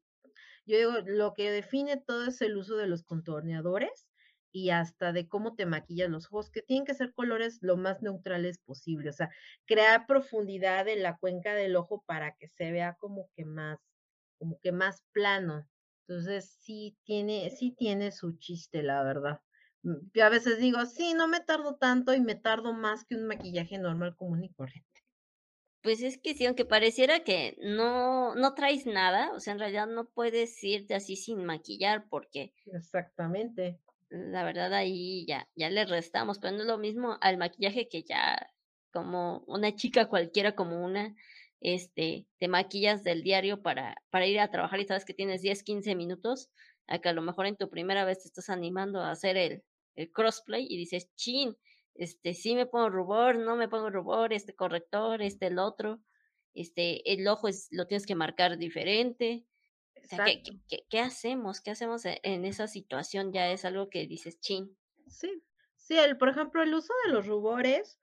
Yo 0.67 0.79
digo, 0.79 0.93
lo 1.07 1.35
que 1.35 1.51
define 1.51 1.99
todo 1.99 2.27
es 2.27 2.41
el 2.43 2.57
uso 2.57 2.77
de 2.77 2.87
los 2.87 3.05
contorneadores 3.05 4.09
y 4.53 4.71
hasta 4.71 5.13
de 5.13 5.29
cómo 5.29 5.57
te 5.57 5.67
maquillas 5.67 6.11
los 6.11 6.27
ojos, 6.27 6.51
que 6.51 6.63
tienen 6.63 6.87
que 6.87 6.95
ser 6.95 7.13
colores 7.13 7.59
lo 7.61 7.77
más 7.77 8.03
neutrales 8.03 8.59
posible, 8.59 9.11
o 9.11 9.13
sea, 9.13 9.29
crear 9.67 10.07
profundidad 10.07 10.87
en 10.89 11.03
la 11.03 11.17
cuenca 11.19 11.55
del 11.55 11.77
ojo 11.77 12.05
para 12.07 12.37
que 12.37 12.49
se 12.49 12.71
vea 12.71 12.95
como 13.01 13.29
que 13.37 13.45
más, 13.45 13.79
como 14.39 14.59
que 14.61 14.71
más 14.73 15.03
plano. 15.13 15.69
Entonces, 16.07 16.57
sí 16.61 16.97
tiene, 17.05 17.51
sí 17.51 17.75
tiene 17.77 18.13
su 18.13 18.39
chiste, 18.39 18.83
la 18.83 19.03
verdad. 19.03 19.41
Mm, 19.83 20.11
yo 20.15 20.25
a 20.25 20.29
veces 20.29 20.59
digo, 20.59 20.87
sí, 20.87 21.15
no 21.15 21.27
me 21.29 21.41
tardo 21.41 21.77
tanto 21.77 22.15
y 22.15 22.21
me 22.21 22.37
tardo 22.37 22.73
más 22.73 23.05
que 23.05 23.17
un 23.17 23.27
maquillaje 23.27 23.79
normal 23.79 24.15
común 24.17 24.45
y 24.45 24.53
corriente. 24.53 24.94
Pues 25.85 26.03
es 26.03 26.17
que 26.17 26.33
sí, 26.33 26.47
aunque 26.47 26.65
pareciera 26.65 27.25
que 27.25 27.59
no, 27.61 28.35
no 28.35 28.55
traes 28.55 28.87
nada, 28.87 29.31
o 29.35 29.39
sea, 29.39 29.53
en 29.53 29.59
realidad 29.59 29.87
no 29.87 30.09
puedes 30.09 30.65
irte 30.65 30.95
así 30.95 31.15
sin 31.15 31.45
maquillar 31.45 32.07
porque... 32.09 32.55
Exactamente. 32.73 33.79
la 34.09 34.45
verdad 34.45 34.73
ahí 34.73 35.27
ya, 35.27 35.47
ya 35.55 35.69
le 35.69 35.85
restamos, 35.85 36.39
pero 36.39 36.57
no 36.57 36.63
es 36.63 36.69
lo 36.69 36.79
mismo 36.79 37.19
al 37.21 37.37
maquillaje 37.37 37.87
que 37.91 38.03
ya 38.03 38.51
como 38.93 39.45
una 39.47 39.75
chica 39.77 40.09
cualquiera 40.09 40.55
como 40.55 40.83
una, 40.83 41.15
este, 41.61 42.27
te 42.39 42.49
maquillas 42.49 43.05
del 43.05 43.23
diario 43.23 43.61
para, 43.61 43.95
para 44.09 44.27
ir 44.27 44.41
a 44.41 44.51
trabajar 44.51 44.81
y 44.81 44.87
sabes 44.87 45.05
que 45.05 45.13
tienes 45.13 45.43
10, 45.43 45.63
15 45.65 45.95
minutos, 45.97 46.51
a 46.87 46.99
que 46.99 47.11
a 47.11 47.13
lo 47.13 47.21
mejor 47.21 47.45
en 47.45 47.57
tu 47.57 47.69
primera 47.69 48.07
vez 48.07 48.23
te 48.23 48.29
estás 48.29 48.49
animando 48.49 49.01
a 49.01 49.11
hacer 49.11 49.37
el, 49.37 49.63
el 49.97 50.11
crossplay 50.11 50.67
y 50.67 50.79
dices, 50.79 51.11
chin, 51.15 51.57
este, 51.95 52.35
sí 52.35 52.55
me 52.55 52.67
pongo 52.67 52.91
rubor, 52.91 53.37
no 53.37 53.57
me 53.57 53.69
pongo 53.69 53.91
rubor, 53.91 54.33
este 54.33 54.55
corrector, 54.55 55.23
este 55.23 55.47
el 55.47 55.59
otro, 55.59 56.01
este, 56.55 57.13
el 57.13 57.27
ojo 57.29 57.49
es, 57.49 57.69
lo 57.71 57.87
tienes 57.87 58.07
que 58.07 58.15
marcar 58.15 58.59
diferente, 58.59 59.45
¿qué, 60.89 61.01
hacemos? 61.01 61.61
¿Qué 61.61 61.71
hacemos 61.71 62.05
e, 62.05 62.21
en 62.23 62.45
esa 62.45 62.67
situación? 62.67 63.33
Ya 63.33 63.51
es 63.51 63.65
algo 63.65 63.89
que 63.91 64.07
dices, 64.07 64.41
chin. 64.41 64.77
Sí, 65.07 65.43
sí, 65.77 65.99
el, 65.99 66.17
por 66.17 66.29
ejemplo, 66.29 66.63
el 66.63 66.75
uso 66.75 66.93
de 67.07 67.13
los 67.13 67.27
rubores 67.27 67.99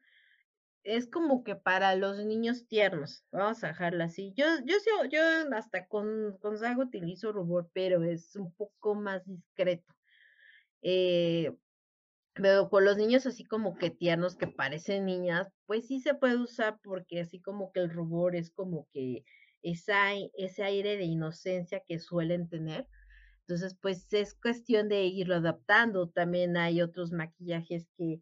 es 0.83 1.07
como 1.07 1.43
que 1.43 1.55
para 1.55 1.95
los 1.95 2.17
niños 2.25 2.67
tiernos, 2.67 3.23
vamos 3.31 3.63
a 3.63 3.67
dejarlo 3.67 4.03
así. 4.03 4.33
Yo, 4.35 4.45
yo, 4.65 4.75
yo 5.09 5.21
hasta 5.55 5.87
con, 5.87 6.37
con 6.39 6.57
Sago 6.57 6.83
utilizo 6.83 7.31
rubor, 7.31 7.69
pero 7.73 8.03
es 8.03 8.35
un 8.35 8.51
poco 8.53 8.95
más 8.95 9.23
discreto. 9.25 9.93
Eh, 10.81 11.55
pero 12.33 12.69
con 12.69 12.85
los 12.85 12.97
niños 12.97 13.25
así 13.25 13.43
como 13.45 13.75
que 13.77 13.89
tiernos 13.91 14.35
que 14.37 14.47
parecen 14.47 15.05
niñas, 15.05 15.49
pues 15.65 15.87
sí 15.87 15.99
se 15.99 16.15
puede 16.15 16.37
usar 16.37 16.79
porque 16.83 17.19
así 17.21 17.41
como 17.41 17.71
que 17.71 17.81
el 17.81 17.89
rubor 17.89 18.35
es 18.35 18.51
como 18.51 18.87
que 18.93 19.23
esa, 19.63 20.13
ese 20.37 20.63
aire 20.63 20.97
de 20.97 21.03
inocencia 21.05 21.81
que 21.85 21.99
suelen 21.99 22.49
tener. 22.49 22.87
Entonces, 23.47 23.77
pues 23.81 24.11
es 24.13 24.35
cuestión 24.35 24.89
de 24.89 25.03
irlo 25.05 25.35
adaptando. 25.35 26.09
También 26.09 26.57
hay 26.57 26.81
otros 26.81 27.11
maquillajes 27.11 27.87
que, 27.97 28.21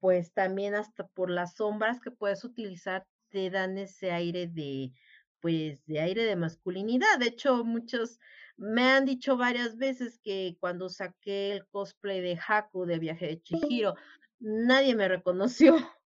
pues 0.00 0.32
también 0.34 0.74
hasta 0.74 1.06
por 1.08 1.30
las 1.30 1.54
sombras 1.56 2.00
que 2.00 2.10
puedes 2.10 2.44
utilizar, 2.44 3.06
te 3.30 3.50
dan 3.50 3.78
ese 3.78 4.12
aire 4.12 4.46
de, 4.48 4.92
pues, 5.40 5.84
de 5.86 6.00
aire 6.00 6.24
de 6.24 6.36
masculinidad. 6.36 7.18
De 7.18 7.26
hecho, 7.28 7.64
muchos 7.64 8.18
me 8.62 8.82
han 8.84 9.04
dicho 9.04 9.36
varias 9.36 9.76
veces 9.76 10.20
que 10.22 10.56
cuando 10.60 10.88
saqué 10.88 11.52
el 11.52 11.66
cosplay 11.66 12.20
de 12.20 12.38
Haku 12.46 12.86
de 12.86 13.00
Viaje 13.00 13.26
de 13.26 13.42
Chihiro, 13.42 13.94
nadie 14.38 14.94
me 14.94 15.08
reconoció. 15.08 15.76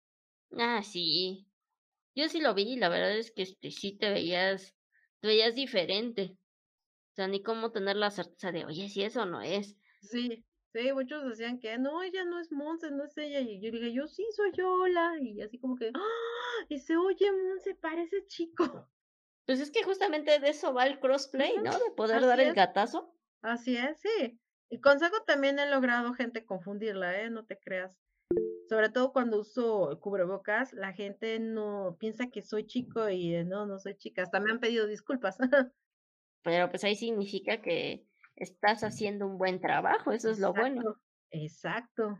Ah, 0.55 0.83
sí. 0.83 1.47
Yo 2.13 2.29
sí 2.29 2.39
lo 2.39 2.53
vi, 2.53 2.75
la 2.75 2.87
verdad 2.87 3.17
es 3.17 3.31
que 3.31 3.41
este, 3.41 3.71
sí 3.71 3.97
te 3.97 4.11
veías, 4.11 4.75
te 5.19 5.27
veías 5.27 5.55
diferente. 5.55 6.37
O 7.13 7.15
sea, 7.15 7.27
ni 7.27 7.41
cómo 7.41 7.71
tener 7.71 7.95
la 7.95 8.11
certeza 8.11 8.51
de, 8.51 8.65
oye, 8.65 8.87
si 8.87 9.01
eso 9.01 9.25
no 9.25 9.41
es. 9.41 9.75
Sí, 10.03 10.45
sí, 10.73 10.93
muchos 10.93 11.27
decían 11.27 11.59
que 11.59 11.79
no, 11.79 12.03
ella 12.03 12.23
no 12.23 12.39
es 12.39 12.51
Monse, 12.51 12.91
no 12.91 13.05
es 13.05 13.17
ella. 13.17 13.39
Y 13.39 13.59
yo 13.61 13.71
dije, 13.71 13.91
yo 13.93 14.07
sí 14.07 14.23
soy 14.35 14.51
Yola. 14.51 15.13
Y 15.19 15.41
así 15.41 15.57
como 15.57 15.75
que, 15.75 15.89
¡ah! 15.95 16.65
Y 16.69 16.77
se 16.77 16.97
oye, 16.97 17.31
Monse, 17.31 17.73
parece 17.73 18.27
chico. 18.27 18.92
Pues 19.45 19.59
es 19.59 19.71
que 19.71 19.83
justamente 19.83 20.39
de 20.39 20.49
eso 20.49 20.73
va 20.73 20.85
el 20.85 20.99
crossplay, 20.99 21.57
¿no? 21.57 21.71
De 21.71 21.91
poder 21.95 22.25
dar 22.25 22.39
el 22.39 22.53
gatazo. 22.53 23.13
Así 23.41 23.75
es, 23.75 23.99
sí. 23.99 24.39
Y 24.69 24.79
con 24.79 24.99
Sago 24.99 25.21
también 25.23 25.59
he 25.59 25.69
logrado 25.69 26.13
gente 26.13 26.45
confundirla, 26.45 27.21
¿eh? 27.21 27.29
No 27.29 27.45
te 27.45 27.59
creas 27.59 27.99
sobre 28.73 28.89
todo 28.89 29.11
cuando 29.13 29.39
uso 29.39 29.99
cubrebocas, 30.01 30.73
la 30.73 30.93
gente 30.93 31.39
no 31.39 31.97
piensa 31.99 32.29
que 32.29 32.41
soy 32.41 32.65
chico 32.65 33.09
y 33.09 33.35
eh, 33.35 33.43
no, 33.43 33.65
no 33.65 33.79
soy 33.79 33.95
chica. 33.95 34.23
Hasta 34.23 34.39
me 34.39 34.51
han 34.51 34.59
pedido 34.59 34.87
disculpas. 34.87 35.37
Pero 36.43 36.69
pues 36.69 36.83
ahí 36.83 36.95
significa 36.95 37.61
que 37.61 38.05
estás 38.35 38.83
haciendo 38.83 39.27
un 39.27 39.37
buen 39.37 39.61
trabajo, 39.61 40.11
eso 40.11 40.29
es 40.29 40.39
lo 40.39 40.53
bueno. 40.53 40.99
Exacto. 41.29 42.19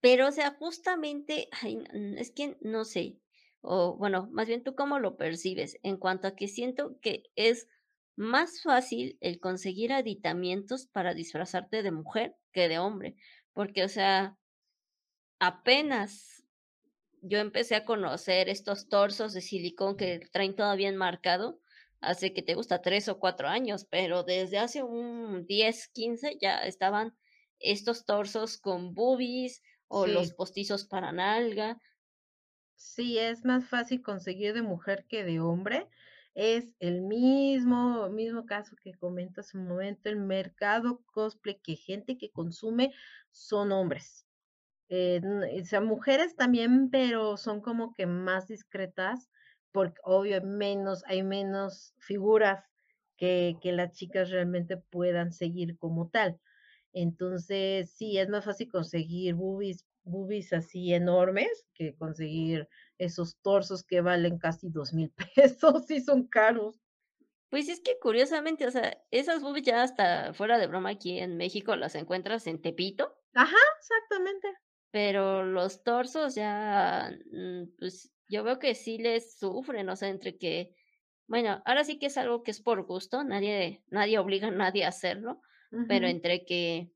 Pero, 0.00 0.28
o 0.28 0.30
sea, 0.30 0.52
justamente, 0.52 1.48
ay, 1.60 1.82
es 2.16 2.30
que 2.30 2.56
no 2.60 2.84
sé, 2.84 3.18
O 3.62 3.96
bueno, 3.96 4.28
más 4.32 4.48
bien, 4.48 4.62
¿tú 4.64 4.74
cómo 4.74 4.98
lo 4.98 5.16
percibes? 5.16 5.78
En 5.82 5.96
cuanto 5.98 6.28
a 6.28 6.34
que 6.36 6.48
siento 6.48 6.98
que 7.00 7.24
es 7.36 7.68
más 8.16 8.62
fácil 8.62 9.18
el 9.20 9.38
conseguir 9.40 9.92
aditamientos 9.92 10.86
para 10.86 11.14
disfrazarte 11.14 11.82
de 11.82 11.92
mujer 11.92 12.36
que 12.52 12.68
de 12.68 12.78
hombre, 12.78 13.16
porque, 13.52 13.84
o 13.84 13.88
sea 13.88 14.36
apenas 15.40 16.44
yo 17.22 17.38
empecé 17.38 17.74
a 17.74 17.84
conocer 17.86 18.48
estos 18.50 18.88
torsos 18.88 19.32
de 19.32 19.40
silicón 19.40 19.96
que 19.96 20.20
traen 20.32 20.54
todavía 20.56 20.88
enmarcado, 20.88 21.60
hace, 22.00 22.34
¿qué 22.34 22.42
te 22.42 22.54
gusta?, 22.54 22.82
3 22.82 23.08
o 23.08 23.18
4 23.18 23.48
años, 23.48 23.86
pero 23.90 24.22
desde 24.22 24.58
hace 24.58 24.82
un 24.82 25.46
10, 25.46 25.88
15 25.88 26.38
ya 26.40 26.58
estaban 26.60 27.16
estos 27.58 28.04
torsos 28.06 28.58
con 28.58 28.94
boobies 28.94 29.62
o 29.88 30.06
los 30.06 30.32
postizos 30.32 30.84
para 30.86 31.12
nalga. 31.12 31.80
Sí, 32.82 33.18
es 33.18 33.44
más 33.44 33.68
fácil 33.68 34.00
conseguir 34.00 34.54
de 34.54 34.62
mujer 34.62 35.04
que 35.06 35.22
de 35.22 35.38
hombre. 35.38 35.86
Es 36.34 36.74
el 36.78 37.02
mismo 37.02 38.08
mismo 38.08 38.46
caso 38.46 38.74
que 38.82 38.94
comento 38.94 39.42
hace 39.42 39.58
un 39.58 39.68
momento, 39.68 40.08
el 40.08 40.16
mercado 40.16 41.02
cosplay, 41.04 41.60
que 41.62 41.76
gente 41.76 42.16
que 42.16 42.30
consume 42.30 42.94
son 43.32 43.70
hombres. 43.72 44.26
Eh, 44.88 45.16
n 45.22 45.60
o 45.62 45.64
sea, 45.66 45.80
mujeres 45.82 46.36
también, 46.36 46.90
pero 46.90 47.36
son 47.36 47.60
como 47.62 47.94
que 47.94 48.06
más 48.06 48.48
discretas, 48.48 49.30
porque 49.72 50.00
obvio 50.04 50.42
menos 50.42 51.04
hay 51.06 51.22
menos 51.24 51.94
figuras 51.98 52.64
que 53.16 53.58
que 53.62 53.72
las 53.72 53.92
chicas 53.92 54.30
realmente 54.30 54.76
puedan 54.78 55.32
seguir 55.32 55.78
como 55.78 56.10
tal. 56.10 56.40
Entonces, 56.92 57.90
sí, 57.92 58.18
es 58.18 58.28
más 58.30 58.44
fácil 58.46 58.70
conseguir 58.70 59.34
boobies 59.36 59.86
boobies 60.10 60.52
así 60.52 60.94
enormes, 60.94 61.66
que 61.74 61.94
conseguir 61.96 62.68
esos 62.98 63.38
torsos 63.42 63.84
que 63.84 64.00
valen 64.02 64.38
casi 64.38 64.68
$2000 64.70 65.12
pesos, 65.36 65.86
sí 65.86 66.00
son 66.00 66.26
caros. 66.28 66.80
Pues, 67.48 67.68
es 67.68 67.80
que 67.80 67.98
curiosamente, 68.00 68.66
o 68.66 68.70
sea, 68.70 69.02
esas 69.10 69.42
boobies 69.42 69.64
ya 69.64 69.82
hasta 69.82 70.32
fuera 70.34 70.58
de 70.58 70.66
broma, 70.66 70.90
aquí 70.90 71.18
en 71.18 71.36
México 71.36 71.74
las 71.76 71.94
encuentras 71.96 72.46
en 72.46 72.60
Tepito. 72.62 73.16
Ajá, 73.34 73.56
exactamente. 73.80 74.48
Pero 74.92 75.44
los 75.44 75.82
torsos 75.84 76.34
ya, 76.34 77.10
mm, 77.32 77.76
pues, 77.78 78.12
yo 78.28 78.42
veo 78.44 78.58
que 78.58 78.74
sí 78.74 78.98
les 78.98 79.38
sufren, 79.38 79.88
o 79.88 79.96
sea, 79.96 80.08
entre 80.08 80.36
que 80.38 80.74
bueno, 81.28 81.62
ahora 81.66 81.84
sí 81.84 81.98
que 81.98 82.06
es 82.06 82.18
algo 82.18 82.42
que 82.44 82.50
es 82.52 82.60
por 82.60 82.84
gusto, 82.86 83.24
nadie 83.24 83.84
nadie 83.88 84.18
obliga 84.18 84.48
a 84.48 84.50
nadie 84.52 84.84
a 84.84 84.88
hacerlo, 84.88 85.40
pero 85.86 86.08
entre 86.08 86.44
que, 86.44 86.92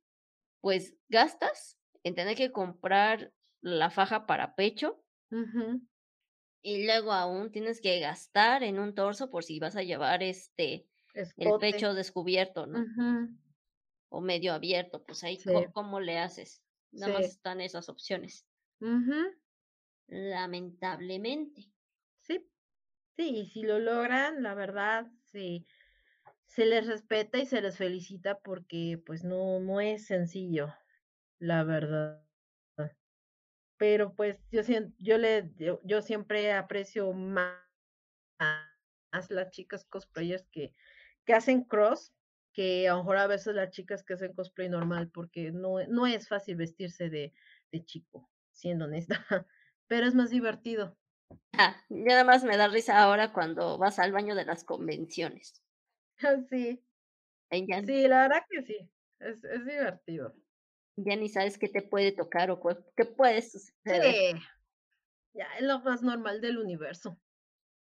pues, 0.60 0.96
gastas 1.08 1.78
en 2.04 2.14
tener 2.14 2.36
que 2.36 2.52
comprar 2.52 3.34
la 3.62 3.90
faja 3.90 4.26
para 4.26 4.54
pecho 4.56 5.04
y 6.62 6.86
luego 6.86 7.12
aún 7.12 7.50
tienes 7.52 7.80
que 7.82 8.00
gastar 8.00 8.62
en 8.62 8.78
un 8.78 8.94
torso 8.94 9.30
por 9.30 9.44
si 9.44 9.58
vas 9.60 9.76
a 9.76 9.82
llevar, 9.82 10.22
este, 10.22 10.88
el 11.36 11.58
pecho 11.58 11.92
descubierto, 11.92 12.66
¿no? 12.66 12.90
O 14.10 14.20
medio 14.20 14.52
abierto, 14.54 15.04
pues, 15.04 15.24
ahí, 15.24 15.38
Sí. 15.38 15.50
¿có 15.50 15.72
cómo 15.72 16.00
le 16.00 16.18
haces? 16.18 16.62
Nada 16.92 17.12
más 17.12 17.26
están 17.28 17.60
esas 17.60 17.88
opciones. 17.88 18.46
Lamentablemente. 20.08 21.72
Sí. 22.22 22.50
Sí, 23.16 23.30
y 23.38 23.46
si 23.46 23.62
lo 23.62 23.78
logran, 23.78 24.42
la 24.42 24.54
verdad, 24.54 25.06
sí, 25.22 25.66
se 26.46 26.66
les 26.66 26.86
respeta 26.86 27.38
y 27.38 27.46
se 27.46 27.62
les 27.62 27.78
felicita 27.78 28.40
porque, 28.40 29.02
pues, 29.06 29.24
no 29.24 29.60
no 29.60 29.80
es 29.80 30.06
sencillo, 30.06 30.74
la 31.44 31.62
verdad. 31.64 32.24
Pero, 33.76 34.14
pues, 34.14 34.40
yo 34.50 34.62
yo 34.98 35.18
le 35.18 35.50
yo 35.56 35.80
yo 35.84 36.02
siempre 36.02 36.52
aprecio 36.52 37.12
más 37.12 37.60
las 39.30 39.50
chicas 39.50 39.84
cosplayers 39.84 40.46
que 40.50 40.72
que 41.24 41.34
hacen 41.34 41.64
cross, 41.64 42.12
que 42.52 42.88
a 42.88 42.92
lo 42.92 42.98
mejor 42.98 43.16
a 43.16 43.26
veces 43.26 43.54
las 43.54 43.70
chicas 43.70 44.04
que 44.04 44.14
hacen 44.14 44.34
cosplay 44.34 44.68
normal, 44.68 45.10
porque 45.10 45.52
no 45.52 45.76
no 45.88 46.06
es 46.06 46.28
fácil 46.28 46.56
vestirse 46.56 47.10
de 47.10 47.32
de 47.72 47.84
chico, 47.84 48.30
siendo 48.52 48.84
honesta, 48.86 49.16
pero 49.88 50.06
es 50.06 50.14
más 50.14 50.30
divertido. 50.30 50.98
Ah, 51.52 51.76
ya 51.88 51.96
nada 52.04 52.24
más 52.24 52.44
me 52.44 52.56
da 52.56 52.68
risa 52.68 53.02
ahora 53.02 53.32
cuando 53.32 53.78
vas 53.78 53.98
al 53.98 54.12
baño 54.12 54.34
de 54.34 54.44
las 54.44 54.64
convenciones. 54.64 55.62
Sí. 56.50 56.82
Sí, 57.86 58.08
la 58.08 58.22
verdad 58.22 58.42
que 58.50 58.62
sí, 58.62 58.90
es 59.20 59.44
es 59.44 59.64
divertido. 59.66 60.34
Ya 60.96 61.16
ni 61.16 61.28
sabes 61.28 61.58
qué 61.58 61.68
te 61.68 61.82
puede 61.82 62.12
tocar 62.12 62.50
o 62.50 62.60
qué 62.96 63.04
puede 63.04 63.42
suceder. 63.42 64.36
Sí. 64.36 64.42
Ya 65.34 65.46
es 65.58 65.62
lo 65.62 65.80
más 65.80 66.02
normal 66.02 66.40
del 66.40 66.58
universo. 66.58 67.18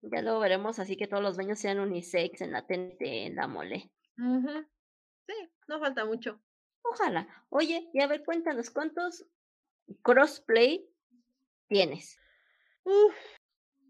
Ya 0.02 0.22
luego 0.22 0.40
veremos 0.40 0.78
así 0.78 0.96
que 0.96 1.06
todos 1.06 1.22
los 1.22 1.36
baños 1.36 1.58
sean 1.58 1.80
unisex 1.80 2.40
en 2.40 2.52
la 2.52 2.66
TNT, 2.66 3.00
en 3.00 3.36
la 3.36 3.46
Mole. 3.46 3.92
Sí, 4.16 5.50
no 5.68 5.80
falta 5.80 6.04
mucho. 6.04 6.42
Ojalá. 6.82 7.28
Oye, 7.48 7.88
y 7.92 8.00
a 8.00 8.06
ver, 8.06 8.24
cuéntanos, 8.24 8.70
¿cuántos 8.70 9.26
crossplay 10.02 10.88
tienes? 11.68 12.18
Uf, 12.84 13.14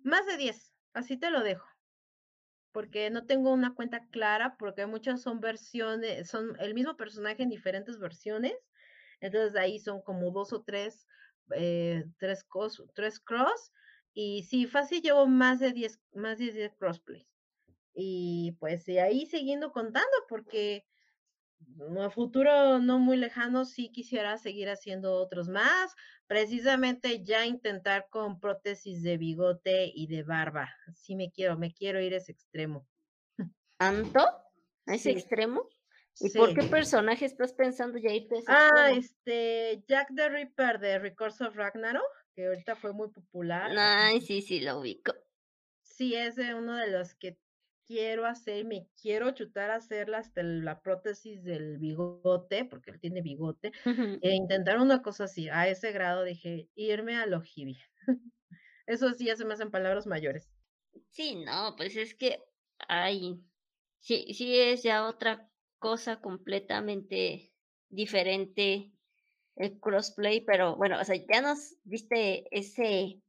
más 0.02 0.26
de 0.26 0.36
10, 0.36 0.74
así 0.94 1.18
te 1.18 1.30
lo 1.30 1.42
dejo. 1.42 1.66
Porque 2.72 3.10
no 3.10 3.26
tengo 3.26 3.52
una 3.52 3.74
cuenta 3.74 4.06
clara, 4.08 4.56
porque 4.58 4.86
muchas 4.86 5.22
son 5.22 5.40
versiones 5.40 6.28
son 6.28 6.58
el 6.60 6.74
mismo 6.74 6.96
personaje 6.96 7.42
en 7.42 7.50
diferentes 7.50 7.98
versiones. 7.98 8.54
Entonces, 9.20 9.56
ahí 9.56 9.78
son 9.80 10.02
como 10.02 10.30
2 10.32 10.52
o 10.52 10.62
3, 10.64 11.06
eh, 11.56 12.04
3 12.18 12.44
cos 12.44 12.82
3 12.94 13.20
cross, 13.20 13.72
y 14.14 14.44
sí, 14.44 14.66
fácil 14.66 15.02
llevo 15.02 15.26
más 15.26 15.60
de 15.60 15.72
10 15.72 16.00
más 16.14 16.38
de 16.38 16.52
10 16.52 16.74
crossplays. 16.76 17.26
Y, 17.94 18.56
pues, 18.60 18.86
de 18.86 19.00
ahí 19.02 19.26
siguiendo 19.26 19.72
contando, 19.72 20.10
porque, 20.28 20.84
mm, 21.60 21.98
a 22.00 22.10
futuro 22.10 22.78
no 22.80 22.98
muy 23.00 23.16
lejano, 23.18 23.64
sí 23.66 23.90
quisiera 23.92 24.38
seguir 24.38 24.68
haciendo 24.70 25.14
otros 25.14 25.48
más, 25.48 25.94
precisamente 26.28 27.24
ya 27.24 27.46
intentar 27.46 28.08
con 28.10 28.40
prótesis 28.40 29.02
de 29.04 29.18
bigote 29.18 29.90
y 29.94 30.06
de 30.08 30.22
barba. 30.24 30.70
Sí 30.94 31.16
me 31.16 31.32
quiero 31.32 31.58
me 31.58 31.72
quiero 31.74 32.00
ir 32.02 32.14
a 32.14 32.18
ese 32.18 32.32
extremo. 32.32 32.86
¿Tanto? 33.80 34.20
¿A 34.86 34.94
ese 34.94 35.10
Sí. 35.10 35.10
extremo? 35.10 35.68
¿Y 36.20 36.30
por 36.30 36.54
qué 36.54 36.62
personaje 36.62 37.24
estás 37.26 37.52
pensando 37.52 37.98
ya 37.98 38.10
irte 38.10 38.36
Ah, 38.46 38.90
este, 38.92 39.84
Jack 39.86 40.14
the 40.14 40.28
Ripper 40.28 40.78
de 40.78 40.98
Records 40.98 41.40
of 41.42 41.54
Ragnarok, 41.56 42.02
que 42.34 42.46
ahorita 42.46 42.76
fue 42.76 42.92
muy 42.92 43.08
popular. 43.08 43.70
Ay, 43.76 44.20
sí, 44.20 44.40
sí, 44.40 44.60
lo 44.60 44.80
ubico. 44.80 45.14
Sí, 45.82 46.14
es 46.14 46.36
de 46.36 46.54
uno 46.54 46.76
de 46.76 46.90
los 46.90 47.14
que 47.14 47.38
quiero 47.86 48.26
hacer, 48.26 48.64
me 48.64 48.88
quiero 49.00 49.30
chutar 49.30 49.70
a 49.70 49.76
hacerla 49.76 50.18
hasta 50.18 50.42
la 50.42 50.80
prótesis 50.80 51.42
del 51.44 51.78
bigote, 51.78 52.64
porque 52.64 52.90
él 52.90 53.00
tiene 53.00 53.22
bigote, 53.22 53.72
e 53.84 54.34
intentar 54.34 54.78
una 54.78 55.02
cosa 55.02 55.24
así, 55.24 55.48
a 55.48 55.68
ese 55.68 55.92
grado 55.92 56.24
dije, 56.24 56.68
irme 56.74 57.16
a 57.16 57.26
lo. 57.26 57.42
Eso 58.86 59.12
sí 59.12 59.26
ya 59.26 59.36
se 59.36 59.44
me 59.44 59.54
hacen 59.54 59.70
palabras 59.70 60.06
mayores. 60.06 60.50
Sí, 61.10 61.36
no, 61.44 61.74
pues, 61.76 61.96
es 61.96 62.14
que, 62.14 62.42
ay, 62.88 63.40
sí 64.00 64.34
sí 64.34 64.58
es 64.58 64.82
ya 64.82 65.06
otra 65.06 65.50
cosa 65.86 66.20
completamente 66.20 67.52
diferente 67.90 68.90
el 69.54 69.78
crossplay, 69.78 70.40
pero 70.40 70.74
bueno, 70.74 71.00
o 71.00 71.04
sea, 71.04 71.14
ya 71.14 71.40
nos 71.40 71.76
diste 71.84 72.48
ese 72.50 73.22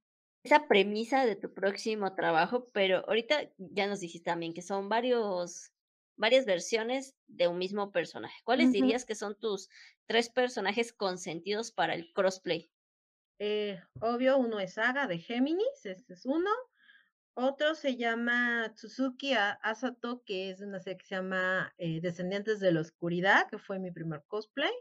esa 0.43 0.67
premisa 0.67 1.23
de 1.27 1.35
tu 1.35 1.53
próximo 1.53 2.15
trabajo, 2.15 2.65
pero 2.73 3.05
ahorita 3.07 3.51
ya 3.59 3.85
nos 3.85 3.99
dijiste 3.99 4.31
también 4.31 4.55
que 4.55 4.63
son 4.63 4.89
varios 4.89 5.71
varias 6.15 6.47
versiones 6.47 7.15
de 7.27 7.47
un 7.47 7.59
mismo 7.59 7.91
personaje. 7.91 8.41
¿Cuáles 8.43 8.71
dirías 8.71 9.05
que 9.05 9.13
son 9.13 9.35
tus 9.35 9.69
3 10.07 10.29
personajes 10.29 10.93
consentidos 10.93 11.71
para 11.71 11.93
el 11.93 12.11
crossplay? 12.11 12.71
Eh, 13.37 13.79
obvio, 14.01 14.39
uno 14.39 14.59
es 14.59 14.73
Saga 14.73 15.05
de 15.05 15.19
Géminis, 15.19 15.85
ese 15.85 16.11
es 16.11 16.25
uno. 16.25 16.49
Otro 17.39 17.75
se 17.75 17.95
llama 17.97 18.73
Tsuzuki 18.73 19.33
Asato, 19.33 20.23
que 20.25 20.49
es 20.49 20.59
una 20.61 20.79
serie 20.79 20.97
que 20.97 21.05
se 21.05 21.13
llama, 21.13 21.71
eh, 21.77 22.01
Descendientes 22.01 22.59
de 22.59 22.71
la 22.71 22.81
Oscuridad, 22.81 23.47
que 23.47 23.59
fue 23.59 23.77
mi 23.77 23.91
primer 23.91 24.23
cosplay. 24.25 24.71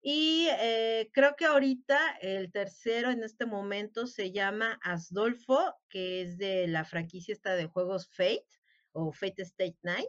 Y, 0.00 0.48
eh, 0.58 1.10
creo 1.12 1.36
que 1.36 1.44
ahorita 1.44 2.16
el 2.22 2.50
tercero 2.50 3.10
en 3.10 3.22
este 3.22 3.44
momento 3.44 4.06
se 4.06 4.32
llama 4.32 4.80
Asdolfo, 4.82 5.74
que 5.90 6.22
es 6.22 6.38
de 6.38 6.66
la 6.66 6.86
franquicia 6.86 7.34
esta 7.34 7.56
de 7.56 7.66
juegos 7.66 8.08
Fate 8.08 8.46
o 8.92 9.12
Fate 9.12 9.42
Stay 9.42 9.76
Night. 9.82 10.08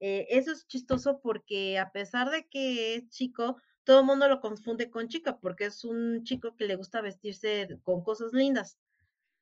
Eh, 0.00 0.26
eso 0.30 0.50
es 0.50 0.66
chistoso 0.66 1.20
porque 1.22 1.78
a 1.78 1.92
pesar 1.92 2.30
de 2.30 2.48
que 2.48 2.96
es 2.96 3.08
chico, 3.08 3.56
todo 3.84 4.02
mundo 4.02 4.26
lo 4.28 4.40
confunde 4.40 4.90
con 4.90 5.06
chica, 5.06 5.38
porque 5.38 5.66
es 5.66 5.84
un 5.84 6.24
chico 6.24 6.56
que 6.56 6.64
le 6.66 6.74
gusta 6.74 7.00
vestirse 7.02 7.68
con 7.84 8.02
cosas 8.02 8.32
lindas. 8.32 8.80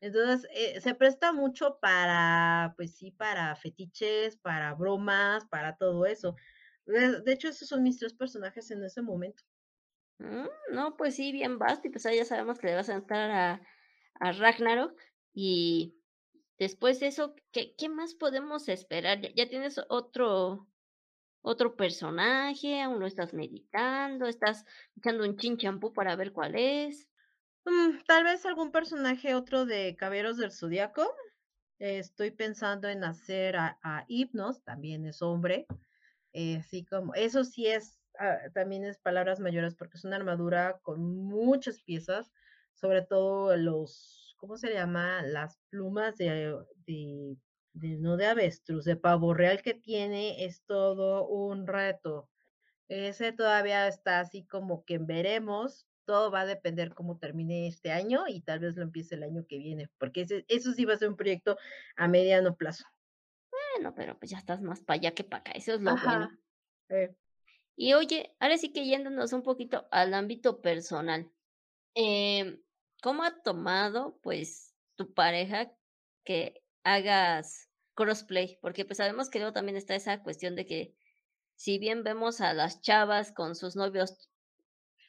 Entonces, 0.02 0.48
eh, 0.54 0.80
se 0.80 0.94
presta 0.94 1.32
mucho 1.32 1.78
para, 1.80 2.74
pues 2.76 2.96
sí, 2.96 3.10
para 3.10 3.56
fetiches, 3.56 4.36
para 4.36 4.74
bromas, 4.74 5.44
para 5.46 5.76
todo 5.76 6.06
eso. 6.06 6.36
De 6.86 7.32
hecho, 7.32 7.48
esos 7.48 7.68
son 7.68 7.82
mis 7.82 7.98
3 7.98 8.14
personajes 8.14 8.70
en 8.70 8.84
ese 8.84 9.02
momento. 9.02 9.42
Mm, 10.20 10.46
no, 10.72 10.96
pues 10.96 11.14
sí, 11.14 11.30
bien 11.32 11.58
vasto, 11.58 11.86
y 11.88 11.90
pues, 11.90 12.02
ya 12.04 12.24
sabemos 12.24 12.58
que 12.58 12.66
le 12.66 12.74
vas 12.74 12.88
a 12.88 12.94
entrar 12.94 13.30
a 13.30 13.62
a 14.20 14.32
Ragnarok, 14.32 15.00
y 15.32 15.94
después 16.58 16.98
de 17.00 17.08
eso, 17.08 17.34
¿qué 17.52 17.74
qué 17.76 17.88
más 17.88 18.14
podemos 18.14 18.68
esperar? 18.68 19.20
¿Ya 19.36 19.48
tienes 19.48 19.80
otro 19.88 20.68
otro 21.42 21.76
personaje, 21.76 22.82
aún 22.82 23.00
lo 23.00 23.06
estás 23.06 23.34
meditando, 23.34 24.26
estás 24.26 24.64
echando 24.96 25.24
un 25.24 25.36
chin 25.38 25.58
champú 25.58 25.92
para 25.94 26.16
ver 26.16 26.32
cuál 26.32 26.56
es? 26.56 27.08
Mm, 27.68 27.98
tal 28.06 28.24
vez 28.24 28.46
algún 28.46 28.72
personaje 28.72 29.34
otro 29.34 29.66
de 29.66 29.94
Caballeros 29.94 30.38
del 30.38 30.52
Zodiaco. 30.52 31.14
Estoy 31.78 32.30
pensando 32.30 32.88
en 32.88 33.04
hacer 33.04 33.56
a 33.56 34.04
Hypnos, 34.08 34.64
también 34.64 35.04
es 35.06 35.22
hombre, 35.22 35.66
eh, 36.32 36.56
así 36.56 36.84
como 36.84 37.14
eso 37.14 37.44
sí 37.44 37.68
es, 37.68 38.00
ah, 38.18 38.38
también 38.54 38.84
es 38.84 38.98
palabras 38.98 39.40
mayores, 39.40 39.76
porque 39.76 39.98
es 39.98 40.04
una 40.04 40.16
armadura 40.16 40.80
con 40.82 41.00
muchas 41.02 41.80
piezas, 41.82 42.32
sobre 42.74 43.02
todo 43.02 43.56
los, 43.56 44.34
¿cómo 44.38 44.56
se 44.56 44.72
llama? 44.72 45.22
Las 45.22 45.58
plumas 45.70 46.16
de 46.16 46.56
de 47.74 47.96
no 47.98 48.16
de 48.16 48.26
avestruz, 48.26 48.84
de 48.84 48.96
pavo 48.96 49.34
real 49.34 49.62
que 49.62 49.74
tiene, 49.74 50.44
es 50.44 50.64
todo 50.64 51.28
un 51.28 51.66
reto. 51.66 52.28
Ese 52.88 53.32
todavía 53.32 53.88
está 53.88 54.20
así 54.20 54.46
como 54.46 54.84
que 54.84 54.98
veremos, 54.98 55.87
todo 56.08 56.30
va 56.30 56.40
a 56.40 56.46
depender 56.46 56.94
cómo 56.94 57.18
termine 57.18 57.68
este 57.68 57.92
año 57.92 58.24
y 58.28 58.40
tal 58.40 58.60
vez 58.60 58.76
lo 58.76 58.82
empiece 58.82 59.14
el 59.14 59.24
año 59.24 59.44
que 59.46 59.58
viene, 59.58 59.90
porque 59.98 60.22
ese 60.22 60.46
eso 60.48 60.72
sí 60.72 60.86
va 60.86 60.94
a 60.94 60.96
ser 60.96 61.10
un 61.10 61.16
proyecto 61.16 61.58
a 61.96 62.08
mediano 62.08 62.56
plazo. 62.56 62.86
Bueno, 63.74 63.94
pero, 63.94 64.18
pues, 64.18 64.30
ya 64.30 64.38
estás 64.38 64.62
más 64.62 64.80
para 64.80 64.98
allá 64.98 65.12
que 65.12 65.22
para 65.22 65.40
acá, 65.42 65.52
eso 65.52 65.74
es 65.74 65.82
lo 65.82 65.94
bueno. 65.98 66.30
Eh. 66.88 67.14
Y 67.76 67.92
oye, 67.92 68.34
ahora 68.40 68.56
sí 68.56 68.72
que 68.72 68.86
yéndonos 68.86 69.34
un 69.34 69.42
poquito 69.42 69.86
al 69.90 70.14
ámbito 70.14 70.62
personal, 70.62 71.30
em, 71.94 72.62
¿cómo 73.02 73.22
ha 73.22 73.42
tomado, 73.42 74.18
pues, 74.22 74.74
tu 74.96 75.12
pareja 75.12 75.70
que 76.24 76.62
hagas 76.84 77.68
crossplay? 77.92 78.58
Porque, 78.62 78.86
pues, 78.86 78.96
sabemos 78.96 79.28
que 79.28 79.40
luego 79.40 79.52
también 79.52 79.76
está 79.76 79.94
esa 79.94 80.22
cuestión 80.22 80.56
de 80.56 80.64
que, 80.64 80.94
si 81.54 81.78
bien 81.78 82.02
vemos 82.02 82.40
a 82.40 82.54
las 82.54 82.80
chavas 82.80 83.30
con 83.32 83.54
sus 83.54 83.76
novios, 83.76 84.30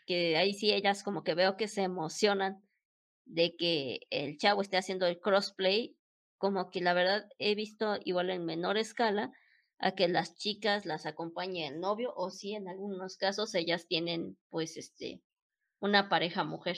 que 0.10 0.38
ahí 0.38 0.55
sí 0.55 0.74
ellas 0.74 1.03
como 1.03 1.24
que 1.24 1.36
veo 1.36 1.55
que 1.55 1.68
se 1.68 1.84
emocionan 1.84 2.68
de 3.26 3.55
que 3.55 4.07
el 4.10 4.39
chavo 4.39 4.64
esté 4.64 4.76
haciendo 4.78 5.05
el 5.05 5.20
crossplay, 5.20 5.95
como 6.39 6.72
que 6.72 6.82
la 6.82 6.95
verdad 6.95 7.30
he 7.38 7.53
visto 7.53 7.99
igual 8.05 8.32
en 8.32 8.43
menor 8.43 8.80
escala 8.80 9.32
a 9.78 9.91
que 9.91 10.07
las 10.07 10.34
chicas 10.34 10.88
las 10.88 11.05
acompañe 11.05 11.68
el 11.68 11.80
novio, 11.80 12.12
o 12.16 12.32
sí, 12.32 12.55
en 12.55 12.68
algunos 12.68 13.18
casos 13.18 13.53
ellas 13.53 13.86
tienen, 13.86 14.36
pues, 14.49 14.78
este, 14.78 15.22
una 15.80 16.10
pareja 16.10 16.43
mujer. 16.43 16.78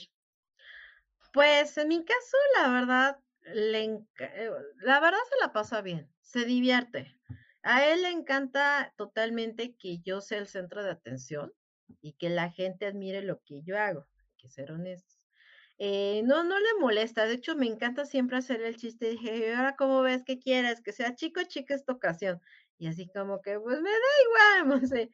Pues, 1.31 1.77
en 1.77 1.87
mi 1.87 2.03
caso, 2.03 2.37
la 2.59 2.69
verdad, 2.69 3.19
le 3.43 3.85
eh, 3.85 4.51
la 4.81 4.99
verdad 4.99 5.19
se 5.29 5.39
la 5.39 5.53
pasa 5.53 5.81
bien, 5.81 6.11
se 6.19 6.43
divierte. 6.43 7.17
A 7.63 7.85
él 7.85 8.01
le 8.01 8.09
encanta 8.09 8.93
totalmente 8.97 9.77
que 9.77 9.99
yo 9.99 10.19
sea 10.19 10.39
el 10.39 10.47
centro 10.47 10.83
de 10.83 10.91
atención 10.91 11.53
y 12.01 12.13
que 12.13 12.29
la 12.29 12.49
gente 12.51 12.85
admire 12.87 13.21
lo 13.23 13.41
que 13.43 13.61
yo 13.63 13.77
hago, 13.79 14.07
hay 14.19 14.27
que 14.37 14.49
ser 14.49 14.71
honestos. 14.71 15.19
Eh, 15.79 16.21
no, 16.25 16.43
no 16.43 16.59
le 16.59 16.67
molesta, 16.79 17.25
de 17.25 17.33
hecho, 17.35 17.55
me 17.55 17.65
encanta 17.67 18.05
siempre 18.05 18.37
hacer 18.37 18.61
el 18.61 18.77
chiste, 18.77 19.09
dije: 19.09 19.37
"¿Y 19.49 19.51
ahora 19.51 19.75
cómo 19.75 20.01
ves? 20.03 20.23
¿Qué 20.25 20.39
quieres? 20.39 20.81
¿Que 20.81 20.93
sea 20.93 21.15
chico 21.15 21.41
chica 21.47 21.73
esta 21.75 21.93
ocasión?". 21.93 22.41
Y 22.77 22.87
así 22.87 23.09
como 23.09 23.41
que: 23.41 23.59
"Pues 23.59 23.81
me 23.81 23.89
da 23.89 23.97
igual", 24.65 24.69
no 24.83 24.87
sé. 24.87 25.11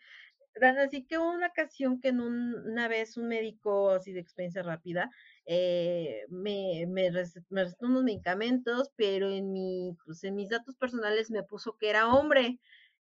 Así 0.80 1.06
que 1.06 1.20
una 1.20 1.48
ocasión 1.48 2.00
que 2.02 2.08
en 2.10 2.20
un 2.20 2.56
una 2.68 2.88
vez 2.88 3.16
un 3.18 3.28
médico 3.28 3.92
así 3.92 4.12
de 4.12 4.20
experiencia 4.22 4.64
rápida, 4.64 5.12
eh, 5.46 6.26
me 6.30 6.86
me 6.88 7.12
me 7.12 7.64
recetó 7.64 7.86
unos 7.86 8.04
medicamentos, 8.04 8.92
pero 8.96 9.30
en 9.30 9.52
mi, 9.52 9.96
pues, 10.06 10.24
en 10.24 10.36
mis 10.36 10.50
datos 10.50 10.76
personales 10.76 11.30
me 11.32 11.44
puso 11.44 11.78
que 11.78 11.90
era 11.92 12.08
hombre. 12.14 12.60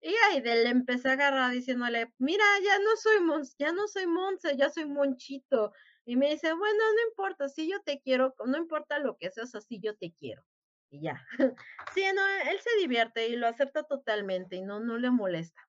Y 0.06 0.40
de 0.42 0.56
le 0.64 0.68
empecé 0.68 1.08
a 1.08 1.12
agarrar 1.12 1.50
diciéndole: 1.52 2.12
"Mira, 2.18 2.44
ya 2.62 2.78
no 2.78 2.94
soy 2.96 3.20
Mons 3.20 3.56
ya 3.58 3.72
no 3.72 3.88
soy 3.88 4.06
Monse, 4.06 4.56
ya 4.56 4.68
soy 4.70 4.84
Monchito". 4.86 5.72
Y 6.04 6.16
me 6.16 6.30
dice: 6.30 6.52
"Bueno, 6.52 6.78
no 6.94 7.08
importa, 7.08 7.46
así 7.46 7.70
yo 7.70 7.80
te 7.82 8.00
quiero, 8.02 8.34
no 8.46 8.58
importa 8.58 8.98
lo 8.98 9.16
que 9.16 9.30
seas, 9.30 9.54
así 9.54 9.80
yo 9.80 9.96
te 9.96 10.12
quiero". 10.12 10.44
Y 10.90 11.00
ya. 11.02 11.26
Sí, 11.94 12.02
no, 12.14 12.22
él 12.50 12.58
se 12.60 12.70
divierte 12.80 13.28
y 13.28 13.36
lo 13.36 13.46
acepta 13.46 13.84
totalmente 13.84 14.56
y 14.56 14.62
no 14.62 14.80
no 14.80 14.98
le 14.98 15.10
molesta. 15.10 15.62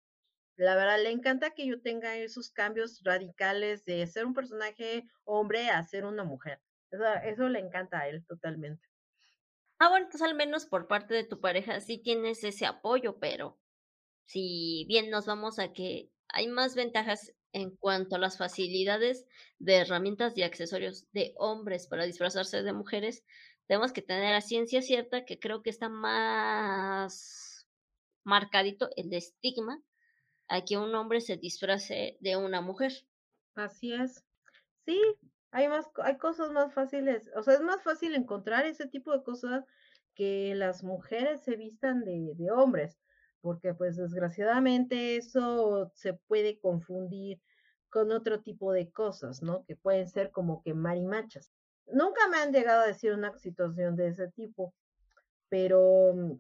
La 0.57 0.75
verdad, 0.75 1.01
le 1.03 1.11
encanta 1.11 1.51
que 1.51 1.67
yo 1.67 1.81
tenga 1.81 2.15
esos 2.17 2.51
cambios 2.51 3.01
radicales 3.05 3.85
de 3.85 4.07
ser 4.07 4.25
un 4.25 4.33
personaje 4.35 5.05
hombre 5.25 5.69
a 5.69 5.83
ser 5.83 6.05
una 6.05 6.23
mujer. 6.25 6.61
Eso 6.91 7.05
eso 7.25 7.49
le 7.49 7.59
encanta 7.59 8.01
a 8.01 8.09
él 8.09 8.25
totalmente. 8.27 8.87
Ah, 9.79 9.89
bueno, 9.89 10.05
entonces, 10.05 10.21
al 10.27 10.35
menos 10.35 10.65
por 10.65 10.87
parte 10.87 11.13
de 11.13 11.25
tu 11.25 11.41
pareja 11.41 11.81
sí 11.81 11.97
tienes 11.97 12.43
ese 12.45 12.65
apoyo, 12.65 13.19
pero 13.19 13.59
si 14.25 14.85
bien 14.87 15.09
nos 15.09 15.25
vamos 15.25 15.59
a 15.59 15.73
que 15.73 16.11
hay 16.29 16.47
más 16.47 16.75
ventajas 16.75 17.33
en 17.53 17.75
cuanto 17.77 18.15
a 18.15 18.19
las 18.19 18.37
facilidades 18.37 19.25
de 19.59 19.77
herramientas 19.77 20.37
y 20.37 20.43
accesorios 20.43 21.07
de 21.13 21.33
hombres 21.37 21.87
para 21.87 22.05
disfrazarse 22.05 22.63
de 22.63 22.73
mujeres, 22.73 23.23
tenemos 23.67 23.93
que 23.93 24.01
tener 24.01 24.35
a 24.35 24.41
ciencia 24.41 24.81
cierta 24.81 25.25
que 25.25 25.39
creo 25.39 25.61
que 25.63 25.69
está 25.69 25.89
más 25.89 27.67
marcadito 28.23 28.89
el 28.95 29.13
estigma 29.13 29.81
a 30.47 30.65
que 30.65 30.77
un 30.77 30.93
hombre 30.95 31.21
se 31.21 31.37
disfrace 31.37 32.17
de 32.21 32.35
una 32.35 32.61
mujer. 32.61 32.91
Así 33.55 33.93
es. 33.93 34.23
Sí, 34.85 35.01
hay 35.51 35.67
más 35.67 35.87
hay 36.03 36.17
cosas 36.17 36.51
más 36.51 36.73
fáciles, 36.73 37.31
o 37.35 37.43
sea, 37.43 37.55
es 37.55 37.61
más 37.61 37.83
fácil 37.83 38.15
encontrar 38.15 38.65
ese 38.65 38.87
tipo 38.87 39.11
de 39.13 39.23
cosas 39.23 39.65
que 40.15 40.53
las 40.55 40.83
mujeres 40.83 41.41
se 41.43 41.55
vistan 41.55 42.03
de 42.05 42.33
de 42.35 42.51
hombres, 42.51 42.99
porque, 43.45 43.75
pues, 43.75 43.95
desgraciadamente 43.95 45.17
eso 45.17 45.91
se 45.93 46.15
puede 46.15 46.59
confundir 46.59 47.43
con 47.91 48.11
otro 48.11 48.41
tipo 48.41 48.73
de 48.73 48.91
cosas, 48.91 49.43
¿no? 49.43 49.63
Que 49.65 49.75
pueden 49.75 50.09
ser 50.09 50.31
como 50.31 50.63
que 50.63 50.73
marimachas. 50.73 51.53
Nunca 51.85 52.27
me 52.27 52.37
han 52.37 52.51
llegado 52.51 52.81
a 52.81 52.87
decir 52.87 53.13
una 53.13 53.37
situación 53.37 53.95
de 53.97 54.07
ese 54.07 54.31
tipo, 54.31 54.73
pero 55.47 56.39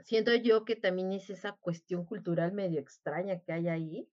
siento 0.00 0.34
yo 0.34 0.64
que 0.64 0.74
también 0.74 1.12
es 1.12 1.30
esa 1.30 1.52
cuestión 1.52 2.04
cultural 2.04 2.50
medio 2.52 2.80
extraña 2.80 3.38
que 3.38 3.52
hay 3.52 3.68
ahí, 3.68 4.08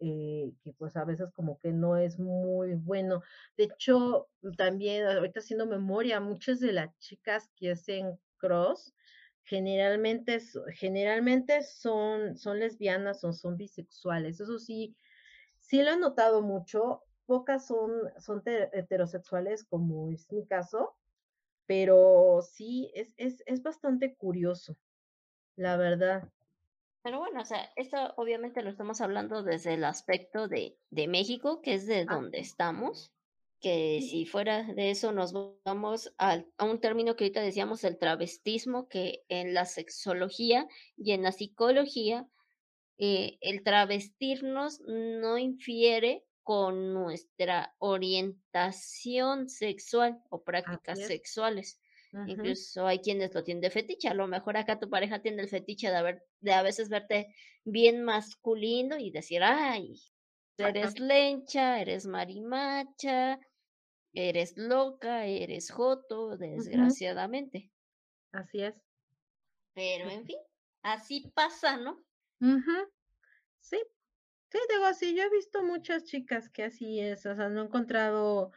eh, 0.00 0.52
que, 0.64 0.72
pues, 0.72 0.96
a 0.96 1.04
veces 1.04 1.30
como 1.32 1.60
que 1.60 1.70
no 1.70 1.96
es 1.96 2.18
muy 2.18 2.74
bueno. 2.74 3.22
De 3.56 3.64
hecho, 3.66 4.28
también 4.56 5.06
ahorita 5.06 5.38
haciendo 5.38 5.68
memoria, 5.68 6.18
muchas 6.18 6.58
de 6.58 6.72
las 6.72 6.98
chicas 6.98 7.52
que 7.54 7.70
hacen 7.70 8.18
cross, 8.38 8.96
generalmente 9.44 10.40
generalmente 10.74 11.62
son 11.62 12.36
son 12.36 12.60
lesbianas 12.60 13.24
o 13.24 13.32
son 13.32 13.56
bisexuales. 13.56 14.40
Eso 14.40 14.58
sí, 14.58 14.96
sí 15.58 15.82
lo 15.82 15.90
he 15.92 15.98
notado 15.98 16.42
mucho, 16.42 17.04
pocas 17.26 17.66
son 17.66 17.92
son 18.18 18.42
te 18.44 18.76
heterosexuales, 18.78 19.64
como 19.64 20.10
es 20.12 20.32
mi 20.32 20.46
caso, 20.46 20.96
pero 21.66 22.40
sí, 22.42 22.90
es 22.94 23.14
es 23.18 23.42
es 23.46 23.62
bastante 23.62 24.16
curioso, 24.16 24.78
la 25.56 25.76
verdad. 25.76 26.32
Pero 27.02 27.18
bueno, 27.18 27.40
o 27.42 27.44
sea, 27.44 27.70
esto 27.76 28.14
obviamente 28.16 28.62
lo 28.62 28.70
estamos 28.70 29.00
hablando 29.00 29.42
desde 29.42 29.74
el 29.74 29.84
aspecto 29.84 30.48
de 30.48 30.78
de 30.90 31.08
México, 31.08 31.60
que 31.62 31.74
es 31.74 31.86
de 31.86 32.06
donde 32.06 32.38
Así. 32.38 32.40
estamos, 32.40 33.14
que 33.60 34.00
si 34.02 34.26
fuera 34.26 34.64
de 34.64 34.90
eso 34.90 35.12
nos 35.12 35.32
vamos 35.64 36.12
al 36.18 36.48
a 36.58 36.64
un 36.64 36.80
término 36.80 37.16
que 37.16 37.24
ahorita 37.24 37.42
decíamos, 37.42 37.84
el 37.84 37.98
travestismo, 37.98 38.88
que 38.88 39.24
en 39.28 39.54
la 39.54 39.66
sexología 39.66 40.66
y 40.96 41.12
en 41.12 41.22
la 41.22 41.32
psicología, 41.32 42.28
eh, 42.98 43.38
el 43.40 43.62
travestirnos 43.64 44.80
no 44.86 45.38
infiere 45.38 46.24
con 46.42 46.94
nuestra 46.94 47.74
orientación 47.78 49.48
sexual 49.48 50.20
o 50.30 50.42
prácticas 50.44 51.04
sexuales. 51.04 51.80
Incluso 52.24 52.86
hay 52.86 52.98
quienes 53.00 53.34
lo 53.34 53.44
tienen 53.44 53.62
de 53.62 53.70
fetiche, 53.70 54.08
a 54.08 54.14
lo 54.14 54.26
mejor 54.28 54.56
acá 54.56 54.78
tu 54.78 54.90
pareja 54.90 55.22
tiene 55.22 55.42
el 55.42 55.48
fetiche 55.48 55.88
de 55.90 55.96
haber 55.96 56.22
de 56.40 56.52
a 56.52 56.62
veces 56.62 56.88
verte 56.90 57.34
bien 57.64 58.02
masculino 58.04 58.98
y 58.98 59.10
decir: 59.10 59.42
"Ay, 59.42 59.96
eres 60.58 60.98
lencha, 61.00 61.80
eres 61.80 62.06
marimacha, 62.06 63.38
eres 64.14 64.56
loca, 64.56 65.26
eres 65.26 65.70
joto", 65.70 66.36
desgraciadamente. 66.36 67.72
Así 68.32 68.62
es. 68.62 68.82
Pero, 69.74 70.08
en 70.08 70.24
fin, 70.26 70.38
así 70.82 71.32
pasa, 71.34 71.76
¿no? 71.76 72.04
Ujú. 72.40 72.90
Sí, 73.60 73.78
sí, 74.50 74.58
digo, 74.70 74.94
sí, 74.94 75.16
yo 75.16 75.24
he 75.24 75.30
visto 75.30 75.62
muchas 75.64 76.04
chicas 76.04 76.48
que 76.50 76.64
así 76.64 77.00
es, 77.00 77.26
o 77.26 77.34
sea, 77.36 77.48
no 77.48 77.62
he 77.62 77.66
encontrado 77.66 78.52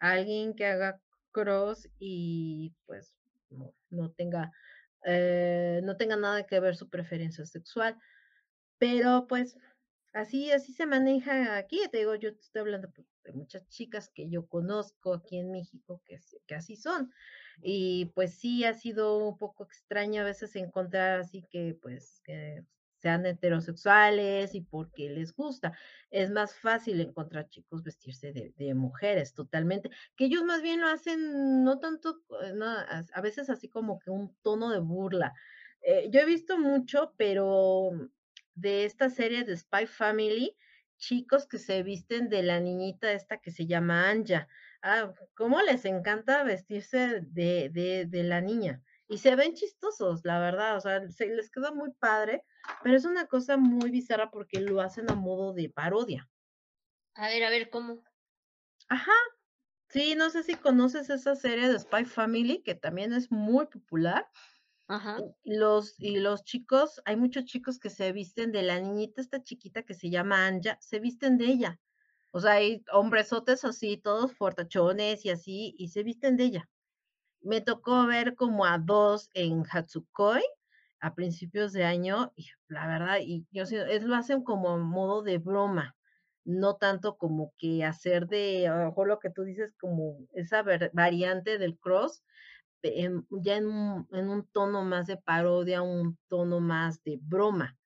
a 0.00 0.12
alguien 0.12 0.54
que 0.54 0.66
haga 0.66 1.02
cross 1.32 1.88
y, 1.98 2.74
pues, 2.86 3.16
no 3.50 3.74
no 3.90 4.12
tenga, 4.12 4.52
eh, 5.06 5.80
no 5.84 5.96
tenga 5.96 6.16
nada 6.16 6.46
que 6.46 6.60
ver 6.60 6.76
su 6.76 6.90
preferencia 6.90 7.46
sexual. 7.46 7.98
Pero, 8.78 9.26
pues, 9.28 9.58
Así, 10.14 10.52
así 10.52 10.72
se 10.74 10.86
maneja 10.86 11.56
aquí, 11.58 11.82
te 11.92 11.98
digo, 11.98 12.16
yo 12.16 12.34
te 12.34 12.40
estoy 12.42 12.62
hablando 12.62 12.90
pues, 12.92 13.08
de 13.26 13.32
muchas 13.32 13.68
chicas 13.68 14.08
que 14.08 14.28
yo 14.28 14.46
conozco 14.46 15.14
aquí 15.14 15.38
en 15.38 15.50
México 15.50 16.02
que, 16.04 16.20
que 16.46 16.54
así 16.54 16.76
son. 16.76 17.12
Y 17.62 18.06
pues 18.14 18.34
sí 18.34 18.64
ha 18.64 18.74
sido 18.74 19.18
un 19.18 19.36
poco 19.38 19.64
extraño 19.64 20.22
a 20.22 20.24
veces 20.24 20.54
encontrar 20.56 21.20
así 21.20 21.46
que 21.50 21.76
pues 21.80 22.20
que 22.24 22.64
sean 22.98 23.26
heterosexuales 23.26 24.54
y 24.54 24.62
porque 24.62 25.10
les 25.10 25.34
gusta. 25.34 25.76
Es 26.10 26.30
más 26.30 26.54
fácil 26.54 27.00
encontrar 27.00 27.48
chicos 27.48 27.82
vestirse 27.82 28.32
de, 28.32 28.74
mujeres 28.74 29.34
totalmente, 29.34 29.90
que 30.16 30.26
ellos 30.26 30.44
más 30.44 30.62
bien 30.62 30.80
lo 30.80 30.88
hacen 30.88 31.62
no 31.64 31.78
tanto, 31.78 32.22
eh, 32.42 32.54
a, 33.12 33.20
veces 33.20 33.50
así 33.50 33.68
como 33.68 33.98
que 33.98 34.10
un 34.10 34.34
tono 34.42 34.70
de 34.70 34.80
burla. 34.80 35.34
Eh, 35.82 36.08
yo 36.10 36.20
he 36.20 36.24
visto 36.24 36.58
mucho, 36.58 37.12
pero 37.16 37.90
de 38.54 38.84
esta 38.84 39.10
serie 39.10 39.44
de 39.44 39.56
Spy 39.56 39.86
Family, 39.86 40.56
chicos 40.98 41.46
que 41.46 41.58
se 41.58 41.82
visten 41.82 42.28
de 42.28 42.42
la 42.42 42.60
niñita 42.60 43.12
esta 43.12 43.38
que 43.38 43.50
se 43.50 43.66
llama 43.66 44.08
Anja. 44.10 44.48
Ah, 44.82 45.12
cómo 45.34 45.60
les 45.62 45.84
encanta 45.84 46.44
vestirse 46.44 47.20
de, 47.22 47.70
de, 47.70 48.06
de 48.06 48.22
la 48.24 48.40
niña. 48.40 48.82
Y 49.08 49.18
se 49.18 49.36
ven 49.36 49.54
chistosos, 49.54 50.22
la 50.24 50.40
verdad, 50.40 50.76
o 50.76 50.80
sea, 50.80 51.08
se 51.10 51.26
les 51.28 51.50
queda 51.50 51.72
muy 51.72 51.92
padre, 51.92 52.42
pero 52.82 52.96
es 52.96 53.04
una 53.04 53.26
cosa 53.26 53.56
muy 53.56 53.90
bizarra 53.90 54.30
porque 54.30 54.60
lo 54.60 54.80
hacen 54.80 55.10
a 55.10 55.14
modo 55.14 55.52
de 55.52 55.68
parodia. 55.70 56.28
A 57.14 57.26
ver, 57.28 57.42
a 57.42 57.50
ver, 57.50 57.68
¿cómo? 57.68 58.04
Ajá. 58.88 59.12
Sí, 59.88 60.14
no 60.16 60.30
sé 60.30 60.42
si 60.44 60.56
conoces 60.56 61.10
esa 61.10 61.36
serie 61.36 61.68
de 61.68 61.78
Spy 61.78 62.04
Family, 62.06 62.62
que 62.62 62.74
también 62.74 63.12
es 63.12 63.30
muy 63.32 63.66
popular. 63.66 64.30
Ajá. 64.88 65.18
Los, 65.44 65.94
y 65.98 66.18
los 66.18 66.44
chicos, 66.44 67.00
hay 67.04 67.16
muchos 67.16 67.44
chicos 67.44 67.78
que 67.78 67.90
se 67.90 68.12
visten 68.12 68.52
de 68.52 68.62
la 68.62 68.80
niñita, 68.80 69.20
esta 69.20 69.42
chiquita 69.42 69.82
que 69.82 69.94
se 69.94 70.10
llama 70.10 70.46
Anja, 70.46 70.76
se 70.80 70.98
visten 71.00 71.38
de 71.38 71.46
ella. 71.46 71.80
O 72.32 72.40
sea, 72.40 72.52
hay 72.52 72.84
hombresotes 72.92 73.64
así, 73.64 73.96
todos 73.96 74.32
fortachones 74.34 75.24
y 75.24 75.30
así, 75.30 75.74
y 75.78 75.88
se 75.88 76.02
visten 76.02 76.36
de 76.36 76.44
ella. 76.44 76.70
Me 77.40 77.60
tocó 77.60 78.06
ver 78.06 78.34
como 78.36 78.66
a 78.66 78.78
dos 78.78 79.30
en 79.34 79.64
Hatsukoi 79.70 80.42
a 81.00 81.14
principios 81.14 81.72
de 81.72 81.84
año, 81.84 82.32
y 82.36 82.46
la 82.68 82.86
verdad, 82.88 83.18
y 83.22 83.46
yo 83.52 83.62
es, 83.64 84.02
lo 84.04 84.16
hacen 84.16 84.42
como 84.42 84.78
modo 84.78 85.22
de 85.22 85.38
broma, 85.38 85.96
no 86.44 86.76
tanto 86.76 87.16
como 87.18 87.52
que 87.58 87.84
hacer 87.84 88.26
de, 88.28 88.68
a 88.68 88.92
lo 88.96 89.04
lo 89.04 89.18
que 89.18 89.30
tú 89.30 89.44
dices, 89.44 89.74
como 89.78 90.18
esa 90.34 90.64
variante 90.92 91.58
del 91.58 91.78
cross, 91.78 92.24
ya 92.82 93.56
en 93.56 93.68
un, 94.10 94.48
tono 94.52 94.82
más 94.82 95.06
de 95.06 95.16
parodia, 95.16 95.82
un 95.82 96.18
tono 96.28 96.60
más 96.60 97.02
de 97.02 97.18
broma. 97.20 97.76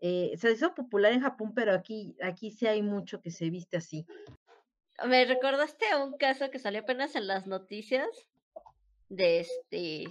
Eh, 0.00 0.32
se 0.36 0.52
hizo 0.52 0.74
popular 0.74 1.12
en 1.12 1.20
Japón, 1.20 1.52
pero 1.54 1.72
aquí, 1.72 2.16
aquí 2.22 2.50
sí 2.50 2.66
hay 2.66 2.82
mucho 2.82 3.20
que 3.20 3.30
se 3.30 3.50
viste 3.50 3.76
así. 3.76 4.06
Me 5.06 5.24
recordaste 5.24 5.88
a 5.90 6.02
un 6.02 6.16
caso 6.16 6.50
que 6.50 6.58
salió 6.58 6.80
apenas 6.80 7.14
en 7.14 7.26
las 7.26 7.46
noticias 7.46 8.08
de 9.08 9.40
este, 9.40 10.04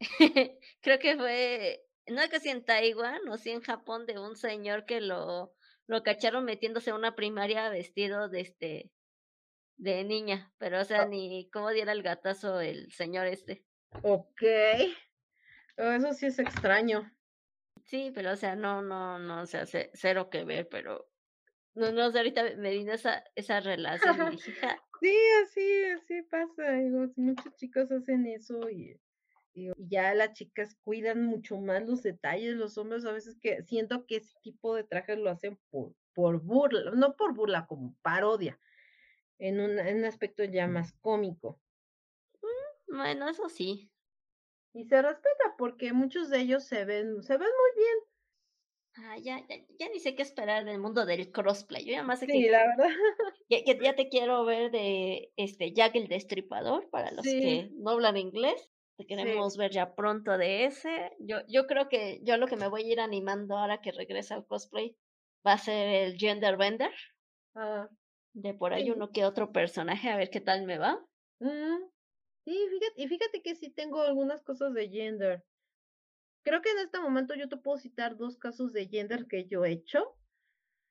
creo 0.80 0.98
que 0.98 1.16
fue, 1.16 1.84
no 2.06 2.22
sé 2.22 2.40
si 2.40 2.48
en 2.50 2.64
Taiwán 2.64 3.28
o 3.28 3.36
si 3.36 3.50
en 3.50 3.60
Japón, 3.60 4.06
de 4.06 4.18
un 4.18 4.36
señor 4.36 4.84
que 4.86 5.00
lo, 5.00 5.54
lo 5.86 6.02
cacharon 6.02 6.44
metiéndose 6.44 6.90
a 6.90 6.94
una 6.94 7.14
primaria 7.14 7.68
vestido 7.70 8.28
de 8.28 8.40
este, 8.40 8.90
de 9.76 10.04
niña, 10.04 10.52
pero 10.58 10.80
o 10.80 10.84
sea, 10.84 11.02
ah. 11.02 11.06
ni 11.06 11.48
cómo 11.50 11.70
diera 11.70 11.92
el 11.92 12.02
gatazo 12.02 12.60
el 12.60 12.90
señor 12.92 13.26
este. 13.26 13.64
Ok. 14.02 14.42
Oh, 15.78 15.90
eso 15.90 16.12
sí 16.12 16.26
es 16.26 16.38
extraño. 16.38 17.10
Sí, 17.84 18.12
pero 18.14 18.32
o 18.32 18.36
sea, 18.36 18.56
no, 18.56 18.82
no, 18.82 19.18
no, 19.18 19.42
o 19.42 19.46
sea, 19.46 19.66
cero 19.66 20.30
que 20.30 20.44
ver, 20.44 20.68
pero 20.68 21.06
no, 21.74 21.92
no, 21.92 22.10
sé, 22.10 22.18
ahorita 22.18 22.56
me 22.56 22.70
vino 22.70 22.92
esa, 22.92 23.24
esa 23.34 23.60
relación 23.60 24.32
y 24.32 24.36
dije, 24.36 24.52
Sí, 25.00 25.16
así, 25.42 25.84
así 25.84 26.22
pasa, 26.22 26.72
digo, 26.72 27.06
muchos 27.16 27.54
chicos 27.56 27.90
hacen 27.90 28.26
eso 28.26 28.70
y, 28.70 28.98
y, 29.52 29.70
ya 29.76 30.14
las 30.14 30.32
chicas 30.32 30.76
cuidan 30.82 31.26
mucho 31.26 31.58
más 31.58 31.84
los 31.84 32.02
detalles, 32.02 32.54
los 32.54 32.78
hombres 32.78 33.04
a 33.04 33.12
veces 33.12 33.36
que 33.38 33.62
siento 33.64 34.06
que 34.06 34.16
ese 34.16 34.34
tipo 34.40 34.74
de 34.74 34.84
trajes 34.84 35.18
lo 35.18 35.30
hacen 35.30 35.58
por, 35.70 35.92
por 36.14 36.40
burla, 36.40 36.92
no 36.92 37.16
por 37.16 37.34
burla, 37.34 37.66
como 37.66 37.94
parodia 38.02 38.58
en 39.38 39.60
un, 39.60 39.78
en 39.78 39.98
un 39.98 40.04
aspecto 40.04 40.44
ya 40.44 40.66
más 40.66 40.92
cómico. 41.00 41.60
Mm, 42.42 42.96
bueno, 42.96 43.28
eso 43.28 43.48
sí. 43.48 43.90
Y 44.74 44.84
se 44.84 45.00
respeta 45.00 45.54
porque 45.56 45.92
muchos 45.92 46.30
de 46.30 46.40
ellos 46.40 46.64
se 46.64 46.84
ven, 46.84 47.22
se 47.22 47.36
ven 47.36 47.48
muy 47.48 47.82
bien. 47.84 48.14
Ah, 48.96 49.16
ya, 49.18 49.44
ya, 49.48 49.56
ya, 49.78 49.88
ni 49.88 49.98
sé 49.98 50.14
qué 50.14 50.22
esperar 50.22 50.64
del 50.64 50.78
mundo 50.78 51.04
del 51.04 51.32
crossplay. 51.32 51.84
Yo 51.84 51.92
ya 51.92 52.02
más 52.04 52.20
sé 52.20 52.26
sí, 52.26 52.48
la 52.48 52.66
verdad. 52.66 52.88
Ya, 53.50 53.58
ya, 53.64 53.94
te 53.94 54.08
quiero 54.08 54.44
ver 54.44 54.70
de 54.70 55.32
este 55.36 55.72
Jack 55.72 55.96
el 55.96 56.08
Destripador, 56.08 56.88
para 56.90 57.10
los 57.10 57.24
que 57.24 57.70
no 57.74 57.90
hablan 57.90 58.16
inglés. 58.16 58.70
Te 58.96 59.06
queremos 59.06 59.56
ver 59.56 59.72
ya 59.72 59.94
pronto 59.94 60.38
de 60.38 60.64
ese. 60.64 61.12
Yo, 61.18 61.38
yo 61.48 61.66
creo 61.66 61.88
que 61.88 62.20
yo 62.22 62.36
lo 62.36 62.46
que 62.46 62.56
me 62.56 62.68
voy 62.68 62.84
a 62.84 62.92
ir 62.92 63.00
animando 63.00 63.58
ahora 63.58 63.80
que 63.80 63.90
regresa 63.90 64.36
al 64.36 64.46
cosplay 64.46 64.96
va 65.46 65.54
a 65.54 65.58
ser 65.58 65.88
el 65.88 66.16
Gender 66.16 66.56
Bender. 66.56 66.92
Ah, 67.54 67.88
de 68.34 68.52
por 68.52 68.74
ahí 68.74 68.90
uno 68.90 69.10
que 69.10 69.24
otro 69.24 69.52
personaje, 69.52 70.10
a 70.10 70.16
ver 70.16 70.28
qué 70.30 70.40
tal 70.40 70.66
me 70.66 70.78
va. 70.78 71.04
Sí, 72.44 72.68
fíjate, 72.70 73.02
y 73.02 73.08
fíjate 73.08 73.42
que 73.42 73.54
sí 73.54 73.70
tengo 73.70 74.02
algunas 74.02 74.42
cosas 74.42 74.74
de 74.74 74.88
gender. 74.88 75.44
Creo 76.42 76.60
que 76.60 76.70
en 76.70 76.78
este 76.78 77.00
momento 77.00 77.34
yo 77.34 77.48
te 77.48 77.56
puedo 77.56 77.78
citar 77.78 78.16
dos 78.16 78.36
casos 78.36 78.72
de 78.72 78.86
gender 78.86 79.26
que 79.26 79.46
yo 79.46 79.64
he 79.64 79.72
hecho. 79.72 80.16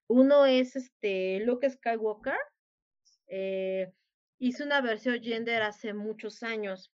Uno 0.08 0.46
es 0.46 0.76
este 0.76 1.42
Luke 1.42 1.70
Skywalker. 1.70 2.38
Eh, 3.28 3.94
hice 4.40 4.64
una 4.64 4.82
versión 4.82 5.22
gender 5.22 5.62
hace 5.62 5.94
muchos 5.94 6.44
años, 6.44 6.92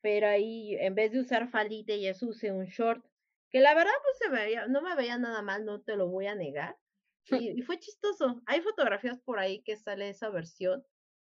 pero 0.00 0.26
ahí 0.26 0.76
en 0.76 0.94
vez 0.94 1.12
de 1.12 1.20
usar 1.20 1.48
faldita 1.48 1.94
y 1.94 2.06
eso 2.06 2.28
usé 2.28 2.52
un 2.52 2.66
short, 2.66 3.04
que 3.50 3.60
la 3.60 3.74
verdad 3.74 3.92
pues 4.02 4.18
se 4.18 4.28
veía, 4.28 4.66
no 4.68 4.82
me 4.82 4.94
veía 4.94 5.18
nada 5.18 5.42
mal, 5.42 5.64
no 5.64 5.80
te 5.80 5.96
lo 5.96 6.08
voy 6.08 6.26
a 6.26 6.34
negar. 6.34 6.76
Y, 7.30 7.62
fue 7.62 7.78
chistoso. 7.78 8.40
Hay 8.46 8.60
fotografías 8.60 9.18
por 9.20 9.38
ahí 9.38 9.62
que 9.62 9.76
sale 9.76 10.08
esa 10.08 10.30
versión. 10.30 10.84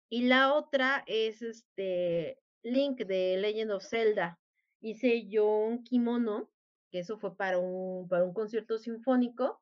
Y 0.10 0.24
la 0.24 0.54
otra 0.54 1.04
es 1.08 1.42
este 1.42 2.40
Link 2.64 3.00
de 3.00 3.38
Legend 3.38 3.72
of 3.72 3.84
Zelda. 3.84 4.40
Hice 4.82 5.28
yo 5.28 5.48
un 5.48 5.84
kimono, 5.84 6.52
que 6.92 7.00
eso 7.00 7.18
fue 7.18 7.36
para 7.36 7.58
un, 7.58 8.08
para 8.08 8.24
un 8.24 8.34
concierto 8.34 8.78
sinfónico. 8.78 9.62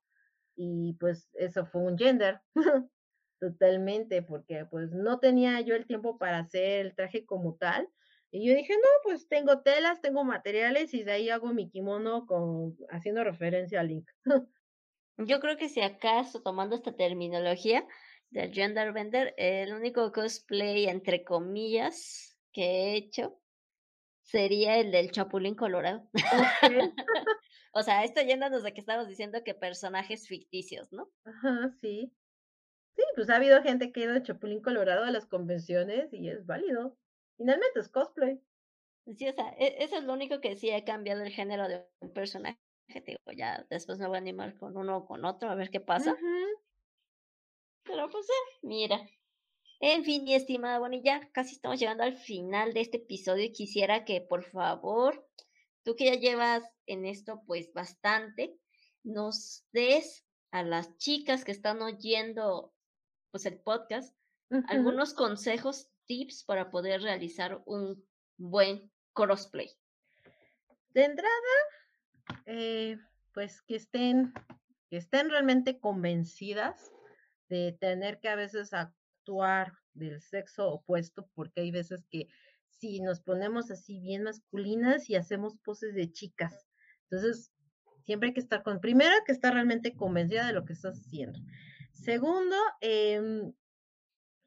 Y 0.56 0.94
pues 1.00 1.30
eso 1.34 1.66
fue 1.66 1.82
un 1.82 1.98
gender. 1.98 2.42
Totalmente, 3.40 4.22
porque 4.22 4.66
pues 4.66 4.92
no 4.92 5.20
tenía 5.20 5.60
yo 5.62 5.76
el 5.76 5.88
tiempo 5.88 6.18
para 6.18 6.40
hacer 6.40 6.86
el 6.86 6.96
traje 6.96 7.26
como 7.26 7.56
tal. 7.56 7.90
Y 8.32 8.48
yo 8.48 8.56
dije, 8.56 8.74
no, 8.74 8.90
pues 9.04 9.28
tengo 9.28 9.62
telas, 9.62 10.00
tengo 10.00 10.24
materiales 10.24 10.94
y 10.94 11.04
de 11.04 11.12
ahí 11.12 11.30
hago 11.30 11.54
mi 11.54 11.70
kimono 11.70 12.26
con, 12.26 12.78
haciendo 12.90 13.24
referencia 13.24 13.82
a 13.82 13.84
Link. 13.84 14.10
Yo 15.26 15.40
creo 15.40 15.58
que 15.58 15.70
si 15.70 15.82
acaso, 15.82 16.42
tomando 16.42 16.76
esta 16.76 16.96
terminología 16.96 17.86
del 18.30 18.54
gender 18.54 18.94
bender, 18.94 19.34
el 19.38 19.74
único 19.74 20.12
cosplay, 20.12 20.86
entre 20.88 21.24
comillas, 21.24 22.38
que 22.52 22.64
he 22.64 22.96
hecho 22.96 23.40
sería 24.22 24.78
el 24.78 24.92
del 24.92 25.12
Chapulín 25.12 25.56
Colorado. 25.56 26.08
o 27.74 27.84
sea, 27.84 28.04
esto 28.04 28.22
yéndonos 28.22 28.64
de 28.64 28.74
que 28.74 28.80
estamos 28.80 29.08
diciendo 29.08 29.44
que 29.44 29.54
personajes 29.54 30.28
ficticios, 30.28 30.92
¿no? 30.92 31.12
Ajá, 31.26 31.76
sí. 31.82 32.14
Sí, 32.96 33.04
pues 33.16 33.30
ha 33.30 33.36
habido 33.36 33.62
gente 33.62 33.92
que 33.92 34.02
ha 34.02 34.04
ido 34.06 34.14
de 34.14 34.24
Chapulín 34.24 34.62
Colorado 34.62 35.04
a 35.04 35.12
las 35.12 35.26
convenciones 35.26 36.14
y 36.14 36.30
es 36.30 36.46
válido. 36.46 36.98
Finalmente 37.38 37.80
es 37.80 37.90
cosplay. 37.90 38.40
Sí, 39.18 39.28
o 39.28 39.34
sea, 39.34 39.54
e, 39.58 39.84
eso 39.84 39.98
es 39.98 40.04
lo 40.04 40.14
único 40.14 40.40
que 40.40 40.56
sí 40.56 40.72
ha 40.72 40.86
cambiado 40.86 41.24
el 41.24 41.32
género 41.32 41.68
de 41.68 41.86
un 42.00 42.14
personaje 42.14 42.60
digo, 43.00 43.22
ya 43.38 43.66
después 43.70 43.98
me 44.00 44.08
voy 44.08 44.18
a 44.18 44.20
animar 44.20 44.58
con 44.58 44.76
uno 44.76 44.98
o 44.98 45.06
con 45.06 45.24
otro 45.24 45.50
a 45.50 45.56
ver 45.56 45.70
qué 45.70 45.80
pasa. 45.80 46.18
Pero 47.84 48.10
pues, 48.10 48.28
eh, 48.28 48.58
mira. 48.64 49.00
En 49.80 50.04
fin, 50.04 50.24
mi 50.26 50.36
estimada, 50.36 50.78
bueno, 50.78 51.00
ya 51.02 51.32
casi 51.32 51.56
estamos 51.56 51.80
llegando 51.80 52.04
al 52.04 52.18
final 52.18 52.74
de 52.74 52.82
este 52.82 52.98
episodio 52.98 53.46
y 53.46 53.54
quisiera 53.54 54.04
que 54.04 54.22
por 54.22 54.44
favor, 54.44 55.28
tú 55.84 55.96
que 55.96 56.06
ya 56.06 56.16
llevas 56.16 56.64
en 56.86 57.06
esto 57.06 57.42
pues 57.48 57.72
bastante, 57.74 58.60
nos 59.04 59.66
des 59.72 60.24
a 60.52 60.62
las 60.62 60.98
chicas 60.98 61.46
que 61.46 61.52
están 61.52 61.82
oyendo 61.82 62.74
pues 63.32 63.46
el 63.46 63.60
podcast 63.60 64.14
algunos 64.68 65.14
consejos, 65.14 65.90
tips 66.08 66.44
para 66.44 66.70
poder 66.70 67.02
realizar 67.02 67.62
un 67.66 68.06
buen 68.38 68.92
crossplay. 69.14 69.72
De 70.90 71.06
entrada, 71.06 71.32
eh, 72.46 72.98
pues 73.34 73.62
que 73.62 73.76
estén, 73.76 74.34
que 74.90 74.98
estén 74.98 75.30
realmente 75.30 75.80
convencidas 75.80 76.92
de 77.50 77.78
tener 77.80 78.20
que 78.20 78.30
a 78.30 78.36
veces 78.36 78.74
actuar 78.74 79.74
del 79.94 80.22
sexo 80.22 80.70
opuesto, 80.70 81.30
porque 81.36 81.62
hay 81.62 81.72
veces 81.72 82.06
que 82.10 82.28
si 82.70 83.02
nos 83.02 83.22
ponemos 83.22 83.70
así 83.72 84.00
bien 84.00 84.24
masculinas 84.24 85.10
y 85.10 85.16
hacemos 85.16 85.58
poses 85.64 85.94
de 85.94 86.12
chicas, 86.12 86.68
entonces 87.04 87.52
Siempre 88.04 88.30
hay 88.30 88.34
que 88.34 88.40
estar 88.40 88.64
con, 88.64 88.80
primero, 88.80 89.14
que 89.26 89.32
estar 89.32 89.54
realmente 89.54 89.96
convencida 89.96 90.48
de 90.48 90.54
lo 90.54 90.66
que 90.66 90.74
estás 90.74 90.98
haciendo. 90.98 91.40
Segundo, 91.94 92.56
em, 92.82 93.54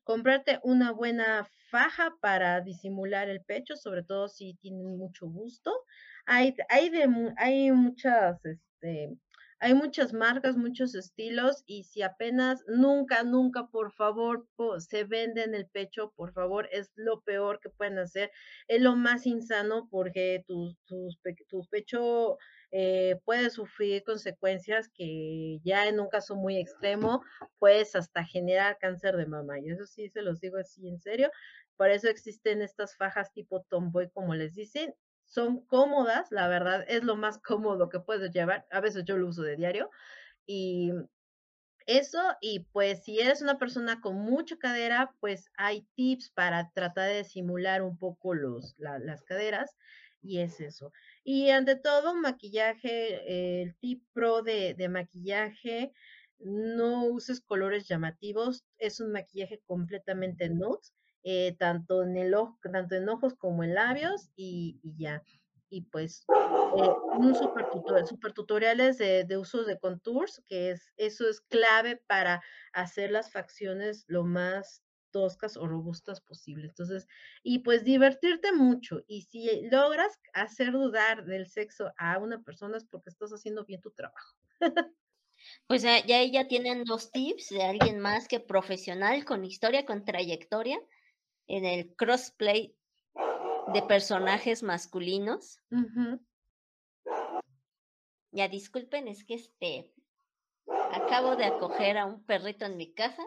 comprarte 0.03 0.61
una 0.63 0.93
buena 0.93 1.49
faja 1.71 2.15
para 2.21 2.61
disimular 2.61 3.29
el 3.29 3.43
pecho, 3.43 3.77
sobre 3.77 4.03
todo 4.03 4.29
si 4.29 4.55
tienen 4.55 4.99
mucho 4.99 5.27
gusto. 5.29 5.73
Hay, 6.27 6.55
hay, 6.69 6.89
de, 6.91 7.35
hay 7.37 7.71
muchas, 7.73 8.45
este, 8.45 9.19
hay 9.61 9.75
muchas 9.75 10.13
marcas, 10.13 10.57
muchos 10.57 10.95
estilos 10.95 11.63
y 11.67 11.85
si 11.85 12.03
apenas 12.03 12.63
nunca, 12.67 13.23
nunca, 13.23 13.67
por 13.69 13.93
favor, 13.93 14.47
se 14.79 15.05
vende 15.05 15.43
en 15.43 15.55
el 15.55 15.67
pecho, 15.67 16.13
por 16.17 16.33
favor, 16.33 16.69
es 16.71 16.93
lo 16.97 17.23
peor 17.23 17.61
que 17.61 17.71
pueden 17.71 17.99
hacer, 17.99 18.31
es 18.69 18.83
lo 18.83 18.95
más 18.95 19.27
insano 19.27 19.89
porque 19.91 20.45
tu, 20.47 20.77
tu, 20.87 21.09
tu 21.49 21.65
pecho 21.71 22.37
eh, 22.73 23.21
puede 23.25 23.51
sufrir 23.51 24.03
consecuencias 24.05 24.91
que 24.93 25.61
ya 25.65 25.89
en 25.89 26.01
un 26.01 26.09
caso 26.09 26.37
muy 26.37 26.59
extremo 26.59 27.23
puedes 27.59 27.95
hasta 27.95 28.25
generar 28.25 28.77
cáncer 28.79 29.17
de 29.17 29.27
mama 29.27 29.61
y 29.61 29.71
eso 29.71 29.87
sí 29.87 30.09
se 30.11 30.23
los 30.23 30.41
digo 30.41 30.59
así 30.59 30.89
en 30.89 31.01
serio. 31.01 31.31
Por 31.77 31.91
eso 31.91 32.09
existen 32.09 32.63
estas 32.63 32.97
fajas 32.97 33.33
tipo 33.33 33.63
tomboy, 33.71 34.11
como 34.11 34.35
les 34.35 34.55
dicen, 34.55 34.95
son 35.25 35.65
cómodas, 35.67 36.31
la 36.31 36.49
verdad, 36.49 36.85
es 36.89 37.05
lo 37.05 37.17
más 37.17 37.39
cómodo 37.39 37.89
que 37.89 38.01
puedes 38.01 38.33
llevar. 38.33 38.67
A 38.71 38.81
veces 38.81 39.05
yo 39.05 39.17
lo 39.17 39.29
uso 39.29 39.43
de 39.43 39.57
diario. 39.57 39.91
Y 40.47 40.93
eso, 41.87 42.19
y 42.41 42.61
pues 42.73 43.05
si 43.05 43.21
eres 43.21 43.43
una 43.43 43.59
persona 43.59 44.01
con 44.01 44.17
mucha 44.17 44.57
cadera, 44.57 45.15
pues 45.21 45.51
hay 45.57 45.87
tips 45.95 46.31
para 46.31 46.71
tratar 46.73 47.11
de 47.11 47.25
simular 47.25 47.83
un 47.83 47.99
poco 47.99 48.35
los, 48.35 48.75
las 48.79 49.23
caderas. 49.25 49.77
Y 50.23 50.41
es 50.41 50.61
eso. 50.61 50.93
Y 51.23 51.51
ante 51.51 51.77
todo, 51.77 52.15
maquillaje, 52.15 53.63
el 53.63 53.77
tip 53.77 54.03
pro 54.15 54.43
de, 54.43 54.75
de 54.75 54.89
maquillaje, 54.89 55.93
no 56.39 57.05
uses 57.07 57.41
colores 57.41 57.87
llamativos, 57.89 58.65
es 58.79 59.01
un 59.01 59.13
maquillaje 59.13 59.61
completamente 59.67 60.49
nude 60.49 60.81
eh, 61.25 61.57
tanto, 61.59 62.03
en 62.03 62.17
el 62.17 62.35
ojo, 62.35 62.59
tanto 62.71 62.95
en 62.95 63.09
ojos 63.09 63.35
como 63.35 63.65
en 63.65 63.75
labios 63.75 64.31
y, 64.37 64.79
ya. 64.97 65.23
Y 65.71 65.81
pues 65.81 66.25
eh, 66.77 66.91
un 67.19 67.35
super, 67.35 67.69
tutorial, 67.71 68.07
super 68.07 68.33
tutoriales 68.33 68.99
de, 68.99 69.25
de 69.25 69.39
uso 69.39 69.65
de 69.65 69.79
contours, 69.79 70.43
que 70.47 70.71
es, 70.71 70.93
eso 70.97 71.29
es 71.29 71.41
clave 71.41 71.97
para 72.07 72.43
hacer 72.73 73.11
las 73.11 73.33
facciones 73.33 74.05
lo 74.07 74.23
más 74.23 74.85
toscas 75.15 75.57
o 75.57 75.67
robustas 75.67 76.21
posible. 76.21 76.67
Entonces, 76.67 77.07
y 77.43 77.61
pues 77.61 77.85
divertirte 77.85 78.53
mucho. 78.53 79.03
Y 79.07 79.23
si 79.23 79.69
logras 79.71 80.21
hacer 80.35 80.73
dudar 80.73 81.25
del 81.25 81.47
sexo 81.47 81.93
a 81.97 82.19
una 82.19 82.43
persona 82.43 82.77
es 82.77 82.85
porque 82.85 83.11
estás 83.11 83.31
haciendo 83.31 83.65
bien 83.65 83.81
tu 83.81 83.91
trabajo. 83.91 84.37
Pues 85.67 85.83
ya, 85.83 86.01
ya 86.07 86.49
tienen 86.49 86.85
dos 86.85 87.11
tips 87.11 87.51
de 87.51 87.63
alguien 87.63 88.01
más 88.01 88.29
que 88.29 88.41
profesional, 88.41 89.27
con 89.27 89.45
historia, 89.45 89.85
con 89.85 90.05
trayectoria, 90.05 90.79
en 91.47 91.65
el 91.65 91.95
crossplay 91.97 92.77
de 93.73 93.83
personajes 93.83 94.63
masculinos. 94.63 95.61
Ya 98.33 98.49
disculpen, 98.49 99.09
es 99.09 99.25
que 99.25 99.35
este 99.35 99.93
acabo 100.93 101.37
de 101.37 101.45
acoger 101.45 101.99
a 101.99 102.07
un 102.07 102.25
perrito 102.25 102.65
en 102.65 102.77
mi 102.77 102.93
casa 102.93 103.23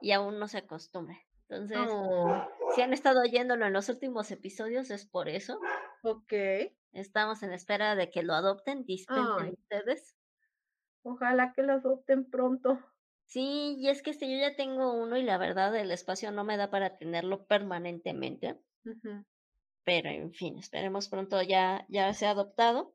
y 0.00 0.12
aún 0.12 0.38
no 0.38 0.48
se 0.48 0.58
acostumbra. 0.58 1.18
Entonces, 1.48 1.78
oh. 1.90 2.46
si 2.74 2.82
han 2.82 2.92
estado 2.92 3.20
oyéndolo 3.20 3.66
en 3.66 3.72
los 3.72 3.88
últimos 3.88 4.30
episodios, 4.30 4.90
es 4.90 5.06
por 5.06 5.28
eso. 5.28 5.60
Ok. 6.02 6.32
Estamos 6.92 7.42
en 7.42 7.52
espera 7.52 7.96
de 7.96 8.10
que 8.10 8.22
lo 8.22 8.34
adopten, 8.34 8.84
dispensen 8.84 9.54
ustedes. 9.54 10.16
Ojalá 11.02 11.52
que 11.52 11.62
lo 11.62 11.74
adopten 11.74 12.28
pronto. 12.30 12.78
Sí, 13.26 13.76
y 13.78 13.88
es 13.88 14.02
que 14.02 14.10
este, 14.10 14.30
yo 14.30 14.38
ya 14.38 14.56
tengo 14.56 14.92
uno 14.92 15.16
y 15.16 15.22
la 15.22 15.38
verdad 15.38 15.74
el 15.76 15.90
espacio 15.90 16.30
no 16.30 16.44
me 16.44 16.56
da 16.56 16.70
para 16.70 16.96
tenerlo 16.96 17.46
permanentemente. 17.46 18.60
Pero 19.84 20.08
en 20.08 20.32
fin, 20.32 20.58
esperemos 20.58 21.08
pronto 21.08 21.42
ya, 21.42 21.86
ya 21.88 22.12
sea 22.14 22.30
adoptado. 22.30 22.94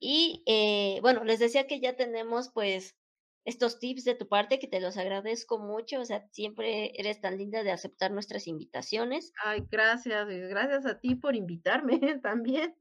Y 0.00 0.42
eh, 0.46 0.98
bueno, 1.00 1.24
les 1.24 1.38
decía 1.38 1.66
que 1.66 1.80
ya 1.80 1.96
tenemos 1.96 2.50
pues 2.50 2.96
estos 3.44 3.78
tips 3.78 4.04
de 4.04 4.14
tu 4.14 4.28
parte 4.28 4.58
que 4.58 4.68
te 4.68 4.80
los 4.80 4.96
agradezco 4.96 5.58
mucho. 5.58 6.00
O 6.00 6.04
sea, 6.04 6.28
siempre 6.32 6.92
eres 6.98 7.20
tan 7.20 7.38
linda 7.38 7.62
de 7.62 7.72
aceptar 7.72 8.10
nuestras 8.10 8.46
invitaciones. 8.46 9.32
Ay, 9.44 9.64
gracias, 9.70 10.26
gracias 10.28 10.86
a 10.86 10.98
ti 10.98 11.14
por 11.14 11.36
invitarme 11.36 12.00
también, 12.22 12.76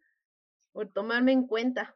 por 0.71 0.91
tomarme 0.91 1.31
en 1.31 1.47
cuenta. 1.47 1.95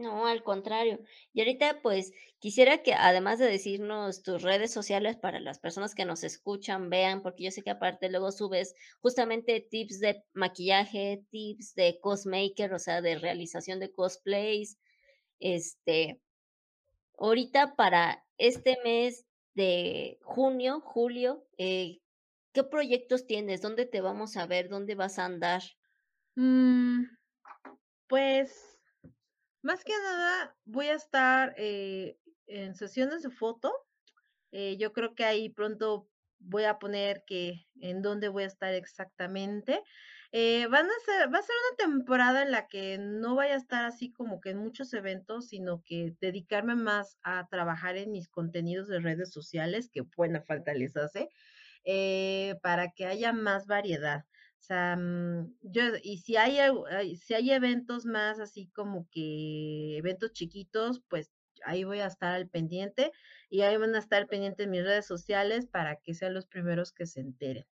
No, 0.00 0.26
al 0.26 0.42
contrario. 0.42 1.00
Y 1.34 1.40
ahorita, 1.40 1.82
pues, 1.82 2.12
quisiera 2.38 2.82
que 2.82 2.94
además 2.94 3.38
de 3.38 3.44
decirnos 3.44 4.22
tus 4.22 4.40
redes 4.40 4.72
sociales 4.72 5.18
para 5.18 5.40
las 5.40 5.58
personas 5.58 5.94
que 5.94 6.06
nos 6.06 6.24
escuchan, 6.24 6.88
vean, 6.88 7.20
porque 7.20 7.44
yo 7.44 7.50
sé 7.50 7.62
que 7.62 7.70
aparte 7.70 8.08
luego 8.08 8.32
subes 8.32 8.74
justamente 9.02 9.60
tips 9.60 10.00
de 10.00 10.24
maquillaje, 10.32 11.22
tips 11.30 11.74
de 11.74 11.98
cosmaker, 12.00 12.72
o 12.72 12.78
sea, 12.78 13.02
de 13.02 13.18
realización 13.18 13.78
de 13.78 13.92
cosplays. 13.92 14.78
Este, 15.38 16.22
ahorita 17.18 17.76
para 17.76 18.24
este 18.38 18.78
mes 18.82 19.26
de 19.54 20.18
junio, 20.22 20.80
julio, 20.80 21.44
eh, 21.58 22.00
¿qué 22.54 22.64
proyectos 22.64 23.26
tienes? 23.26 23.60
¿Dónde 23.60 23.84
te 23.84 24.00
vamos 24.00 24.38
a 24.38 24.46
ver? 24.46 24.70
¿Dónde 24.70 24.94
vas 24.94 25.18
a 25.18 25.26
andar? 25.26 25.62
Mm, 26.36 27.02
pues 28.06 28.79
más 29.62 29.84
que 29.84 29.92
nada, 29.92 30.56
voy 30.64 30.86
a 30.86 30.94
estar 30.94 31.54
eh, 31.56 32.18
en 32.46 32.74
sesiones 32.74 33.22
de 33.22 33.30
foto. 33.30 33.72
Eh, 34.52 34.76
yo 34.78 34.92
creo 34.92 35.14
que 35.14 35.24
ahí 35.24 35.48
pronto 35.48 36.08
voy 36.38 36.64
a 36.64 36.78
poner 36.78 37.24
que 37.26 37.66
en 37.80 38.02
dónde 38.02 38.28
voy 38.28 38.44
a 38.44 38.46
estar 38.46 38.72
exactamente. 38.74 39.82
Eh, 40.32 40.66
van 40.68 40.86
a 40.86 40.92
ser, 41.04 41.32
va 41.32 41.38
a 41.38 41.42
ser 41.42 41.56
una 41.68 41.92
temporada 41.92 42.42
en 42.42 42.52
la 42.52 42.68
que 42.68 42.98
no 42.98 43.34
vaya 43.34 43.54
a 43.54 43.58
estar 43.58 43.84
así 43.84 44.12
como 44.12 44.40
que 44.40 44.50
en 44.50 44.58
muchos 44.58 44.94
eventos, 44.94 45.48
sino 45.48 45.82
que 45.84 46.14
dedicarme 46.20 46.76
más 46.76 47.18
a 47.22 47.48
trabajar 47.48 47.96
en 47.96 48.12
mis 48.12 48.28
contenidos 48.28 48.88
de 48.88 49.00
redes 49.00 49.32
sociales, 49.32 49.90
que 49.92 50.02
buena 50.16 50.40
falta 50.40 50.72
les 50.72 50.96
hace, 50.96 51.28
para 52.62 52.92
que 52.92 53.06
haya 53.06 53.32
más 53.32 53.66
variedad. 53.66 54.24
O 54.60 54.62
sea, 54.62 54.94
mm, 54.94 55.54
yo, 55.62 55.82
y 56.02 56.18
si 56.18 56.36
hay, 56.36 56.58
si 57.16 57.34
hay 57.34 57.50
eventos 57.50 58.04
más 58.04 58.38
así 58.40 58.68
como 58.68 59.08
que 59.10 59.96
eventos 59.96 60.32
chiquitos, 60.32 61.00
pues 61.08 61.32
ahí 61.64 61.84
voy 61.84 62.00
a 62.00 62.06
estar 62.06 62.34
al 62.34 62.48
pendiente 62.48 63.10
y 63.48 63.62
ahí 63.62 63.76
van 63.78 63.94
a 63.94 63.98
estar 63.98 64.26
pendientes 64.28 64.68
mis 64.68 64.84
redes 64.84 65.06
sociales 65.06 65.66
para 65.66 65.96
que 65.96 66.14
sean 66.14 66.34
los 66.34 66.46
primeros 66.46 66.92
que 66.92 67.06
se 67.06 67.20
enteren. 67.20 67.66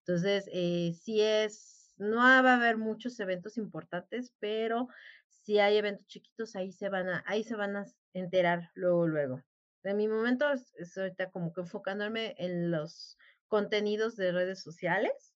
Entonces, 0.00 0.48
eh, 0.52 0.92
si 1.02 1.22
es, 1.22 1.94
no 1.96 2.18
va 2.18 2.38
a 2.38 2.56
haber 2.56 2.76
muchos 2.76 3.18
eventos 3.20 3.56
importantes, 3.56 4.34
pero 4.38 4.88
si 5.26 5.58
hay 5.60 5.78
eventos 5.78 6.06
chiquitos, 6.06 6.56
ahí 6.56 6.72
se 6.72 6.90
van 6.90 7.08
a, 7.08 7.24
ahí 7.26 7.42
se 7.42 7.56
van 7.56 7.76
a 7.76 7.86
enterar 8.12 8.70
luego, 8.74 9.06
luego. 9.06 9.42
En 9.82 9.96
mi 9.96 10.08
momento 10.08 10.46
es 10.52 10.96
ahorita 10.96 11.30
como 11.30 11.52
que 11.54 11.62
enfocándome 11.62 12.34
en 12.38 12.70
los 12.70 13.16
contenidos 13.48 14.16
de 14.16 14.32
redes 14.32 14.62
sociales 14.62 15.33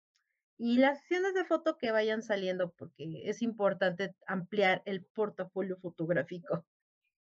y 0.59 0.79
las 0.79 1.01
sesiones 1.01 1.35
de 1.35 1.45
foto 1.45 1.79
que 1.79 1.93
vayan 1.93 2.23
saliendo, 2.23 2.73
porque 2.73 3.23
es 3.25 3.43
importante 3.43 4.15
ampliar 4.27 4.83
el 4.87 5.05
portafolio 5.05 5.79
fotográfico. 5.79 6.65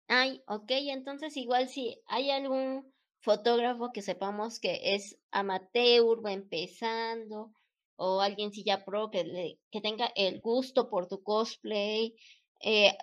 Ay, 0.08 0.42
ok, 0.48 0.70
entonces 0.70 1.36
igual 1.36 1.68
si 1.68 2.00
hay 2.06 2.30
algún 2.30 2.92
fotógrafo 3.20 3.92
que 3.92 4.02
sepamos 4.02 4.58
que 4.58 4.94
es 4.94 5.18
amateur, 5.30 6.24
va 6.24 6.32
empezando, 6.32 7.52
o 7.96 8.20
alguien 8.20 8.52
si 8.52 8.64
ya 8.64 8.84
pro 8.84 9.10
que, 9.10 9.58
que 9.70 9.80
tenga 9.80 10.10
el 10.16 10.40
gusto 10.40 10.88
por 10.88 11.06
tu 11.06 11.22
cosplay, 11.22 12.16
eh, 12.60 12.96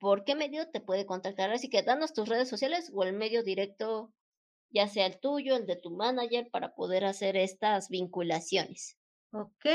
¿por 0.00 0.24
qué 0.24 0.34
medio 0.34 0.68
te 0.70 0.80
puede 0.80 1.06
contactar? 1.06 1.50
Así 1.52 1.68
que 1.70 1.82
danos 1.82 2.14
tus 2.14 2.28
redes 2.28 2.48
sociales 2.48 2.90
o 2.94 3.04
el 3.04 3.12
medio 3.12 3.44
directo, 3.44 4.12
ya 4.70 4.88
sea 4.88 5.06
el 5.06 5.20
tuyo, 5.20 5.56
el 5.56 5.66
de 5.66 5.76
tu 5.76 5.90
manager, 5.90 6.48
para 6.50 6.74
poder 6.74 7.04
hacer 7.04 7.36
estas 7.36 7.88
vinculaciones. 7.90 8.97
Ok. 9.32 9.66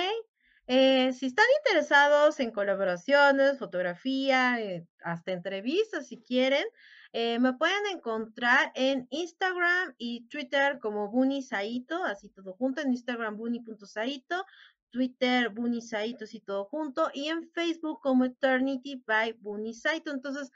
Eh, 0.67 1.11
si 1.13 1.25
están 1.27 1.45
interesados 1.59 2.39
en 2.39 2.51
colaboraciones, 2.51 3.59
fotografía, 3.59 4.59
eh, 4.61 4.87
hasta 5.03 5.33
entrevistas 5.33 6.07
si 6.07 6.21
quieren, 6.21 6.65
eh, 7.11 7.37
me 7.39 7.53
pueden 7.53 7.85
encontrar 7.91 8.71
en 8.75 9.07
Instagram 9.11 9.93
y 9.97 10.27
Twitter 10.29 10.79
como 10.79 11.09
Bunny 11.09 11.41
Saito, 11.43 12.03
así 12.05 12.29
todo 12.29 12.53
junto, 12.53 12.81
en 12.81 12.91
Instagram 12.91 13.37
bunny.saito, 13.37 14.45
Twitter 14.89 15.49
Bunny 15.49 15.81
Saito, 15.81 16.23
así 16.23 16.39
todo 16.39 16.65
junto, 16.65 17.11
y 17.13 17.27
en 17.27 17.49
Facebook 17.51 17.99
como 18.01 18.25
Eternity 18.25 19.03
by 19.05 19.33
Bunny 19.33 19.73
Saito. 19.73 20.11
Entonces, 20.11 20.51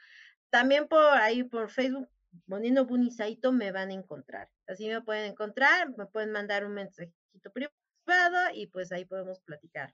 también 0.49 0.87
por 0.87 1.03
ahí 1.03 1.43
por 1.43 1.69
Facebook 1.69 2.07
poniendo 2.47 2.85
Bunny 2.85 3.11
Saito 3.11 3.51
me 3.51 3.71
van 3.71 3.89
a 3.89 3.93
encontrar. 3.93 4.49
Así 4.67 4.87
me 4.87 5.01
pueden 5.01 5.31
encontrar, 5.31 5.95
me 5.97 6.05
pueden 6.07 6.31
mandar 6.31 6.65
un 6.65 6.73
mensajito 6.73 7.51
privado 7.53 7.75
y 8.53 8.67
pues 8.67 8.91
ahí 8.91 9.05
podemos 9.05 9.39
platicar. 9.41 9.93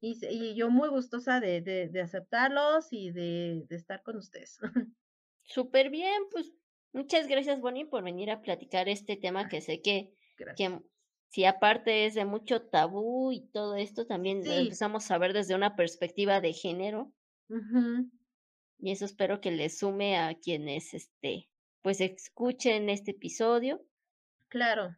Y, 0.00 0.18
y 0.28 0.54
yo 0.54 0.70
muy 0.70 0.88
gustosa 0.88 1.40
de, 1.40 1.60
de, 1.60 2.00
aceptarlos 2.00 2.92
y 2.92 3.10
de, 3.10 3.64
de, 3.68 3.76
estar 3.76 4.02
con 4.02 4.16
ustedes. 4.16 4.58
Súper 5.42 5.90
bien, 5.90 6.22
pues 6.30 6.52
muchas 6.92 7.26
gracias, 7.26 7.60
Bonnie, 7.60 7.86
por 7.86 8.04
venir 8.04 8.30
a 8.30 8.40
platicar 8.40 8.88
este 8.88 9.16
tema 9.16 9.48
que 9.48 9.60
sé 9.60 9.82
que, 9.82 10.12
que 10.56 10.80
si 11.30 11.44
aparte 11.44 12.06
es 12.06 12.14
de 12.14 12.24
mucho 12.24 12.62
tabú 12.62 13.32
y 13.32 13.48
todo 13.48 13.74
esto, 13.76 14.06
también 14.06 14.42
empezamos 14.46 15.10
a 15.10 15.18
ver 15.18 15.32
desde 15.32 15.54
una 15.54 15.74
perspectiva 15.74 16.40
de 16.40 16.52
género. 16.52 17.12
Y 18.78 18.92
eso 18.92 19.04
espero 19.04 19.40
que 19.40 19.50
le 19.50 19.68
sume 19.68 20.16
a 20.16 20.34
quienes, 20.38 20.94
este, 20.94 21.48
pues 21.82 22.00
escuchen 22.00 22.88
este 22.88 23.10
episodio. 23.12 23.84
Claro. 24.48 24.96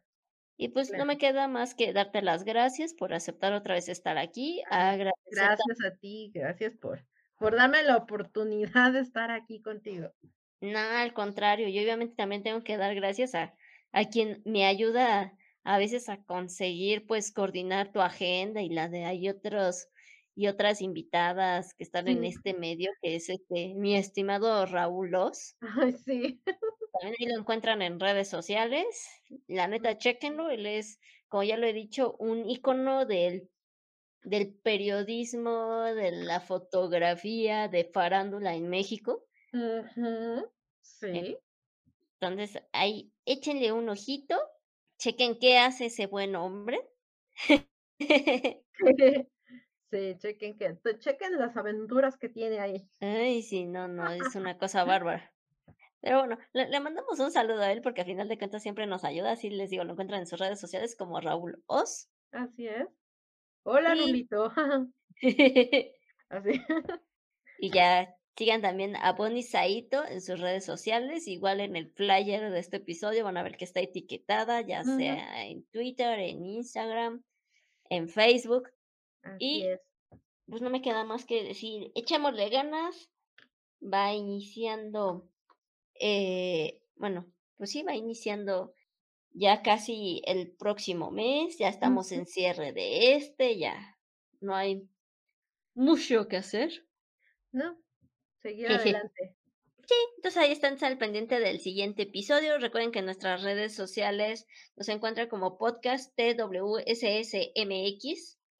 Y 0.61 0.67
pues 0.67 0.91
no 0.91 1.05
me 1.05 1.17
queda 1.17 1.47
más 1.47 1.73
que 1.73 1.91
darte 1.91 2.21
las 2.21 2.43
gracias 2.43 2.93
por 2.93 3.15
aceptar 3.15 3.51
otra 3.51 3.73
vez 3.73 3.89
estar 3.89 4.19
aquí. 4.19 4.61
gracias 4.69 5.83
a 5.83 5.95
ti, 5.99 6.29
gracias 6.35 6.77
por, 6.77 7.03
por 7.39 7.55
darme 7.55 7.81
la 7.81 7.97
oportunidad 7.97 8.93
de 8.93 8.99
estar 8.99 9.31
aquí 9.31 9.63
contigo. 9.63 10.11
No, 10.61 10.77
al 10.77 11.13
contrario, 11.13 11.67
yo 11.67 11.81
obviamente 11.81 12.13
también 12.15 12.43
tengo 12.43 12.63
que 12.63 12.77
dar 12.77 12.93
gracias 12.93 13.33
a, 13.33 13.55
a 13.91 14.05
quien 14.05 14.43
me 14.45 14.67
ayuda 14.67 15.33
a, 15.63 15.77
veces 15.79 16.09
a 16.09 16.23
conseguir 16.25 17.07
pues 17.07 17.31
coordinar 17.31 17.91
tu 17.91 17.99
agenda 17.99 18.61
y 18.61 18.69
la 18.69 18.87
de 18.87 19.05
hay 19.05 19.29
otros 19.29 19.87
y 20.35 20.47
otras 20.47 20.81
invitadas 20.81 21.73
que 21.73 21.83
están 21.83 22.07
en 22.07 22.23
este 22.23 22.53
medio, 22.53 22.91
que 23.01 23.15
es 23.15 23.29
este 23.29 23.73
mi 23.75 23.95
estimado 23.95 24.65
Raúl 24.65 25.11
Los. 25.11 25.55
Ay, 25.61 25.91
sí. 25.93 26.41
También 26.93 27.15
ahí 27.19 27.25
lo 27.27 27.39
encuentran 27.39 27.81
en 27.81 27.99
redes 27.99 28.29
sociales. 28.29 28.85
La 29.47 29.67
neta, 29.67 29.97
chequenlo. 29.97 30.49
Él 30.49 30.65
es, 30.65 30.99
como 31.29 31.43
ya 31.43 31.57
lo 31.57 31.67
he 31.67 31.73
dicho, 31.73 32.15
un 32.19 32.49
icono 32.49 33.05
del, 33.05 33.49
del 34.23 34.53
periodismo, 34.55 35.83
de 35.83 36.11
la 36.11 36.39
fotografía, 36.41 37.67
de 37.69 37.85
farándula 37.85 38.55
en 38.55 38.69
México. 38.69 39.25
Sí. 40.81 41.37
Entonces, 42.19 42.63
ahí 42.71 43.11
échenle 43.25 43.71
un 43.71 43.89
ojito, 43.89 44.37
chequen 44.99 45.39
qué 45.39 45.57
hace 45.59 45.87
ese 45.87 46.07
buen 46.07 46.35
hombre. 46.35 46.79
Sí, 49.91 50.15
chequen 50.19 50.57
que, 50.57 50.77
chequen 50.99 51.37
las 51.37 51.57
aventuras 51.57 52.17
que 52.17 52.29
tiene 52.29 52.61
ahí. 52.61 52.87
Ay, 53.01 53.41
sí, 53.41 53.65
no, 53.65 53.89
no, 53.89 54.09
es 54.09 54.35
una 54.35 54.57
cosa 54.57 54.85
bárbara. 54.85 55.33
Pero 55.99 56.19
bueno, 56.19 56.37
le, 56.53 56.79
mandamos 56.79 57.19
un 57.19 57.29
saludo 57.29 57.61
a 57.61 57.71
él 57.73 57.81
porque 57.81 58.01
al 58.01 58.07
final 58.07 58.29
de 58.29 58.37
cuentas 58.37 58.63
siempre 58.63 58.87
nos 58.87 59.03
ayuda. 59.03 59.33
Así 59.33 59.49
les 59.49 59.69
digo, 59.69 59.83
lo 59.83 59.91
encuentran 59.91 60.21
en 60.21 60.27
sus 60.27 60.39
redes 60.39 60.61
sociales 60.61 60.95
como 60.95 61.19
Raúl 61.19 61.61
Oz. 61.67 62.09
Así 62.31 62.67
es. 62.67 62.87
Hola, 63.63 63.93
Rulito. 63.93 64.51
Así. 66.29 66.61
y 67.59 67.69
ya 67.69 68.15
sigan 68.37 68.61
también 68.61 68.95
a 68.95 69.11
Bonnie 69.11 69.43
Saito 69.43 70.05
en 70.07 70.21
sus 70.21 70.39
redes 70.39 70.63
sociales. 70.63 71.27
Igual 71.27 71.59
en 71.59 71.75
el 71.75 71.91
flyer 71.91 72.49
de 72.49 72.59
este 72.59 72.77
episodio 72.77 73.25
van 73.25 73.35
a 73.35 73.43
ver 73.43 73.57
que 73.57 73.65
está 73.65 73.81
etiquetada, 73.81 74.61
ya 74.61 74.85
sea 74.85 75.45
en 75.45 75.65
Twitter, 75.65 76.17
en 76.17 76.45
Instagram, 76.45 77.23
en 77.89 78.07
Facebook 78.07 78.69
y 79.39 79.65
pues 80.47 80.61
no 80.61 80.69
me 80.69 80.81
queda 80.81 81.03
más 81.03 81.25
que 81.25 81.43
decir, 81.43 81.91
echémosle 81.95 82.49
ganas, 82.49 83.09
va 83.81 84.13
iniciando, 84.13 85.29
eh, 85.99 86.81
bueno, 86.95 87.25
pues 87.57 87.71
sí, 87.71 87.83
va 87.83 87.95
iniciando 87.95 88.73
ya 89.33 89.61
casi 89.61 90.21
el 90.25 90.51
próximo 90.51 91.09
mes, 91.09 91.57
ya 91.57 91.69
estamos 91.69 92.11
en 92.11 92.25
cierre 92.25 92.73
de 92.73 93.15
este, 93.15 93.57
ya 93.57 93.97
no 94.41 94.55
hay 94.55 94.89
mucho 95.73 96.27
que 96.27 96.37
hacer. 96.37 96.85
No, 97.51 97.77
seguir 98.41 98.67
adelante. 98.67 99.35
Sí, 99.87 99.95
entonces 100.17 100.41
ahí 100.41 100.51
están 100.51 100.77
al 100.83 100.97
pendiente 100.97 101.39
del 101.39 101.59
siguiente 101.59 102.03
episodio. 102.03 102.57
Recuerden 102.59 102.91
que 102.91 102.99
en 102.99 103.05
nuestras 103.05 103.41
redes 103.43 103.73
sociales 103.75 104.47
nos 104.75 104.89
encuentran 104.89 105.27
como 105.27 105.57
podcast 105.57 106.13
TWSSMX 106.15 106.81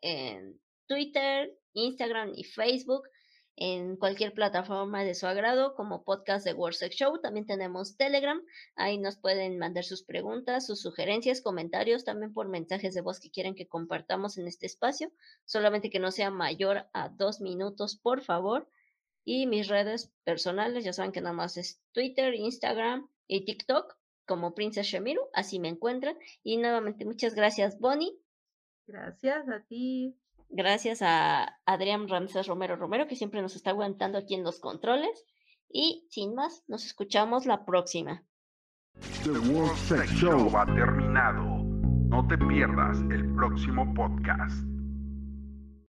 en 0.02 0.60
Twitter, 0.88 1.54
Instagram 1.74 2.34
y 2.36 2.44
Facebook, 2.44 3.04
en 3.56 3.96
cualquier 3.98 4.34
plataforma 4.34 5.04
de 5.04 5.14
su 5.14 5.28
agrado, 5.28 5.76
como 5.76 6.04
podcast 6.04 6.46
de 6.46 6.54
World 6.54 6.78
Show. 6.92 7.20
También 7.22 7.46
tenemos 7.46 7.96
Telegram, 7.98 8.42
ahí 8.76 8.98
nos 8.98 9.18
pueden 9.18 9.58
mandar 9.60 9.84
sus 9.84 10.04
preguntas, 10.04 10.66
sus 10.66 10.82
sugerencias, 10.82 11.42
comentarios, 11.42 12.04
también 12.04 12.34
por 12.34 12.50
mensajes 12.50 12.94
de 12.94 13.02
voz 13.02 13.20
que 13.20 13.30
quieren 13.30 13.56
que 13.56 13.68
compartamos 13.68 14.38
en 14.38 14.48
este 14.48 14.66
espacio, 14.66 15.12
solamente 15.46 15.90
que 15.90 16.00
no 16.00 16.12
sea 16.12 16.32
mayor 16.32 16.88
a 16.94 17.10
dos 17.10 17.42
minutos, 17.42 17.98
por 17.98 18.22
favor. 18.22 18.68
Y 19.24 19.46
mis 19.46 19.68
redes 19.68 20.12
personales, 20.24 20.84
ya 20.84 20.94
saben 20.94 21.12
que 21.12 21.22
nada 21.22 21.36
más 21.36 21.58
es 21.58 21.80
Twitter, 21.92 22.34
Instagram 22.34 23.08
y 23.28 23.46
TikTok, 23.46 23.96
como 24.26 24.56
Princess 24.56 24.88
Shemiru, 24.88 25.22
así 25.34 25.60
me 25.60 25.68
encuentran. 25.68 26.18
Y 26.42 26.58
nuevamente, 26.58 27.06
muchas 27.06 27.36
gracias, 27.36 27.80
Bonnie. 27.80 28.18
Gracias 28.92 29.48
a 29.48 29.62
ti. 29.62 30.18
Gracias 30.50 31.02
a 31.02 31.58
Adrián 31.66 32.10
Ramsés 32.10 32.48
Romero 32.48 32.76
Romero, 32.76 33.08
que 33.08 33.16
siempre 33.16 33.42
nos 33.42 33.56
está 33.56 33.70
aguantando 33.70 34.18
aquí 34.18 34.36
en 34.36 34.44
los 34.44 34.60
controles. 34.60 35.26
Y 35.70 36.06
sin 36.10 36.36
más, 36.36 36.64
nos 36.68 36.86
escuchamos 36.86 37.46
la 37.46 37.66
próxima. 37.66 38.24
The 39.24 39.32
World 39.32 39.78
Sex 39.78 40.12
Show 40.12 40.52
ha 40.58 40.66
terminado. 40.66 41.64
No 42.10 42.28
te 42.28 42.38
pierdas 42.38 43.00
el 43.10 43.34
próximo 43.36 43.94
podcast. 43.94 44.66